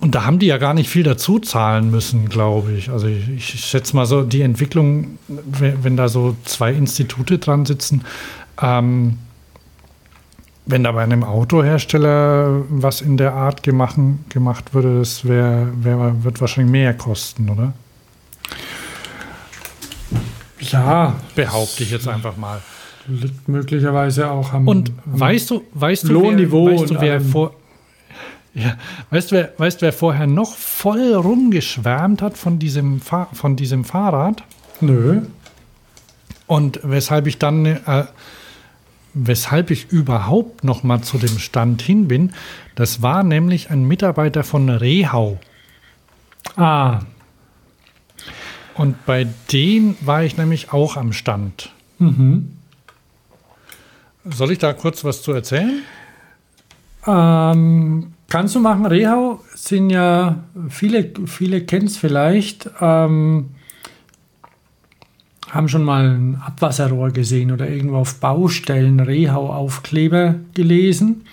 [0.00, 2.90] und da haben die ja gar nicht viel dazu zahlen müssen, glaube ich.
[2.90, 7.64] Also ich, ich schätze mal so, die Entwicklung, wenn, wenn da so zwei Institute dran
[7.64, 8.04] sitzen,
[8.60, 9.18] ähm,
[10.66, 13.96] wenn da bei einem Autohersteller was in der Art gemacht,
[14.28, 17.72] gemacht würde, das wär, wär, wird wahrscheinlich mehr kosten, oder?
[20.60, 22.60] Ja, Behaupte ich jetzt einfach mal.
[23.46, 27.54] möglicherweise auch am, Und am weißt du, weißt du, Lohnniveau wer, weißt du, wer vor,
[28.58, 28.76] ja,
[29.10, 33.84] weißt du, wer, weißt wer vorher noch voll rumgeschwärmt hat von diesem, Fahr von diesem
[33.84, 34.42] Fahrrad?
[34.80, 35.22] Nö.
[36.46, 38.04] Und weshalb ich dann, äh,
[39.14, 42.32] weshalb ich überhaupt noch mal zu dem Stand hin bin,
[42.74, 45.38] das war nämlich ein Mitarbeiter von Rehau.
[46.56, 47.00] Ah,
[48.74, 51.70] Und bei dem war ich nämlich auch am Stand.
[51.98, 52.54] mhm.
[54.24, 55.82] Soll ich da kurz was zu erzählen?
[57.06, 58.86] Ähm, kannst du machen?
[58.86, 63.50] Rehau sind ja, viele, viele kennen es vielleicht, ähm,
[65.50, 71.24] haben schon mal ein Abwasserrohr gesehen oder irgendwo auf Baustellen Rehau-Aufkleber gelesen.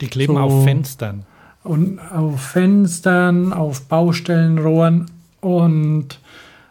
[0.00, 0.40] Die kleben So.
[0.40, 1.24] auf Fenstern.
[1.62, 5.10] Und auf Fenstern, auf Baustellenrohren
[5.42, 6.18] und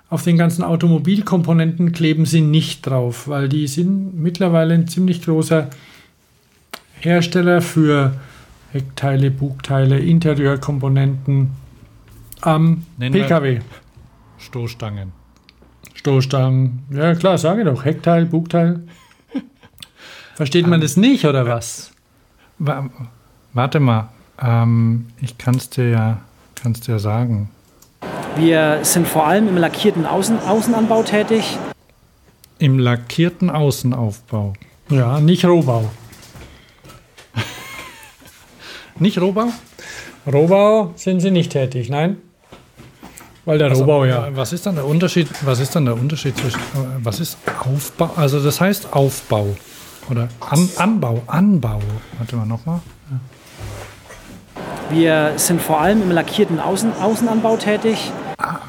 [0.09, 5.69] auf den ganzen Automobilkomponenten kleben sie nicht drauf, weil die sind mittlerweile ein ziemlich großer
[7.01, 8.13] Hersteller für
[8.71, 11.51] Heckteile, Bugteile, Interieurkomponenten
[12.41, 13.59] am Nennen PKW.
[14.37, 15.11] Stoßstangen.
[15.95, 16.83] Stoßstangen.
[16.91, 17.83] Ja klar, sage doch.
[17.83, 18.81] Heckteil, Bugteil.
[20.35, 21.91] Versteht man das nicht oder was?
[22.59, 22.89] Wa-
[23.53, 24.09] Warte mal,
[24.41, 26.21] ähm, ich kann es dir, ja,
[26.55, 27.49] kann's dir ja sagen.
[28.37, 31.57] Wir sind vor allem im lackierten Außen Außenanbau tätig.
[32.59, 34.53] Im lackierten Außenaufbau.
[34.89, 35.89] Ja, nicht Rohbau.
[38.99, 39.47] Nicht Rohbau?
[40.31, 42.17] Rohbau sind sie nicht tätig, nein?
[43.45, 44.27] Weil der Also, Rohbau ja.
[44.27, 45.27] äh, Was ist dann der Unterschied?
[45.43, 48.11] Was ist dann der Unterschied zwischen äh, was ist Aufbau?
[48.15, 49.55] Also das heißt Aufbau
[50.09, 51.79] oder An, Anbau, Anbau.
[52.17, 52.79] Warte mal nochmal.
[54.91, 58.11] Wir sind vor allem im lackierten Außen Außenanbau tätig.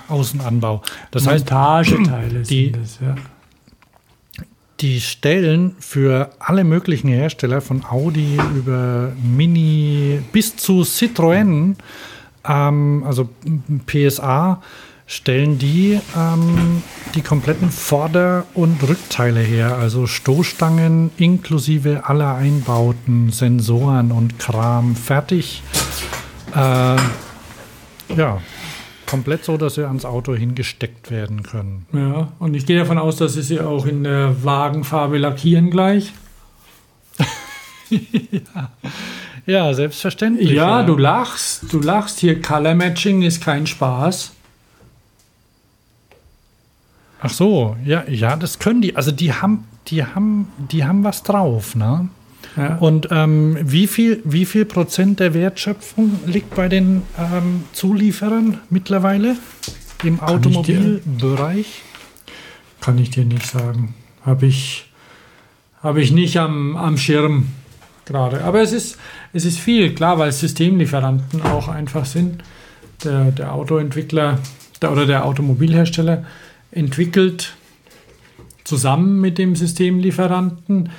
[0.08, 0.82] Außenanbau.
[1.10, 3.14] Das heißt, Montageteile die, sind das, ja.
[4.80, 11.74] Die stellen für alle möglichen Hersteller von Audi über Mini bis zu Citroën,
[12.48, 13.28] ähm, also
[13.86, 14.62] PSA,
[15.06, 16.82] stellen die ähm,
[17.14, 25.62] die kompletten Vorder- und Rückteile her, also Stoßstangen inklusive aller Einbauten, Sensoren und Kram fertig.
[26.54, 26.96] Äh,
[28.16, 28.40] ja,
[29.10, 31.86] komplett so, dass sie ans Auto hingesteckt werden können.
[31.92, 32.32] ja.
[32.38, 36.12] Und ich gehe davon aus, dass sie sie auch in der Wagenfarbe lackieren gleich.
[39.46, 40.50] Ja, selbstverständlich.
[40.50, 41.72] Ja, du lachst.
[41.72, 42.20] Du lachst.
[42.20, 44.32] Hier Color Matching ist kein Spaß.
[47.20, 48.94] Ach so, ja, ja, das können die.
[48.94, 52.08] Also die haben, die haben, die haben was drauf, ne?
[52.56, 52.76] Ja.
[52.76, 59.36] Und ähm, wie viel, wie viel Prozent der Wertschöpfung liegt bei den ähm, Zulieferern mittlerweile
[60.02, 61.82] im ich dir- Automobilbereich?
[62.80, 63.94] Kann ich dir nicht sagen.
[64.24, 64.90] Habe ich,
[65.82, 67.48] hab ich nicht am, am Schirm
[68.06, 68.42] gerade.
[68.42, 68.98] Aber es ist,
[69.32, 72.42] es ist viel, klar, weil Systemlieferanten auch einfach sind.
[73.04, 74.38] Der, der Autoentwickler
[74.82, 76.24] der, oder der Automobilhersteller
[76.72, 77.54] entwickelt
[78.64, 80.90] zusammen mit dem Systemlieferanten,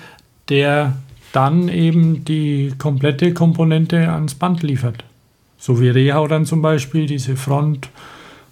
[0.49, 0.98] der
[1.34, 5.03] dann eben die komplette Komponente ans Band liefert.
[5.58, 7.90] So wie Rehau dann zum Beispiel diese Front-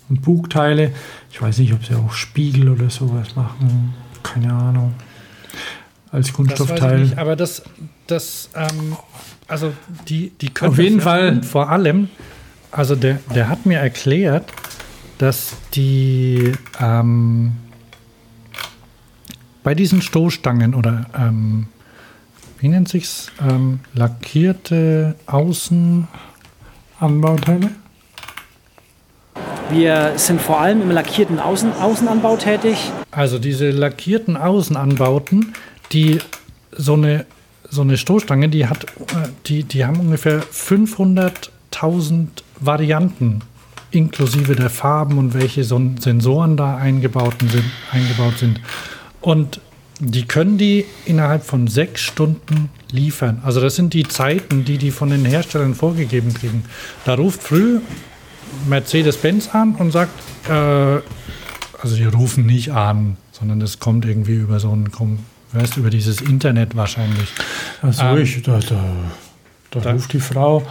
[0.09, 0.91] und Bugteile.
[1.31, 3.93] Ich weiß nicht, ob sie auch Spiegel oder sowas machen.
[4.23, 4.93] Keine Ahnung.
[6.11, 6.99] Als Das Kunststoffteil.
[7.01, 7.63] nicht, aber das,
[8.07, 8.95] das, ähm,
[9.47, 9.71] also
[10.07, 11.43] die, die können Auf jeden das- Fall.
[11.43, 12.09] Vor allem,
[12.71, 14.51] also der, der hat mir erklärt,
[15.19, 17.51] dass die ähm,
[19.63, 21.67] bei diesen Stoßstangen oder ähm,
[22.59, 23.31] wie nennt sich's?
[23.41, 27.71] Ähm, lackierte Außenanbauteile?
[29.71, 32.91] Wir sind vor allem im lackierten Außen Außenanbau tätig.
[33.11, 35.53] Also diese lackierten Außenanbauten,
[35.91, 36.19] die
[36.71, 37.25] so eine,
[37.69, 42.27] so eine Stoßstange, die hat, äh, die, die haben ungefähr 500.000
[42.59, 43.41] Varianten,
[43.91, 48.59] inklusive der Farben und welche Sensoren da eingebaut sind, eingebaut sind.
[49.21, 49.61] Und
[49.99, 53.41] die können die innerhalb von sechs Stunden liefern.
[53.43, 56.63] Also das sind die Zeiten, die die von den Herstellern vorgegeben kriegen.
[57.05, 57.79] Da ruft früh
[58.67, 60.11] Mercedes-Benz an und sagt,
[60.49, 60.51] äh,
[61.81, 64.89] also die rufen nicht an, sondern das kommt irgendwie über so ein,
[65.53, 67.29] weißt, über dieses Internet wahrscheinlich.
[67.81, 68.81] Also Ähm, ich, da, da,
[69.71, 70.65] da, da- ruft die Frau,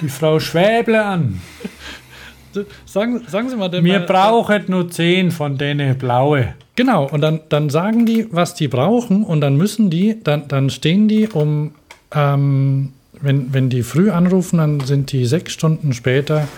[0.00, 1.40] die Frau Schwäble an.
[2.86, 6.54] Sagen, sagen Sie mal, Wir brauchen nur zehn von denen blaue.
[6.76, 10.70] Genau, und dann, dann sagen die, was die brauchen, und dann müssen die, dann, dann
[10.70, 11.74] stehen die um,
[12.12, 16.48] ähm, wenn, wenn die früh anrufen, dann sind die sechs Stunden später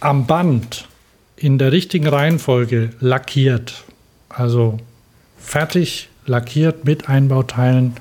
[0.00, 0.88] am Band
[1.36, 3.84] in der richtigen Reihenfolge lackiert.
[4.28, 4.78] Also
[5.38, 7.94] fertig lackiert mit Einbauteilen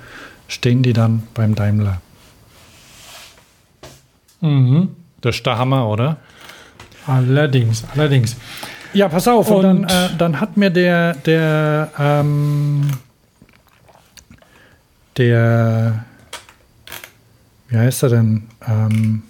[0.48, 2.02] stehen die dann beim Daimler.
[4.42, 4.90] Mhm.
[5.22, 6.18] Das ist der Hammer, oder?
[7.08, 8.36] Allerdings, allerdings.
[8.94, 9.50] Ja, pass auf.
[9.50, 12.90] Und, Und- dann, äh, dann hat mir der, der, ähm,
[15.18, 16.06] der,
[17.70, 18.44] wie heißt er denn?
[18.68, 19.24] Ähm,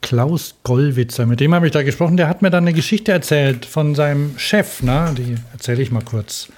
[0.00, 2.16] Klaus Gollwitzer, mit dem habe ich da gesprochen.
[2.16, 4.82] Der hat mir dann eine Geschichte erzählt von seinem Chef.
[4.82, 5.12] Ne?
[5.18, 6.48] Die erzähle ich mal kurz.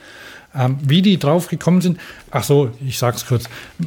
[0.54, 1.98] Ähm, wie die drauf gekommen sind.
[2.30, 3.44] Ach so, ich sag's kurz.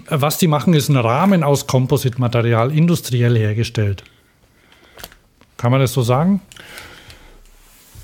[0.08, 4.04] Was die machen, ist ein Rahmen aus Kompositmaterial, industriell hergestellt.
[5.58, 6.42] Kann man das so sagen?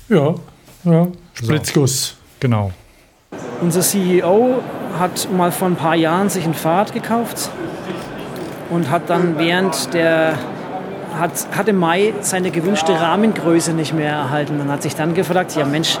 [0.08, 0.34] Ja,
[0.84, 1.06] ja.
[1.34, 2.16] Spritzguss.
[2.40, 2.72] Genau.
[3.60, 4.62] Unser CEO
[4.98, 7.50] hat mal vor ein paar Jahren sich ein Fahrrad gekauft
[8.70, 10.38] und hat dann während der
[11.18, 15.56] hat, hat im Mai seine gewünschte Rahmengröße nicht mehr erhalten und hat sich dann gefragt,
[15.56, 15.98] ja Mensch,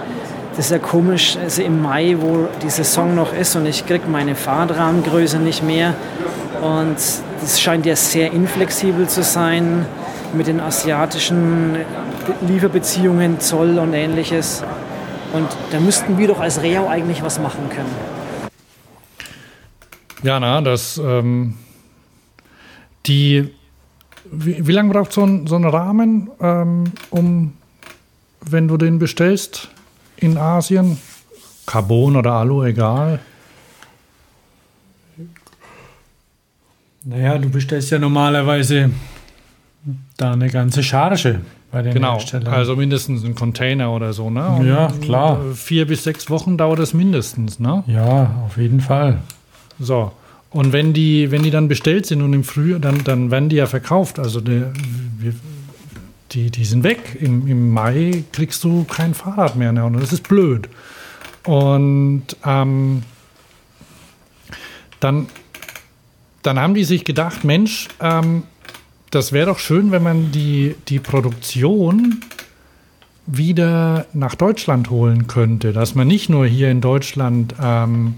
[0.56, 4.08] das ist ja komisch, also im Mai, wo die Saison noch ist und ich kriege
[4.08, 5.94] meine Fahrradrahmengröße nicht mehr
[6.62, 6.96] und
[7.40, 9.86] das scheint ja sehr inflexibel zu sein
[10.34, 11.76] mit den asiatischen
[12.46, 14.62] Lieferbeziehungen, Zoll und ähnliches.
[15.32, 18.18] Und da müssten wir doch als Reau eigentlich was machen können.
[20.22, 21.54] Ja, na, das, ähm,
[23.06, 23.54] die,
[24.30, 27.52] wie, wie lange braucht so ein, so ein Rahmen, ähm, um,
[28.40, 29.68] wenn du den bestellst
[30.16, 30.98] in Asien?
[31.66, 33.20] Carbon oder Alu, egal.
[37.04, 38.90] Naja, du bestellst ja normalerweise
[40.18, 41.40] da eine ganze Charge
[41.72, 42.52] bei den Genau, Herstellern.
[42.52, 44.46] also mindestens ein Container oder so, ne?
[44.48, 45.40] Und, Ja, klar.
[45.50, 47.82] äh, Vier bis sechs Wochen dauert es mindestens, ne?
[47.86, 49.18] ja, auf jeden Fall.
[49.78, 50.12] So.
[50.50, 53.56] Und wenn die, wenn die dann bestellt sind und im Frühjahr, dann, dann werden die
[53.56, 54.18] ja verkauft.
[54.18, 54.72] Also wir,
[56.32, 57.18] die, die sind weg.
[57.20, 59.72] Im, Im Mai kriegst du kein Fahrrad mehr.
[59.72, 59.84] Ne?
[59.84, 60.68] Und das ist blöd.
[61.44, 63.02] Und ähm,
[65.00, 65.26] dann,
[66.42, 68.42] dann haben die sich gedacht, Mensch, ähm,
[69.10, 72.20] das wäre doch schön, wenn man die, die Produktion
[73.26, 75.72] wieder nach Deutschland holen könnte.
[75.72, 78.14] Dass man nicht nur hier in Deutschland ähm,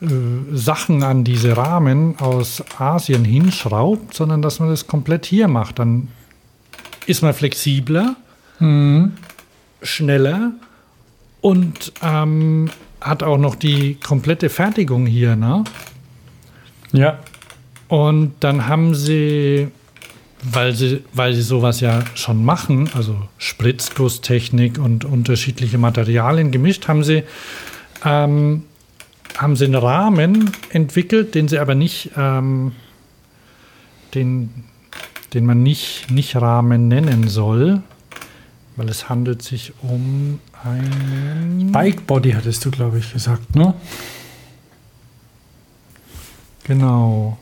[0.00, 0.06] äh,
[0.52, 5.78] Sachen an diese Rahmen aus Asien hinschraubt, sondern dass man das komplett hier macht.
[5.78, 6.08] Dann
[7.06, 8.16] ist man flexibler,
[9.82, 10.52] schneller
[11.40, 12.70] und ähm,
[13.00, 15.36] hat auch noch die komplette Fertigung hier.
[15.36, 15.64] Ne?
[16.92, 17.18] Ja.
[17.88, 19.68] Und dann haben sie,
[20.42, 27.04] weil sie, weil sie sowas ja schon machen, also Spritzgusstechnik und unterschiedliche Materialien gemischt, haben
[27.04, 27.22] sie,
[28.04, 28.64] ähm,
[29.38, 32.72] haben sie einen Rahmen entwickelt, den sie aber nicht, ähm,
[34.14, 34.50] den,
[35.32, 37.82] den man nicht, nicht Rahmen nennen soll,
[38.76, 43.74] weil es handelt sich um einen Bike Body hattest du, glaube ich, gesagt, ne?
[46.64, 47.38] Genau.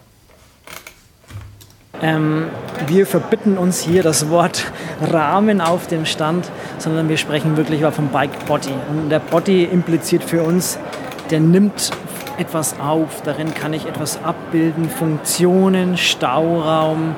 [2.03, 2.47] Ähm,
[2.87, 4.65] wir verbitten uns hier das Wort
[5.03, 8.73] Rahmen auf dem Stand, sondern wir sprechen wirklich vom Bike Body.
[8.91, 10.79] Und der Body impliziert für uns,
[11.31, 11.91] der nimmt
[12.39, 13.21] etwas auf.
[13.25, 17.15] Darin kann ich etwas abbilden, Funktionen, Stauraum,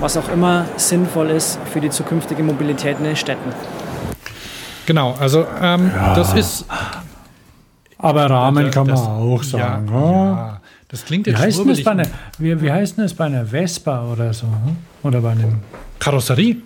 [0.00, 3.52] was auch immer sinnvoll ist für die zukünftige Mobilität in den Städten.
[4.84, 6.66] Genau, also ähm, das ist
[7.98, 9.88] Aber Rahmen kann man das- auch sagen.
[9.92, 10.60] Ja, Ja, ja.
[10.92, 11.84] Das klingt Wie jetzt heißt, denn das schwurbelig.
[11.84, 12.06] bei einer,
[12.38, 14.46] wie, wie heißt denn das bei einer Vespa oder so?
[14.46, 14.76] hm?
[15.02, 15.54] Oder bei einem.
[15.98, 16.58] Karosserie.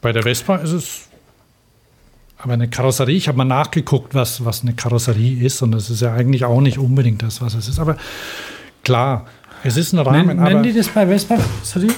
[0.00, 1.00] Bei der Vespa ist es.
[2.36, 6.02] Aber eine Karosserie, ich habe mal nachgeguckt, was, was eine Karosserie ist, und das ist
[6.02, 7.80] ja eigentlich auch nicht unbedingt das, was es ist.
[7.80, 7.96] Aber
[8.84, 9.26] klar,
[9.64, 10.26] es ist ein Rahmen.
[10.26, 11.36] Nennen, nennen die das bei Vespa?
[11.64, 11.88] Sorry?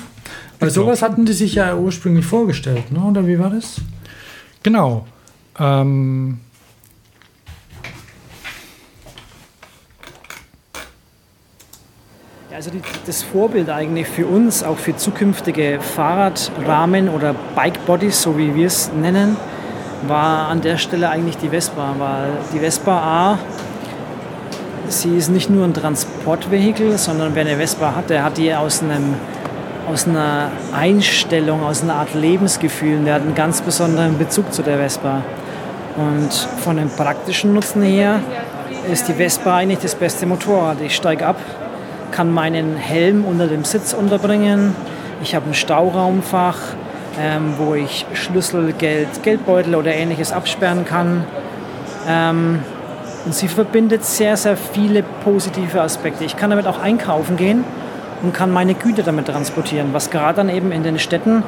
[0.61, 3.01] Weil sowas hatten die sich ja ursprünglich vorgestellt, ne?
[3.01, 3.77] oder wie war das?
[4.63, 5.07] Genau.
[5.59, 6.39] Ähm,
[12.53, 18.57] Also die, das Vorbild eigentlich für uns, auch für zukünftige Fahrradrahmen oder Bikebodies, so wie
[18.57, 19.37] wir es nennen,
[20.09, 23.39] war an der Stelle eigentlich die Vespa, weil die Vespa A,
[24.89, 28.83] sie ist nicht nur ein Transportvehikel, sondern wer eine Vespa hat, der hat die aus
[28.83, 29.15] einem
[29.89, 33.05] aus einer Einstellung, aus einer Art Lebensgefühl.
[33.05, 35.23] Der hat einen ganz besonderen Bezug zu der Vespa.
[35.97, 36.33] Und
[36.63, 38.21] von dem praktischen Nutzen her
[38.91, 40.81] ist die Vespa eigentlich das beste Motorrad.
[40.81, 41.37] Ich steige ab,
[42.11, 44.75] kann meinen Helm unter dem Sitz unterbringen.
[45.23, 46.59] Ich habe ein Stauraumfach,
[47.19, 51.25] ähm, wo ich Schlüssel, Geld, Geldbeutel oder ähnliches absperren kann.
[52.09, 52.61] Ähm,
[53.27, 56.25] und sie verbindet sehr, sehr viele positive Aspekte.
[56.25, 57.65] Ich kann damit auch einkaufen gehen
[58.23, 61.43] und kann meine Güter damit transportieren, was gerade dann eben in den Städten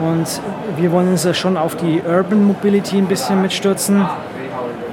[0.00, 0.40] und
[0.76, 4.06] wir wollen uns ja schon auf die Urban Mobility ein bisschen mitstürzen,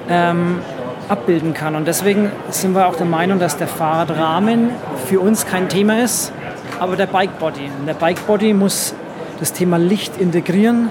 [0.10, 0.60] ähm,
[1.10, 1.76] abbilden kann.
[1.76, 4.72] Und deswegen sind wir auch der Meinung, dass der Fahrradrahmen
[5.06, 6.32] für uns kein Thema ist,
[6.80, 7.70] aber der Bikebody.
[7.80, 8.94] Und der Bikebody muss
[9.40, 10.90] das Thema Licht integrieren.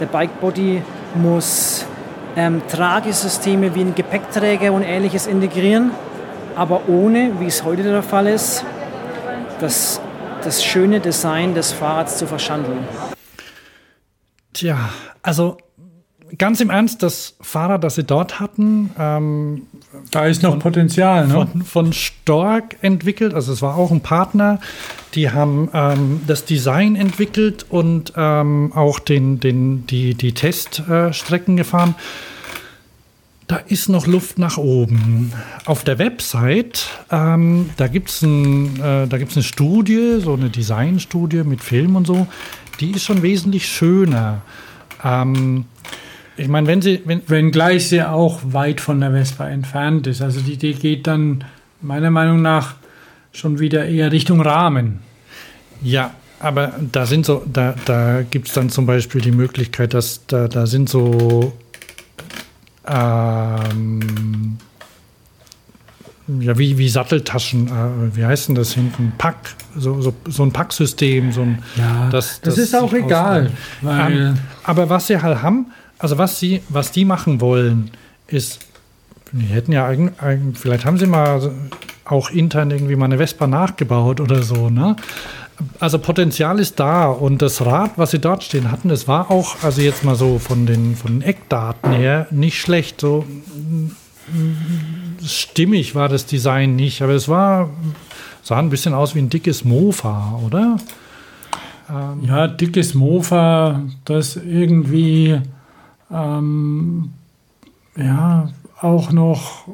[0.00, 0.82] Der Bikebody
[1.14, 1.86] muss
[2.36, 5.90] ähm, Tragesysteme wie ein Gepäckträger und ähnliches integrieren,
[6.54, 8.64] aber ohne, wie es heute der Fall ist,
[9.60, 10.00] das,
[10.44, 12.86] das schöne Design des Fahrrads zu verschandeln.
[14.52, 14.90] Tja,
[15.22, 15.56] also
[16.36, 19.62] ganz im Ernst, das Fahrrad, das sie dort hatten, ähm,
[20.10, 21.32] Da ist noch Potenzial, ne?
[21.32, 23.34] von, von Stork entwickelt.
[23.34, 24.60] Also es war auch ein Partner.
[25.14, 31.94] Die haben ähm, das Design entwickelt und ähm, auch den, den, die, die Teststrecken gefahren.
[33.46, 35.32] Da ist noch Luft nach oben.
[35.64, 40.50] Auf der Website, ähm, da gibt es ein, äh, da gibt's eine Studie, so eine
[40.50, 42.26] Designstudie mit Film und so.
[42.80, 44.42] Die ist schon wesentlich schöner.
[45.02, 45.64] Ähm,
[46.38, 50.22] ich meine, wenn sie, wenn, Wenngleich sie auch weit von der Vespa entfernt ist.
[50.22, 51.44] Also die Idee geht dann
[51.80, 52.74] meiner Meinung nach
[53.32, 55.00] schon wieder eher Richtung Rahmen.
[55.82, 60.26] Ja, aber da sind so, da, da gibt es dann zum Beispiel die Möglichkeit, dass
[60.26, 61.52] da, da sind so
[62.86, 64.58] ähm,
[66.40, 69.12] ja, wie, wie Satteltaschen, äh, wie heißt denn das hinten?
[69.18, 69.36] Pack,
[69.76, 73.50] so, so, so ein Packsystem, so ein Ja, das ist auch egal,
[73.86, 75.66] Ähm, aber was sie halt haben,
[75.98, 77.90] also was sie, was die machen wollen,
[78.26, 78.60] ist,
[79.32, 81.50] die hätten ja eigentlich, vielleicht haben sie mal
[82.04, 84.96] auch intern irgendwie mal eine Vespa nachgebaut oder so, ne?
[85.80, 89.56] Also Potenzial ist da und das Rad, was sie dort stehen hatten, das war auch,
[89.64, 93.00] also jetzt mal so von den, von den Eckdaten her, nicht schlecht.
[93.00, 93.90] So mm,
[95.26, 97.70] stimmig war das Design nicht, aber es war,
[98.42, 100.76] sah ein bisschen aus wie ein dickes Mofa, oder?
[102.22, 105.40] Ja, dickes Mofa, das irgendwie
[106.10, 107.12] ähm,
[107.96, 109.68] ja auch noch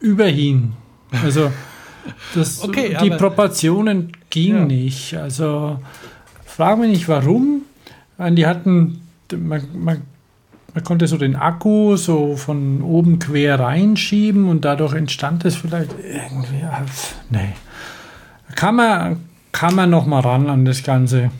[0.00, 0.72] überhing.
[1.22, 1.50] Also
[2.34, 4.76] das, Okay, die Proportionen gingen Ja.
[4.76, 5.16] nicht.
[5.16, 5.78] Also
[6.44, 7.62] frage mich nicht warum.
[8.18, 9.00] Die hatten,
[9.34, 10.02] man, man,
[10.74, 15.90] man konnte so den Akku so von oben quer reinschieben und dadurch entstand es vielleicht
[15.98, 16.64] irgendwie.
[17.30, 17.54] Nee.
[18.54, 19.16] Kann man,
[19.50, 21.30] kann man noch mal ran an das Ganze.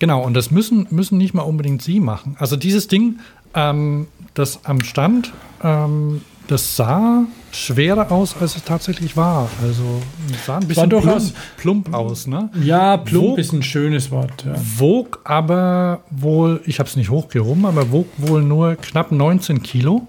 [0.00, 2.34] Genau, und das müssen, müssen nicht mal unbedingt Sie machen.
[2.40, 3.20] Also dieses Ding,
[3.54, 5.32] ähm, das am Stand,
[5.62, 9.48] ähm, das sah schwerer aus, als es tatsächlich war.
[9.62, 9.84] Also
[10.32, 12.26] es sah ein bisschen plump, plump aus.
[12.26, 12.48] Ne?
[12.62, 14.44] Ja, plump Wo- ist ein schönes Wort.
[14.44, 14.54] Ja.
[14.78, 20.06] Wog aber wohl, ich habe es nicht hochgehoben, aber wog wohl nur knapp 19 Kilo.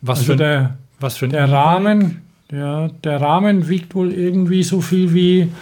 [0.00, 2.22] Was Also für, der, was für ein der Rahmen,
[2.52, 5.52] ja, der Rahmen wiegt wohl irgendwie so viel wie,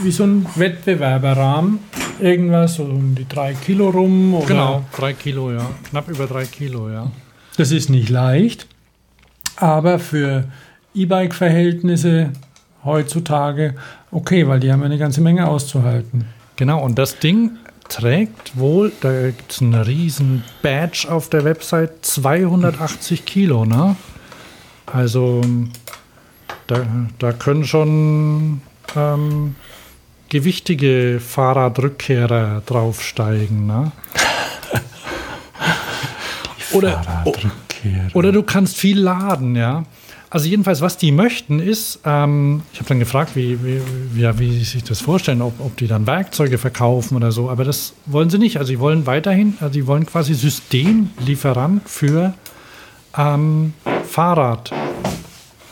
[0.00, 1.78] wie so ein Wettbewerberrahmen.
[2.20, 4.34] Irgendwas so um die drei Kilo rum.
[4.34, 5.70] Oder Genau, drei Kilo, ja.
[5.90, 7.10] Knapp über drei Kilo, ja.
[7.56, 8.66] Das ist nicht leicht,
[9.56, 10.44] aber für
[10.94, 12.30] E-Bike-Verhältnisse
[12.84, 13.74] heutzutage
[14.12, 16.26] okay, weil die haben eine ganze Menge auszuhalten.
[16.56, 17.52] Genau, und das Ding
[17.88, 23.96] trägt wohl, da gibt es einen riesen Badge auf der Website, 280 Kilo, ne?
[24.86, 25.40] Also
[26.66, 26.86] da,
[27.18, 28.60] da können schon
[28.96, 29.54] ähm,
[30.28, 33.92] gewichtige Fahrradrückkehrer draufsteigen, ne?
[36.72, 37.04] Oder,
[38.14, 39.84] oder du kannst viel laden, ja.
[40.30, 43.82] Also jedenfalls, was die möchten, ist, ähm, ich habe dann gefragt, wie, wie,
[44.14, 47.64] wie, wie sie sich das vorstellen, ob, ob die dann Werkzeuge verkaufen oder so, aber
[47.64, 48.56] das wollen sie nicht.
[48.56, 52.32] Also sie wollen weiterhin, also sie wollen quasi Systemlieferant für
[53.18, 53.74] ähm,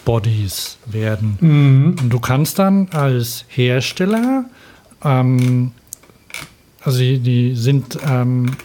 [0.04, 1.38] Fahrradbodies werden.
[1.40, 1.96] Mhm.
[2.00, 4.44] Und du kannst dann als Hersteller,
[5.04, 5.72] ähm,
[6.82, 8.56] also die, die sind, ähm,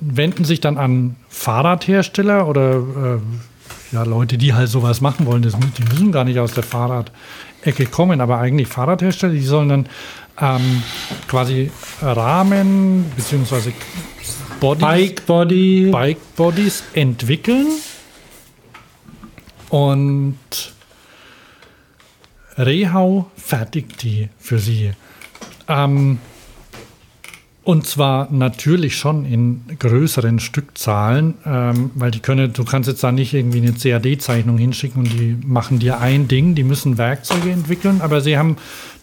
[0.00, 5.54] wenden sich dann an Fahrradhersteller oder äh, ja, Leute, die halt sowas machen wollen, das,
[5.58, 9.86] die müssen gar nicht aus der Fahrradecke kommen, aber eigentlich Fahrradhersteller, die sollen dann
[10.40, 10.82] ähm,
[11.28, 11.70] quasi
[12.02, 13.72] Rahmen bzw.
[14.60, 15.88] Bodies, Bike Body.
[15.90, 17.66] Bike Bodies entwickeln
[19.70, 20.36] und
[22.58, 24.92] Rehau fertigt die für sie.
[25.68, 26.18] Ähm,
[27.66, 33.10] und zwar natürlich schon in größeren Stückzahlen, ähm, weil die können, du kannst jetzt da
[33.10, 38.02] nicht irgendwie eine CAD-Zeichnung hinschicken und die machen dir ein Ding, die müssen Werkzeuge entwickeln,
[38.02, 38.56] aber sie haben,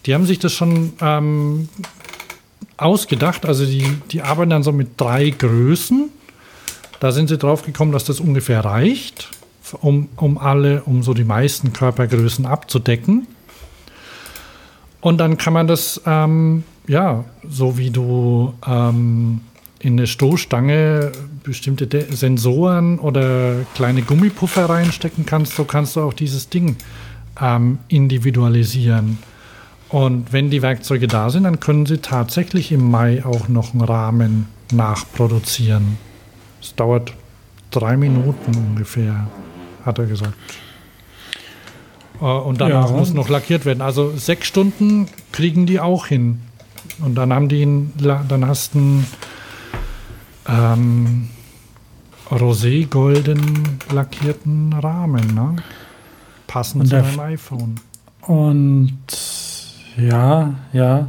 [0.06, 1.68] die haben sich das schon ähm,
[2.78, 3.46] ausgedacht.
[3.46, 6.10] Also die, die arbeiten dann so mit drei Größen.
[7.02, 9.30] Da sind sie drauf gekommen, dass das ungefähr reicht,
[9.82, 13.28] um, um alle, um so die meisten Körpergrößen abzudecken.
[15.02, 19.42] Und dann kann man das, ähm, ja, so wie du ähm,
[19.80, 21.12] in eine Stoßstange
[21.44, 26.78] bestimmte De Sensoren oder kleine Gummipuffer reinstecken kannst, so kannst du auch dieses Ding
[27.42, 29.18] ähm, individualisieren.
[29.90, 33.82] Und wenn die Werkzeuge da sind, dann können sie tatsächlich im Mai auch noch einen
[33.82, 35.98] Rahmen nachproduzieren.
[36.62, 37.14] Es dauert
[37.70, 39.28] drei Minuten ungefähr,
[39.86, 40.34] hat er gesagt.
[42.22, 42.96] Äh, Und danach Ja.
[42.96, 43.82] muss noch lackiert werden.
[43.82, 46.42] Also sechs Stunden kriegen die auch hin.
[47.00, 47.68] Und dann haben die
[48.00, 49.08] la- dann hast du einen
[50.48, 51.30] ähm,
[52.30, 55.56] rosé-golden lackierten Rahmen, ne?
[56.48, 57.76] Passend zu deinem iPhone.
[58.22, 58.98] Und
[59.98, 61.08] ja, ja.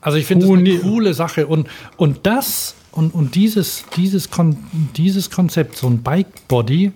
[0.00, 4.56] Also ich finde das eine coole Sache und, und das und, und dieses, dieses, Kon
[4.96, 6.90] dieses Konzept, so ein Bike Body,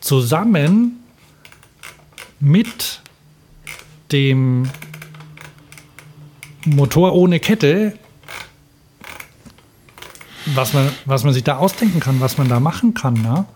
[0.00, 1.02] zusammen
[2.38, 3.00] mit
[4.12, 4.68] dem
[6.66, 7.98] Motor ohne Kette,
[10.54, 13.46] was man, was man sich da ausdenken kann, was man da machen kann, ne?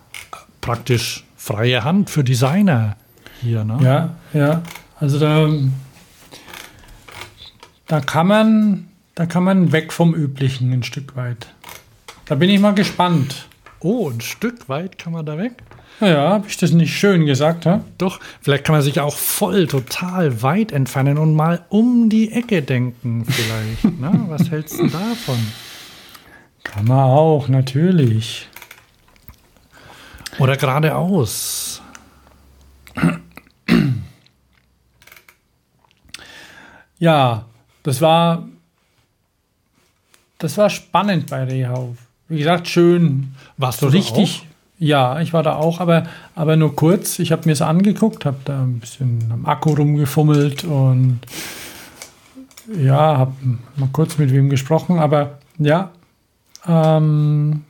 [0.63, 2.97] praktisch freie Hand für Designer
[3.43, 3.63] hier.
[3.65, 3.79] Ne?
[3.83, 4.63] Ja, ja.
[4.97, 5.51] Also da,
[7.87, 11.49] da kann man, da kann man weg vom Üblichen ein Stück weit.
[12.31, 13.49] Da bin ich mal gespannt.
[13.81, 15.65] Oh, ein Stück weit kann man da weg?
[15.99, 17.85] Ja, habe ich das nicht schön gesagt, ha?
[17.99, 22.63] Doch, vielleicht kann man sich auch voll total weit entfernen und mal um die Ecke
[22.63, 23.99] denken, vielleicht.
[24.01, 24.27] ne?
[24.29, 25.45] Was hältst du davon?
[26.63, 28.49] Kann man auch, natürlich.
[30.39, 31.83] Oder geradeaus.
[37.01, 37.47] Ja,
[37.83, 38.47] das war,
[40.39, 41.97] das war spannend bei Rehau.
[42.31, 43.35] Wie gesagt, schön.
[43.59, 44.47] Warst du richtig.
[44.79, 46.05] Ja, ich war da auch, aber,
[46.35, 47.19] aber nur kurz.
[47.19, 51.21] Ich habe mir es angeguckt, habe da ein bisschen am Akku rumgefummelt und
[52.79, 53.33] ja, habe
[53.77, 55.91] mal kurz mit wem gesprochen, aber ja,
[56.67, 57.65] ähm,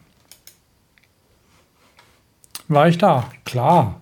[2.69, 4.01] war ich da, klar.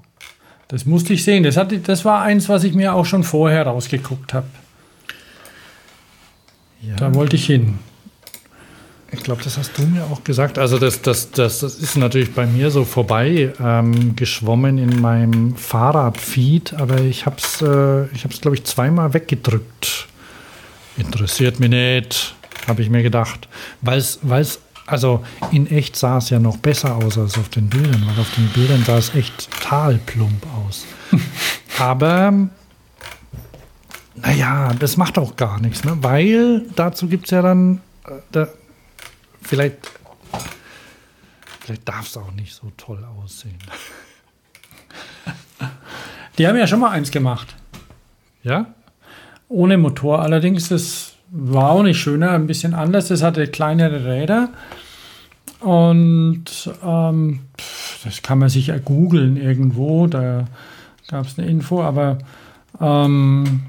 [0.66, 1.44] Das musste ich sehen.
[1.44, 4.48] Das, hatte, das war eins, was ich mir auch schon vorher rausgeguckt habe.
[6.96, 7.78] Da wollte ich hin.
[9.10, 10.58] Ich glaube, das hast du mir auch gesagt.
[10.58, 15.56] Also das, das, das, das ist natürlich bei mir so vorbei ähm, geschwommen in meinem
[15.56, 20.08] Fahrradfeed, aber ich habe es, äh, ich habe es, glaube ich, zweimal weggedrückt.
[20.98, 22.34] Interessiert mich nicht,
[22.66, 23.48] habe ich mir gedacht.
[23.80, 24.18] Weil es,
[24.86, 28.34] also in echt sah es ja noch besser aus als auf den Bildern, weil auf
[28.34, 30.84] den Bildern sah es echt total plump aus.
[31.78, 32.32] aber
[34.16, 35.96] naja, das macht auch gar nichts, ne?
[36.00, 38.48] weil dazu gibt es ja dann, äh, da,
[39.48, 39.76] vielleicht,
[41.60, 43.58] vielleicht darf es auch nicht so toll aussehen.
[46.38, 47.56] Die haben ja schon mal eins gemacht.
[48.42, 48.66] Ja?
[49.48, 50.68] Ohne Motor allerdings.
[50.68, 53.08] Das war auch nicht schöner, ein bisschen anders.
[53.08, 54.50] Das hatte kleinere Räder.
[55.60, 57.40] Und ähm,
[58.04, 60.06] das kann man sich ja googeln irgendwo.
[60.06, 60.44] Da
[61.08, 61.82] gab es eine Info.
[61.82, 62.18] Aber
[62.80, 63.62] ähm,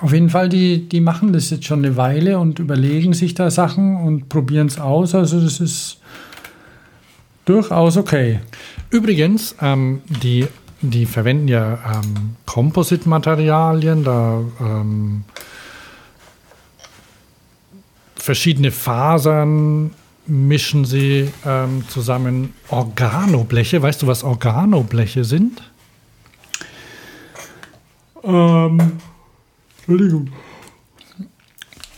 [0.00, 3.50] auf jeden Fall, die, die machen das jetzt schon eine Weile und überlegen sich da
[3.50, 5.14] Sachen und probieren es aus.
[5.14, 5.98] Also das ist
[7.44, 8.40] durchaus okay.
[8.88, 10.46] Übrigens, ähm, die,
[10.80, 15.24] die verwenden ja ähm, Composite-Materialien, da ähm,
[18.16, 19.90] verschiedene Fasern
[20.26, 23.82] mischen sie ähm, zusammen Organobleche.
[23.82, 25.62] Weißt du, was Organobleche sind?
[28.22, 28.92] Ähm,
[29.90, 30.28] Entschuldigung.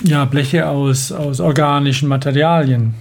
[0.02, 2.94] Ja, Bleche aus, aus organischen Materialien.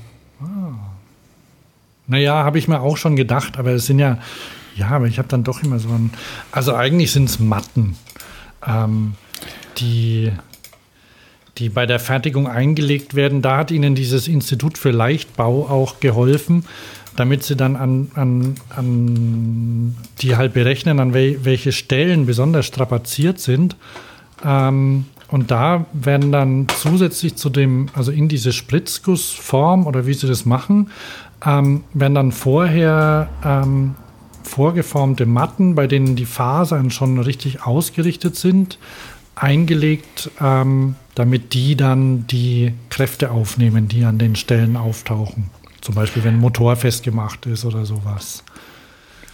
[2.07, 4.17] Naja, habe ich mir auch schon gedacht, aber es sind ja,
[4.75, 6.11] ja, aber ich habe dann doch immer so ein,
[6.51, 7.95] also eigentlich sind es Matten,
[8.67, 9.13] ähm,
[9.77, 10.33] die,
[11.57, 13.41] die bei der Fertigung eingelegt werden.
[13.41, 16.65] Da hat ihnen dieses Institut für Leichtbau auch geholfen,
[17.15, 23.39] damit sie dann an, an, an die halt berechnen, an wel, welche Stellen besonders strapaziert
[23.39, 23.77] sind.
[24.43, 30.27] Ähm, und da werden dann zusätzlich zu dem, also in diese Spritzgussform oder wie sie
[30.27, 30.91] das machen,
[31.45, 33.95] ähm, werden dann vorher ähm,
[34.43, 38.77] vorgeformte Matten, bei denen die Fasern schon richtig ausgerichtet sind,
[39.35, 45.49] eingelegt, ähm, damit die dann die Kräfte aufnehmen, die an den Stellen auftauchen.
[45.79, 48.43] Zum Beispiel, wenn ein Motor festgemacht ist oder sowas.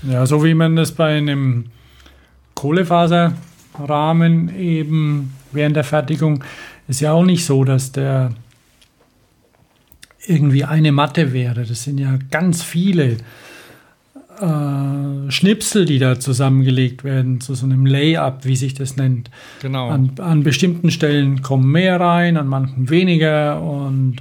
[0.03, 1.65] Ja, so wie man das bei einem
[3.77, 6.43] Kohlefaserrahmen eben während der Fertigung
[6.87, 8.31] ist ja auch nicht so, dass der
[10.25, 11.63] irgendwie eine Matte wäre.
[11.63, 13.17] Das sind ja ganz viele
[14.41, 19.31] äh, Schnipsel, die da zusammengelegt werden, zu so einem Layup, wie sich das nennt.
[19.61, 19.89] Genau.
[19.89, 24.17] An, an bestimmten Stellen kommen mehr rein, an manchen weniger und,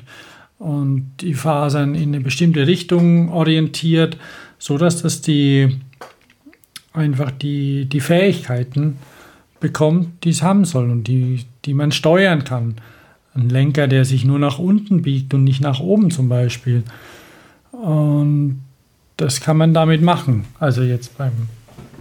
[0.58, 4.16] und die Fasern in eine bestimmte Richtung orientiert,
[4.58, 5.76] sodass das die
[6.92, 8.96] einfach die, die Fähigkeiten
[9.60, 12.76] bekommt, die es haben soll und die, die man steuern kann.
[13.34, 16.84] Ein Lenker, der sich nur nach unten biegt und nicht nach oben zum Beispiel.
[17.72, 18.62] Und
[19.16, 20.44] das kann man damit machen.
[20.58, 21.32] Also jetzt beim,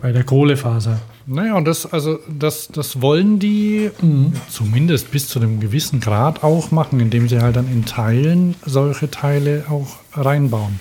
[0.01, 0.99] bei der Kohlefaser.
[1.27, 4.33] Naja, und das, also das, das wollen die mhm.
[4.49, 9.09] zumindest bis zu einem gewissen Grad auch machen, indem sie halt dann in Teilen solche
[9.09, 10.79] Teile auch reinbauen.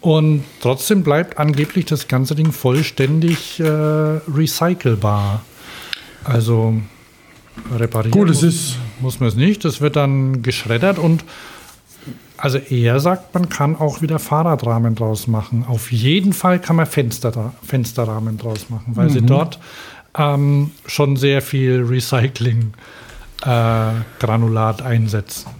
[0.00, 5.44] Und trotzdem bleibt angeblich das ganze Ding vollständig äh, recycelbar.
[6.24, 6.74] Also
[7.74, 9.62] reparieren Gut, es ist muss man es nicht.
[9.64, 11.24] Das wird dann geschreddert und
[12.36, 15.64] also er sagt, man kann auch wieder Fahrradrahmen draus machen.
[15.66, 19.12] Auf jeden Fall kann man Fenster, Fensterrahmen draus machen, weil mhm.
[19.12, 19.60] sie dort
[20.18, 25.50] ähm, schon sehr viel Recycling-Granulat äh, einsetzen.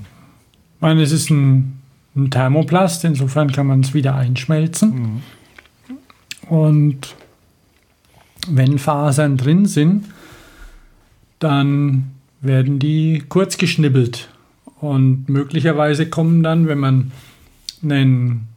[0.74, 1.80] Ich meine, es ist ein,
[2.16, 4.90] ein Thermoplast, insofern kann man es wieder einschmelzen.
[4.90, 5.22] Mhm.
[6.48, 7.14] Und
[8.48, 10.06] wenn Fasern drin sind,
[11.42, 14.28] dann werden die kurz geschnibbelt.
[14.80, 17.12] Und möglicherweise kommen dann, wenn man
[17.82, 18.48] einen,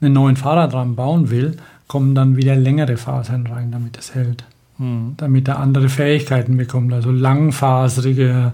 [0.00, 1.56] einen neuen Fahrradrahmen bauen will,
[1.88, 4.44] kommen dann wieder längere Fasern rein, damit es hält.
[4.78, 5.14] Mhm.
[5.16, 8.52] Damit er andere Fähigkeiten bekommt, also langfaserige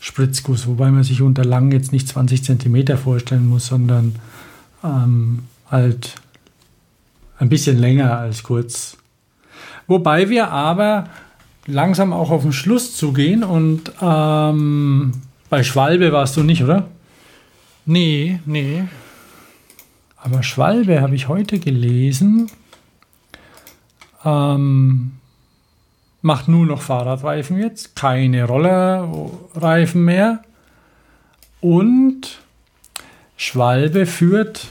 [0.00, 4.16] Spritzguss, wobei man sich unter lang jetzt nicht 20 cm vorstellen muss, sondern
[4.84, 6.14] ähm, halt
[7.38, 8.96] ein bisschen länger als kurz.
[9.86, 11.08] Wobei wir aber
[11.66, 15.12] langsam auch auf den Schluss zu gehen und ähm,
[15.48, 16.88] bei Schwalbe warst du nicht, oder?
[17.84, 18.84] Nee, nee.
[20.16, 22.50] Aber Schwalbe habe ich heute gelesen,
[24.24, 25.12] ähm,
[26.20, 30.42] macht nur noch Fahrradreifen jetzt, keine Rollerreifen mehr.
[31.60, 32.40] Und
[33.36, 34.68] Schwalbe führt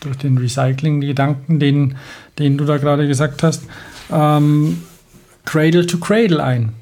[0.00, 1.96] durch den Recycling-Gedanken, den,
[2.38, 3.64] den du da gerade gesagt hast,
[4.10, 4.82] ähm,
[5.44, 6.72] Cradle to Cradle ein.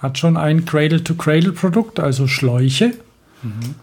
[0.00, 2.92] Hat schon ein Cradle to Cradle Produkt, also Schläuche
[3.42, 3.74] mhm.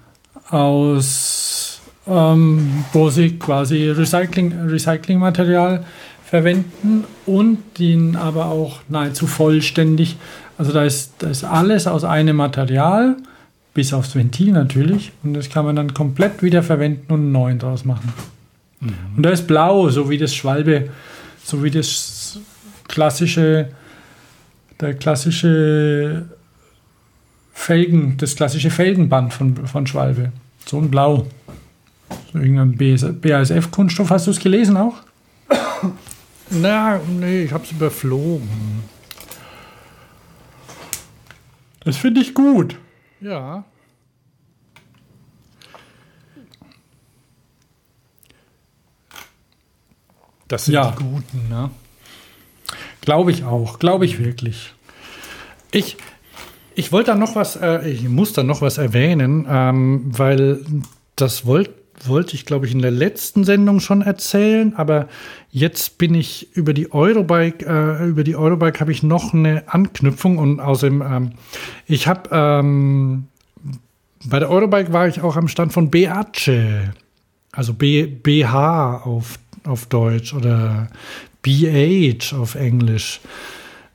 [0.50, 5.86] aus, ähm, wo sie quasi Recycling, Recyclingmaterial
[6.26, 10.18] verwenden und den aber auch nahezu vollständig.
[10.58, 13.16] Also da ist, da ist alles aus einem Material,
[13.74, 15.12] bis aufs Ventil natürlich.
[15.24, 18.14] Und das kann man dann komplett wieder verwenden und einen neuen draus machen.
[18.82, 18.90] Mhm.
[19.18, 20.90] Und da ist blau, so wie das Schwalbe,
[21.50, 22.40] so wie das
[22.88, 23.70] klassische,
[24.80, 26.26] der klassische
[27.54, 30.32] Felgen, das klassische Felgenband von, von Schwalbe.
[30.66, 31.28] So ein Blau.
[32.32, 32.78] So irgendein
[33.20, 34.10] BASF-Kunststoff.
[34.10, 34.96] Hast du es gelesen auch?
[36.50, 38.50] Na, nee, ich habe es überflogen.
[41.84, 42.76] Das finde ich gut.
[43.22, 43.64] Ja.
[50.50, 50.92] Das sind ja.
[50.92, 51.70] die Guten, ne?
[53.02, 54.74] Glaube ich auch, glaube ich wirklich.
[55.72, 55.96] Ich,
[56.76, 60.60] ich wollte da noch was, äh, ich muss da noch was erwähnen, ähm, weil
[61.16, 65.08] das wollte wollte ich, glaube ich, in der letzten Sendung schon erzählen, aber
[65.52, 70.38] jetzt bin ich über die Eurobike, äh, über die Eurobike habe ich noch eine Anknüpfung
[70.38, 71.32] und außerdem, ähm,
[71.88, 73.28] ich habe ähm,
[74.26, 76.52] bei der Eurobike war ich auch am Stand von Beace,
[77.52, 80.88] also B, BH auf, auf Deutsch oder
[81.42, 83.22] BH auf Englisch,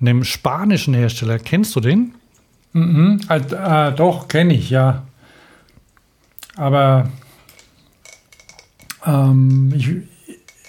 [0.01, 1.39] einem spanischen Hersteller.
[1.39, 2.15] Kennst du den?
[2.73, 3.21] Mhm.
[3.29, 5.05] Äh, äh, doch, kenne ich, ja.
[6.57, 7.09] Aber
[9.05, 9.91] ähm, ich,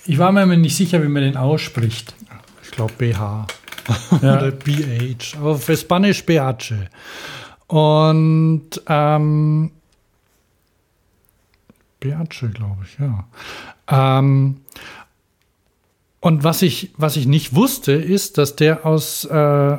[0.05, 2.15] ich war mir nicht sicher, wie man den ausspricht.
[2.63, 3.47] Ich glaube BH
[4.21, 4.37] ja.
[4.37, 6.57] oder BH, aber für Spanisch BH.
[7.67, 9.71] Und ähm,
[12.09, 13.25] BH, glaube ich, ja.
[13.87, 14.61] Ähm,
[16.19, 19.77] und was ich, was ich nicht wusste, ist, dass der aus äh,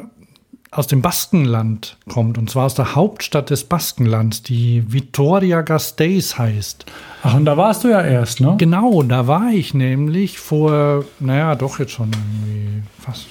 [0.76, 6.84] aus dem Baskenland kommt, und zwar aus der Hauptstadt des Baskenlands, die Vitoria Gasteiz heißt.
[7.22, 8.56] Ach, und da warst du ja erst, ne?
[8.58, 13.26] Genau, da war ich nämlich vor, naja, doch jetzt schon irgendwie fast,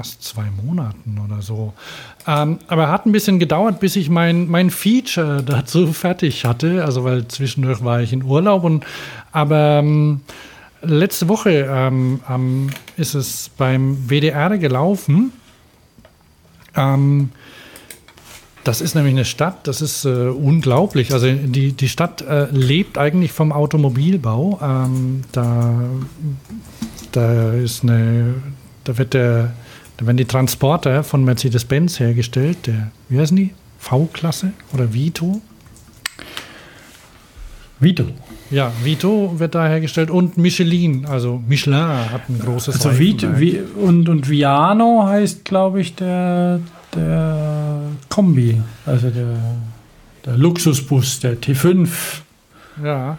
[0.00, 1.74] fast zwei Monaten oder so.
[2.26, 7.04] Ähm, aber hat ein bisschen gedauert, bis ich mein, mein Feature dazu fertig hatte, also
[7.04, 8.86] weil zwischendurch war ich in Urlaub und
[9.30, 10.22] aber ähm,
[10.80, 15.32] letzte Woche ähm, ähm ist es beim WDR gelaufen
[16.74, 17.30] ähm,
[18.64, 21.12] das ist nämlich eine Stadt, das ist äh, unglaublich.
[21.12, 24.58] Also die, die Stadt äh, lebt eigentlich vom Automobilbau.
[24.62, 25.74] Ähm, da,
[27.12, 28.34] da ist eine,
[28.84, 29.52] da wird der,
[30.00, 33.50] da werden die Transporter von Mercedes-Benz hergestellt, der, wie heißen die?
[33.78, 35.42] V-Klasse oder Vito?
[37.80, 38.06] Vito.
[38.50, 43.60] Ja, Vito wird da hergestellt und Michelin, also Michelin hat ein großes Also Vito Vi
[43.76, 46.60] und, und Viano heißt, glaube ich, der,
[46.94, 49.36] der Kombi, also der,
[50.24, 51.88] der Luxusbus, der T5.
[52.82, 53.18] Ja.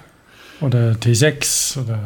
[0.61, 1.99] Oder T6 oder.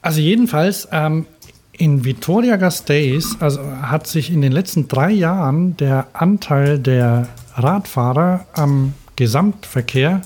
[0.00, 1.26] Also jedenfalls, ähm,
[1.72, 8.46] in Vitoria Gasteiz also hat sich in den letzten drei Jahren der Anteil der Radfahrer
[8.52, 10.22] am Gesamtverkehr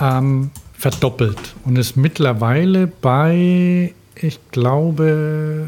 [0.00, 5.66] ähm, verdoppelt und ist mittlerweile bei, ich glaube,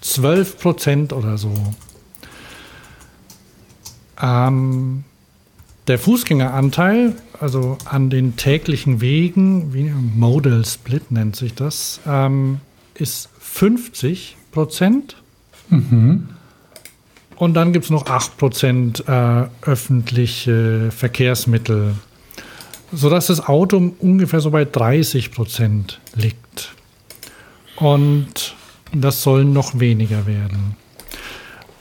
[0.00, 1.54] 12 Prozent oder so.
[4.20, 5.04] Ähm,
[5.86, 12.60] der Fußgängeranteil, also an den täglichen Wegen, wie Modal Split nennt sich das, ähm,
[12.94, 15.16] ist 50 Prozent.
[15.70, 16.28] Mhm.
[17.36, 21.94] Und dann gibt es noch 8 Prozent äh, öffentliche Verkehrsmittel
[22.94, 26.74] sodass das Auto ungefähr so bei 30 Prozent liegt.
[27.76, 28.54] Und
[28.92, 30.76] das soll noch weniger werden.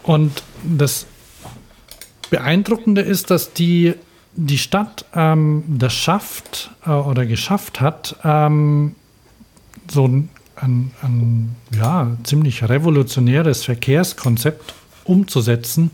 [0.01, 1.05] Und das
[2.29, 3.93] Beeindruckende ist, dass die,
[4.35, 8.95] die Stadt ähm, das schafft äh, oder geschafft hat, ähm,
[9.87, 14.73] so ein, ein, ein ja, ziemlich revolutionäres Verkehrskonzept
[15.03, 15.91] umzusetzen,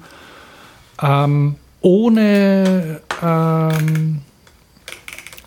[1.02, 4.22] ähm, ohne ähm,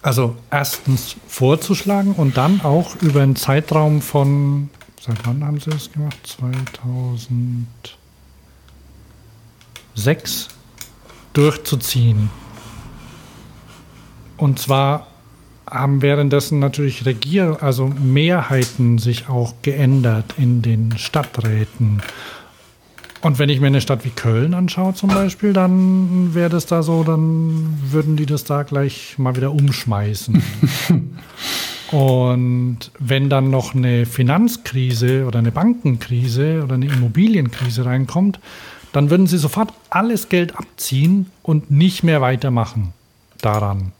[0.03, 4.69] also erstens vorzuschlagen und dann auch über einen Zeitraum von,
[5.01, 6.19] seit wann haben Sie das gemacht?
[9.95, 10.49] 2006
[11.33, 12.31] durchzuziehen.
[14.37, 15.07] Und zwar
[15.73, 22.03] haben währenddessen natürlich Regier, also Mehrheiten sich auch geändert in den Stadträten.
[23.23, 26.83] Und wenn ich mir eine Stadt wie Köln anschaue zum Beispiel, dann wäre das da
[26.83, 30.43] so, dann würden die das da gleich mal wieder umschmeißen.
[31.93, 38.41] Und wenn dann noch eine Finanzkrise oder eine Bankenkrise oder eine Immobilienkrise reinkommt,
[38.93, 42.93] dann würden sie sofort alles Geld abziehen und nicht mehr weitermachen
[43.41, 43.93] daran.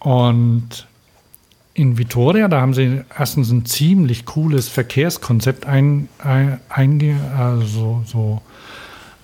[0.00, 0.86] Und
[1.74, 8.40] in Vitoria, da haben sie erstens ein ziemlich cooles Verkehrskonzept ein, ein, einge, also, so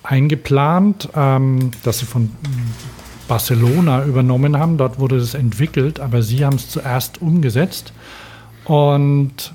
[0.03, 2.31] eingeplant, ähm, das sie von
[3.27, 4.77] Barcelona übernommen haben.
[4.77, 7.93] Dort wurde es entwickelt, aber sie haben es zuerst umgesetzt.
[8.65, 9.53] Und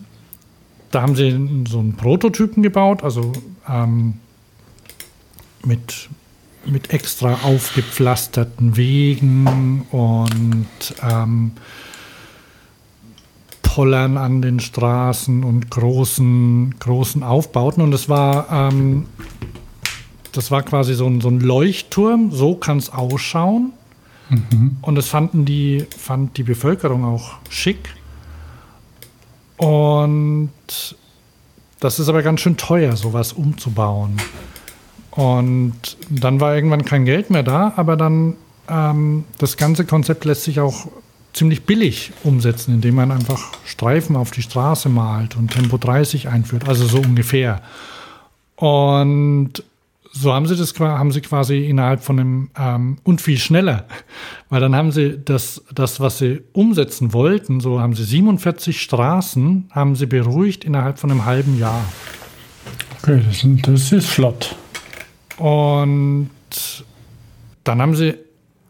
[0.91, 1.31] da haben sie
[1.69, 3.33] so einen Prototypen gebaut, also
[3.69, 4.15] ähm,
[5.65, 6.09] mit,
[6.67, 10.67] mit extra aufgepflasterten Wegen und
[11.03, 11.53] ähm,
[13.63, 17.83] Pollern an den Straßen und großen, großen Aufbauten.
[17.83, 19.07] Und es war, ähm,
[20.33, 23.73] das war quasi so ein, so ein Leuchtturm, so kann es ausschauen.
[24.29, 24.79] Mhm.
[24.83, 27.95] Und das fanden die, fand die Bevölkerung auch schick.
[29.57, 30.51] Und
[31.81, 34.17] das ist aber ganz schön teuer, sowas umzubauen.
[35.11, 38.37] Und dann war irgendwann kein Geld mehr da, aber dann
[38.69, 40.87] ähm, das ganze Konzept lässt sich auch
[41.33, 46.69] ziemlich billig umsetzen, indem man einfach Streifen auf die Straße malt und Tempo 30 einführt,
[46.69, 47.63] also so ungefähr.
[48.57, 49.65] Und
[50.13, 53.87] so haben sie das haben sie quasi innerhalb von einem ähm, und viel schneller,
[54.49, 59.71] weil dann haben sie das, das, was sie umsetzen wollten, so haben sie 47 Straßen,
[59.71, 61.85] haben sie beruhigt innerhalb von einem halben Jahr.
[63.01, 64.57] Okay, das, das ist flott.
[65.41, 66.31] Und
[67.65, 68.09] dann haben sie,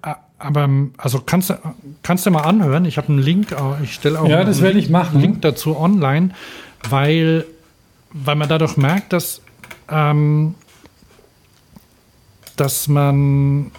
[0.02, 1.54] äh, aber also kannst du
[2.02, 2.84] kannst du mal anhören.
[2.84, 5.20] Ich habe einen Link, ich stelle auch Ja, einen das werde ich machen.
[5.20, 6.30] Link dazu online,
[6.88, 7.44] weil
[8.12, 9.42] weil man dadurch merkt, dass
[9.88, 10.54] ähm,
[12.56, 13.72] dass man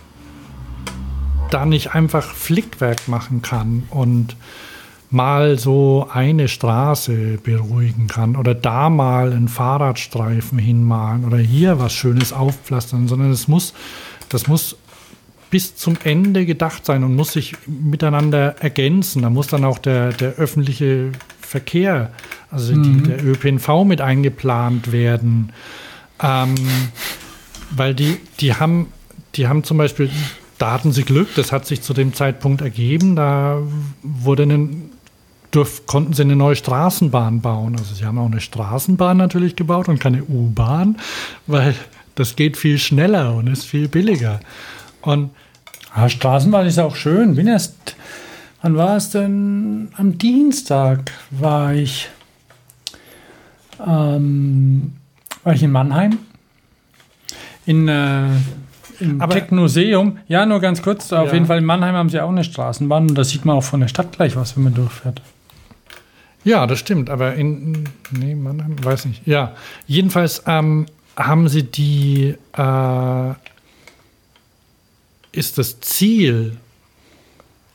[1.50, 4.36] da nicht einfach Flickwerk machen kann und
[5.12, 11.94] mal so eine Straße beruhigen kann oder da mal einen Fahrradstreifen hinmalen oder hier was
[11.94, 13.74] Schönes aufpflastern, sondern es muss,
[14.30, 14.78] das muss
[15.50, 19.22] bis zum Ende gedacht sein und muss sich miteinander ergänzen.
[19.24, 21.12] Da muss dann auch der, der öffentliche
[21.42, 22.12] Verkehr,
[22.50, 22.84] also Mhm.
[22.84, 25.52] die, der ÖPNV mit eingeplant werden.
[26.24, 26.56] Ähm,
[27.72, 28.88] weil die, die haben,
[29.36, 30.10] die haben zum Beispiel,
[30.58, 33.58] da hatten sie Glück, das hat sich zu dem Zeitpunkt ergeben, da
[34.04, 34.91] wurde ein,
[35.52, 37.76] durf, konnten sie eine neue Straßenbahn bauen.
[37.78, 40.98] Also sie haben auch eine Straßenbahn natürlich gebaut und keine U-Bahn,
[41.48, 41.76] weil
[42.16, 44.40] das geht viel schneller und ist viel billiger.
[45.02, 45.32] Und
[45.96, 47.36] Ja, Straßenbahn ist auch schön.
[47.36, 47.76] Bin erst,
[48.62, 49.90] wann war es denn?
[49.98, 52.08] Am Dienstag war ich,
[53.86, 54.94] ähm,
[55.44, 56.18] war ich in Mannheim.
[57.66, 58.26] In, äh,
[59.00, 60.18] im Aber- Technoseum.
[60.28, 61.12] Ja, nur ganz kurz.
[61.14, 61.34] Auf Ja.
[61.34, 63.80] jeden Fall in Mannheim haben sie auch eine Straßenbahn und da sieht man auch von
[63.82, 65.22] der Stadt gleich was, wenn man durchfährt.
[66.44, 69.28] Ja, das stimmt, aber in, nee, Mannheim, weiß nicht.
[69.28, 69.56] Ja,
[69.86, 73.34] jedenfalls ähm, haben sie die, äh,
[75.32, 76.58] ist das Ziel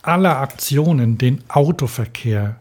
[0.03, 2.57] aller Aktionen, den Autoverkehr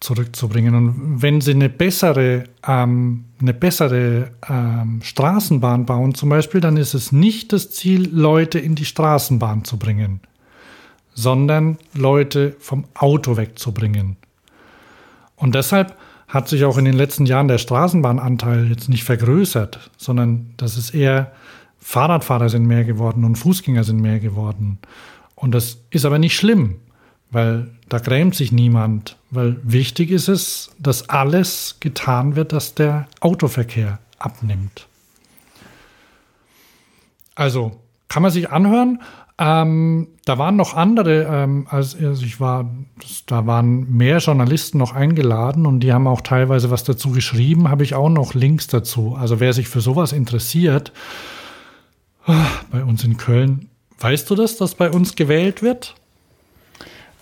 [0.00, 0.74] zurückzubringen.
[0.74, 6.94] Und wenn sie eine bessere, ähm, eine bessere ähm, Straßenbahn bauen zum Beispiel, dann ist
[6.94, 10.20] es nicht das Ziel, Leute in die Straßenbahn zu bringen,
[11.14, 14.16] sondern Leute vom Auto wegzubringen.
[15.42, 15.96] Und deshalb
[16.28, 20.94] hat sich auch in den letzten Jahren der Straßenbahnanteil jetzt nicht vergrößert, sondern das ist
[20.94, 21.32] eher
[21.80, 24.78] Fahrradfahrer sind mehr geworden und Fußgänger sind mehr geworden.
[25.34, 26.76] Und das ist aber nicht schlimm,
[27.32, 33.08] weil da grämt sich niemand, weil wichtig ist es, dass alles getan wird, dass der
[33.18, 34.86] Autoverkehr abnimmt.
[37.34, 39.02] Also kann man sich anhören.
[39.44, 42.70] Ähm, da waren noch andere, ähm, als also ich war,
[43.00, 47.68] das, da waren mehr Journalisten noch eingeladen und die haben auch teilweise was dazu geschrieben,
[47.68, 49.16] habe ich auch noch Links dazu.
[49.18, 50.92] Also wer sich für sowas interessiert,
[52.24, 55.96] ah, bei uns in Köln, weißt du das, dass bei uns gewählt wird?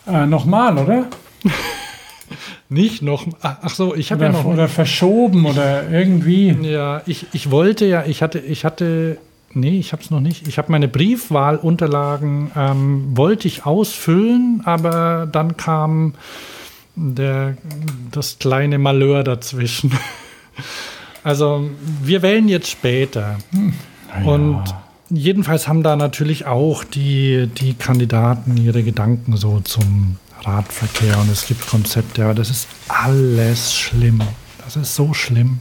[0.07, 1.07] Äh, Nochmal, oder?
[2.69, 6.51] Nicht noch, ach ach so, ich habe ja noch, oder verschoben oder irgendwie.
[6.69, 9.17] Ja, ich, ich wollte ja, ich hatte, ich hatte,
[9.53, 10.47] nee, ich habe es noch nicht.
[10.49, 16.15] Ich habe meine Briefwahlunterlagen, ähm, wollte ich ausfüllen, aber dann kam
[16.95, 17.57] der,
[18.11, 19.93] das kleine Malheur dazwischen.
[21.23, 21.69] Also
[22.03, 23.37] wir wählen jetzt später.
[24.25, 24.65] Und
[25.11, 31.47] jedenfalls haben da natürlich auch die, die Kandidaten ihre Gedanken so zum Radverkehr und es
[31.47, 34.23] gibt Konzepte, aber das ist alles schlimm.
[34.65, 35.61] Das ist so schlimm.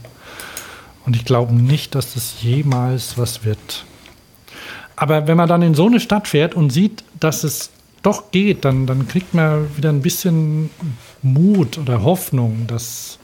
[1.05, 3.85] Und ich glaube nicht, dass das jemals was wird.
[4.95, 7.71] Aber wenn man dann in so eine Stadt fährt und sieht, dass es
[8.03, 10.69] doch geht, dann, dann kriegt man wieder ein bisschen
[11.21, 13.19] Mut oder Hoffnung, dass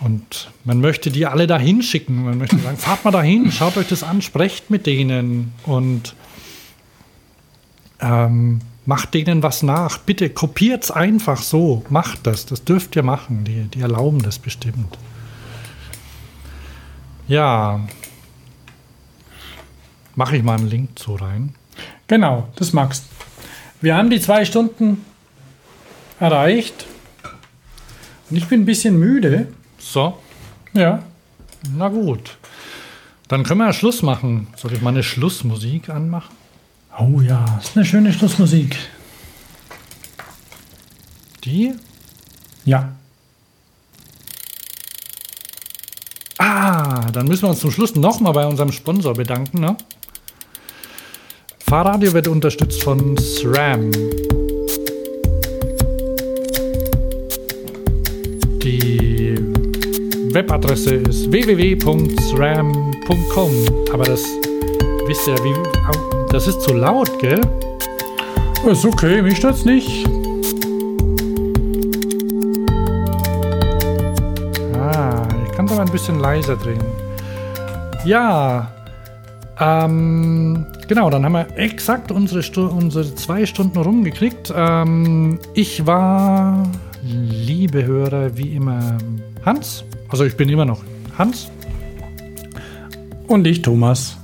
[0.00, 2.24] und man möchte die alle dahin schicken.
[2.24, 6.14] Man möchte sagen, fahrt mal dahin, schaut euch das an, sprecht mit denen und
[8.00, 9.98] ähm, macht denen was nach.
[9.98, 11.84] Bitte kopiert's einfach so.
[11.88, 12.44] Macht das.
[12.44, 13.44] Das dürft ihr machen.
[13.44, 14.98] Die, die erlauben das bestimmt.
[17.28, 17.80] Ja.
[20.14, 21.54] Mache ich mal einen Link zu rein.
[22.06, 23.04] Genau, das magst.
[23.80, 25.04] Wir haben die zwei Stunden
[26.20, 26.86] erreicht.
[28.30, 29.48] Und ich bin ein bisschen müde.
[29.78, 30.18] So.
[30.72, 31.02] Ja.
[31.76, 32.36] Na gut.
[33.28, 34.48] Dann können wir ja Schluss machen.
[34.56, 36.34] Soll ich mal eine Schlussmusik anmachen?
[36.98, 38.76] Oh ja, das ist eine schöne Schlussmusik.
[41.44, 41.74] Die?
[42.64, 42.92] Ja.
[46.46, 49.60] Ah, dann müssen wir uns zum Schluss nochmal bei unserem Sponsor bedanken.
[49.60, 49.78] Ne?
[51.60, 53.90] Fahrradio wird unterstützt von SRAM.
[58.62, 59.36] Die
[60.34, 63.50] Webadresse ist www.sram.com.
[63.94, 64.22] Aber das
[65.06, 65.54] wisst ihr, wie,
[66.30, 67.40] das ist zu laut, gell?
[68.70, 70.06] Ist okay, mich stört's nicht.
[75.94, 76.84] Bisschen leiser drehen.
[78.04, 78.70] Ja,
[79.60, 84.52] Ähm, genau, dann haben wir exakt unsere, Stu unsere zwei Stunden rumgekriegt.
[84.54, 86.64] Ähm, ich war,
[87.04, 88.98] liebe Hörer, wie immer
[89.46, 89.84] Hans.
[90.08, 90.82] Also ich bin immer noch
[91.16, 91.52] Hans.
[93.28, 94.16] Und ich, Thomas.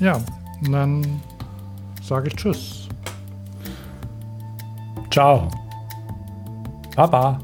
[0.00, 0.18] Ja,
[0.64, 1.20] und dann
[2.02, 2.88] sage ich Tschüss.
[5.10, 5.48] Ciao.
[6.96, 7.38] Baba.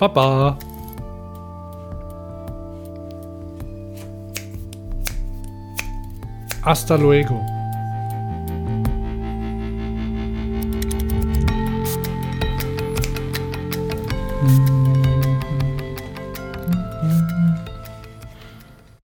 [0.00, 0.58] Baba.
[6.64, 7.53] Hasta luego.